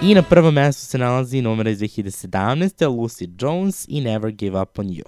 [0.09, 2.87] I na prvom mestu se nalazi numera iz 2017.
[2.87, 5.03] Lucy Jones i Never Give Up On You.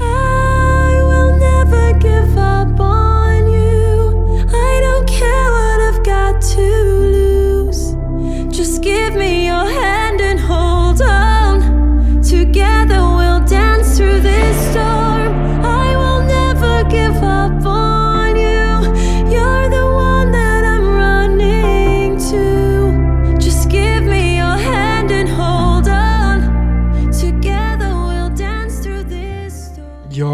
[0.00, 4.10] I will never give up on you.
[4.48, 6.66] I don't care what I've got to
[7.14, 7.96] lose.
[8.56, 9.83] Just give me your hand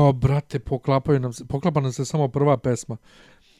[0.00, 2.96] Jo, brate, poklapaju nam se, poklapa nam se samo prva pesma.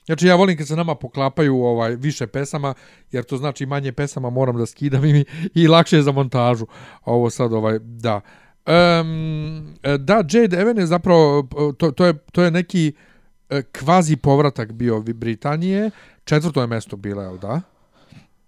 [0.07, 2.75] Znači ja volim kad se nama poklapaju ovaj više pesama,
[3.13, 6.67] jer to znači manje pesama moram da skidam i, i lakše je za montažu.
[7.05, 8.21] Ovo sad ovaj, da.
[8.67, 11.49] Um, da, Jade Evan je zapravo,
[11.79, 12.93] to, to, je, to je neki
[13.51, 15.91] e, kvazi povratak bio Britanije.
[16.25, 17.61] Četvrto je mesto bila, jel da?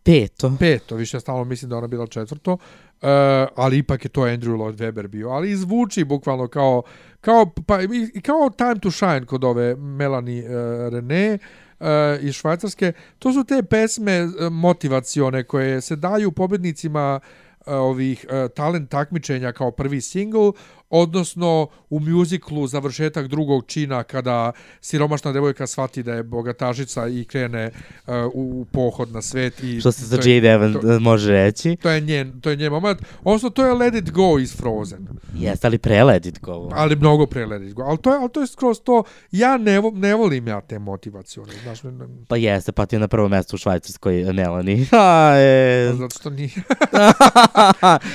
[0.02, 0.52] Peto.
[0.58, 2.52] Peto, više stalno mislim da ona bila četvrto.
[2.52, 3.08] Uh,
[3.56, 5.28] ali ipak je to Andrew Lloyd Webber bio.
[5.28, 6.82] Ali i zvuči bukvalno kao,
[7.20, 10.52] kao, pa, i- kao Time to Shine kod ove Melanie uh,
[10.92, 11.38] René
[11.80, 11.86] uh,
[12.20, 12.92] iz Švajcarske.
[13.18, 17.20] To su te pesme uh, motivacione koje se daju pobednicima
[17.66, 20.52] ovih uh, talent takmičenja kao prvi single,
[20.92, 27.70] odnosno u mjuziklu završetak drugog čina kada siromašna devojka shvati da je bogatažica i krene
[28.06, 29.62] uh, u, pohod na svet.
[29.62, 31.76] I Što se za Jade Evan to- može reći.
[31.76, 33.00] to je njen, to je njen moment.
[33.24, 35.08] Odnosno, to je Let It Go iz Frozen.
[35.34, 36.68] Jeste, ali preledit go.
[36.72, 37.82] Ali mnogo pre Let It Go.
[37.82, 40.78] Ali to je, ali to je skroz to, ja ne, vo, ne volim ja te
[40.78, 41.52] motivacione.
[41.62, 44.86] Znaš, ne, ne, Pa jeste, pa ti je na prvo mesto u Švajcarskoj e, Melanie.
[44.92, 46.50] A, e, pa zato što nije.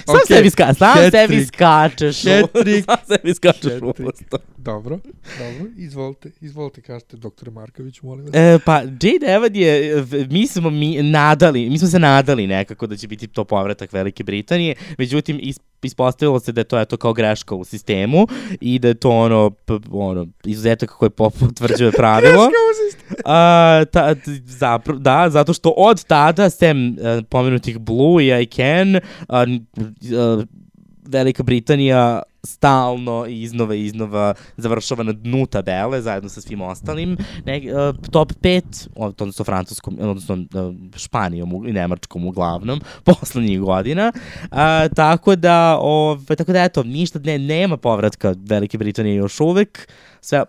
[0.06, 2.24] sam Okej, sebi, ska, sam sebi skačeš.
[2.68, 2.86] U- trick.
[2.90, 4.38] Sam sebi skačeš u usta.
[4.58, 5.00] dobro,
[5.40, 8.36] dobro, izvolite, izvolite, kažete, doktore Marković, molim vas.
[8.36, 12.96] E, pa Jade Evan je, mi smo mi nadali, mi smo se nadali nekako da
[12.98, 17.14] će biti to povratak Velike Britanije, međutim is, ispostavilo se da je to eto kao
[17.14, 18.28] greška u sistemu
[18.62, 22.50] i da je to ono, p, ono izuzetak koji potvrđuje pravilo.
[23.26, 24.16] A, ta,
[24.46, 26.98] zapro, da, zato što od tada, sem uh,
[27.30, 29.02] pomenutih Blue i I Can, uh,
[30.38, 30.44] uh,
[31.08, 37.18] Velika Britanija stalno i iznova i iznova završava na dnu tabele zajedno sa svim ostalim.
[37.46, 44.12] Ne, uh, top 5 odnosno francuskom odnosno uh, španijom i nemačkom uglavnom poslednjih godina.
[44.16, 44.58] Uh,
[44.96, 49.88] tako da ove, tako da eto ništa ne, nema povratka Velike Britanije još uvek.
[50.22, 50.44] Sve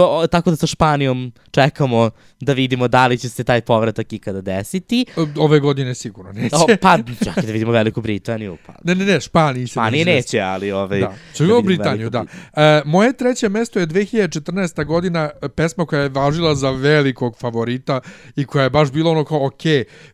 [0.00, 2.10] to, tako da sa Španijom čekamo
[2.40, 5.06] da vidimo da li će se taj povratak ikada desiti.
[5.38, 6.56] Ove godine sigurno neće.
[6.56, 8.56] O, pa, čekaj da vidimo Veliku Britaniju.
[8.66, 8.72] Pa.
[8.84, 11.00] Ne, ne, ne, Španiji se Španije neće neće, ali ovaj...
[11.00, 12.24] Da, ćemo vidimo Britaniju, da.
[12.56, 14.84] E, moje treće mesto je 2014.
[14.84, 18.00] godina e, pesma koja je važila za velikog favorita
[18.36, 19.62] i koja je baš bilo ono kao, ok,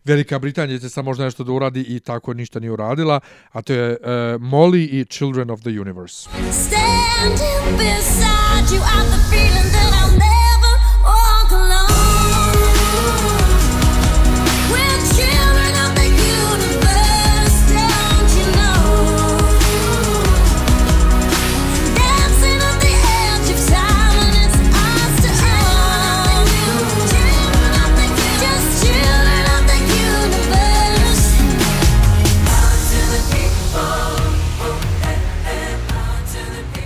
[0.05, 3.19] Velika Britanija će sad možda nešto da uradi i tako ništa nije uradila,
[3.51, 3.97] a to je e,
[4.39, 6.29] Molly i Children of the Universe.
[6.51, 10.36] Standing beside you, I've the feeling that I'll never walk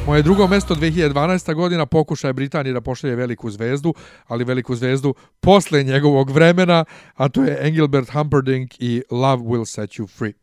[0.07, 1.53] Moje drugo mesto 2012.
[1.53, 3.93] godina pokušaj Britanije da pošalje veliku zvezdu,
[4.27, 9.89] ali veliku zvezdu posle njegovog vremena, a to je Engelbert Humperdinck i Love Will Set
[9.91, 10.33] You Free.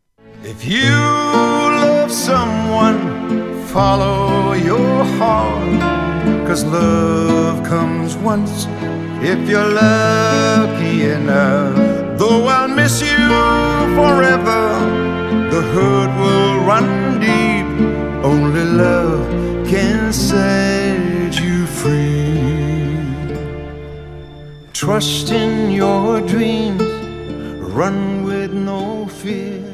[0.43, 0.95] If you
[1.81, 2.99] love someone,
[3.73, 5.99] follow your heart.
[6.47, 8.67] Cause love comes once
[9.21, 11.75] if you're lucky enough.
[12.17, 13.27] Though I'll miss you
[13.95, 14.61] forever,
[15.51, 17.67] the hurt will run deep.
[18.23, 19.18] Only love
[20.13, 22.39] set you free.
[24.73, 26.81] Trust in your dreams,
[27.75, 29.69] run with no fear.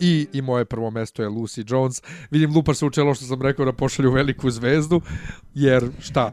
[0.00, 2.02] I, I moje prvo mesto je Lucy Jones.
[2.30, 5.00] Vidim, lupa se u čelo što sam rekao da pošalju veliku zvezdu,
[5.54, 6.32] jer šta?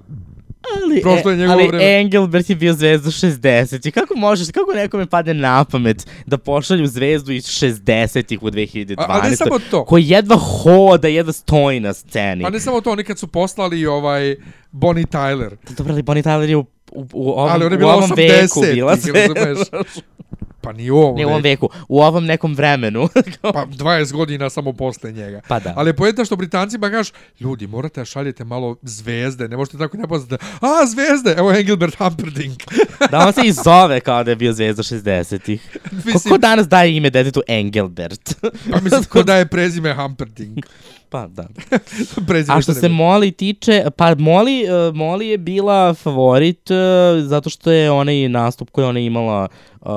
[0.62, 2.00] Ali, Prošlo je e, njegovo ali vreme.
[2.00, 3.88] Engelbert je bio zvezda 60.
[3.88, 8.96] I kako možeš, kako nekome padne na pamet da pošalju zvezdu iz 60-ih u 2012.
[8.98, 9.86] A- ali ne samo to.
[9.86, 12.44] Koji jedva hoda, jedva stoji na sceni.
[12.44, 14.36] Pa ne samo to, oni kad su poslali ovaj
[14.72, 15.56] Bonnie Tyler.
[15.78, 18.10] Dobro, ali Bonnie Tyler je u, u, u ovom, Ali ona je u bila ovom
[18.10, 19.88] 80, veku bila razumeš?
[20.62, 21.70] Pa ni u ovom, Ne u ovom veku.
[21.88, 23.08] u ovom nekom vremenu.
[23.44, 25.42] Pa 20 godina samo posle njega.
[25.48, 25.74] Pa da.
[25.78, 29.98] Ali je pojenta što Britancima kažeš, ljudi, morate da šaljete malo zvezde, ne možete tako
[29.98, 30.46] nepoznate.
[30.56, 32.64] A, zvezde, evo Engelbert Humperdinck.
[33.12, 35.62] da on se i zove kao da je bio zvezda 60-ih.
[35.84, 38.36] Ko, Mislim- ko danas daje ime detetu Engelbert?
[38.72, 40.66] Pa mislim, ko da je prezime Humperdinck.
[41.12, 41.48] pa da.
[42.56, 46.78] A što se Molly tiče, pa Molly, uh, Molly je bila favorit uh,
[47.28, 49.48] zato što je onaj nastup koji ona imala
[49.82, 49.88] uh,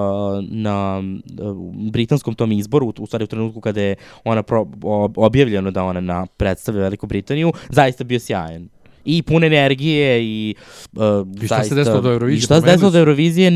[0.51, 1.03] na
[1.43, 5.85] uh, britanskom tom izboru, u stvari u trenutku kada je ona pro, ob, objavljeno da
[5.85, 8.69] ona na, predstavlja Veliku Britaniju, zaista bio sjajan
[9.05, 10.55] i pun energije i
[10.93, 11.03] uh,
[11.43, 12.39] I šta se desilo do Eurovizije?
[12.39, 13.53] I šta se desilo do Eurovizije?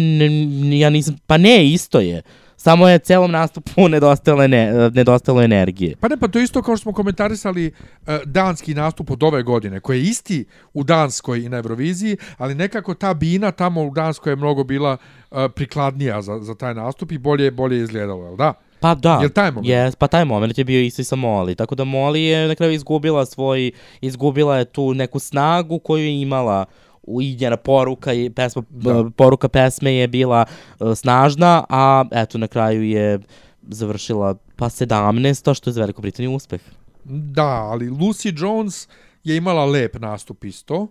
[0.78, 2.22] Ja nisam, pa ne, isto je.
[2.60, 5.96] Samo je celom nastupu nedostajalo, ne, nedostajalo energije.
[6.00, 9.80] Pa ne, pa to isto kao što smo komentarisali uh, danski nastup od ove godine,
[9.80, 10.44] koji je isti
[10.74, 14.96] u Danskoj i na Euroviziji, ali nekako ta bina tamo u Danskoj je mnogo bila
[15.30, 18.54] uh, prikladnija za, za taj nastup i bolje, bolje izgledalo, jel da?
[18.80, 19.18] Pa da.
[19.20, 19.66] Jel taj moment?
[19.66, 21.54] Yes, pa taj moment je bio isto i sa Molly.
[21.54, 26.20] Tako da Molly je na kraju izgubila svoj, izgubila je tu neku snagu koju je
[26.20, 26.64] imala
[27.08, 29.10] u i njena poruka i pesma, da.
[29.16, 30.44] poruka pesme je bila
[30.80, 33.18] uh, snažna, a eto na kraju je
[33.62, 36.60] završila pa 17, što je za Veliku Britaniju uspeh.
[37.04, 38.88] Da, ali Lucy Jones
[39.24, 40.86] je imala lep nastup isto.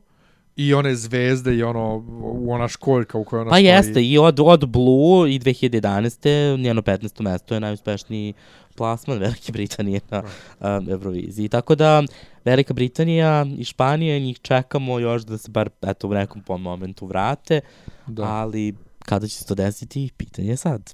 [0.56, 2.06] I one zvezde i ono,
[2.48, 3.66] ona školjka u kojoj ona Pa stoji.
[3.66, 6.58] jeste, i od, od Blue i 2011.
[6.62, 7.22] njeno 15.
[7.22, 8.34] mesto je najuspešniji
[8.78, 10.24] plasman Velike Britanije na
[10.60, 11.50] um, Euroviziji.
[11.50, 12.04] Tako da
[12.46, 17.06] Velika Britanija i Španija, njih čekamo još da se bar eto, u nekom po momentu
[17.06, 17.62] vrate,
[18.08, 18.24] Da.
[18.24, 20.94] ali kada će se to desiti, pitanje je sad.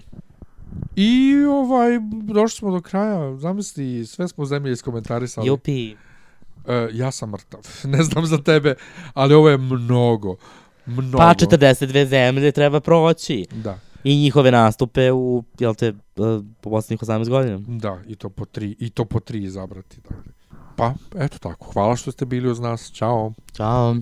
[0.95, 5.47] I ovaj, došli smo do kraja, zamisli, sve smo zemlje iskomentarisali.
[5.47, 5.91] Jupi.
[5.91, 7.59] E, ja sam mrtav,
[7.93, 8.75] ne znam za tebe,
[9.13, 10.35] ali ovo je mnogo,
[10.85, 11.17] mnogo.
[11.17, 13.45] Pa 42 zemlje treba proći.
[13.51, 15.93] Da, I njihove nastupe u, jel te,
[16.61, 17.59] po poslednjih 18 godina.
[17.67, 20.01] da, i to po tri, i to po tri izabrati.
[20.01, 20.31] Dakle.
[20.75, 23.33] Pa, eto tako, hvala što ste bili uz nas, čao.
[23.55, 23.95] Ćao.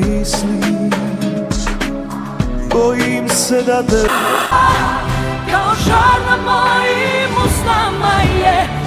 [0.00, 0.90] Te pomislim
[2.70, 4.08] Bojim se da te
[5.50, 8.77] Kao žar na mojim usnama je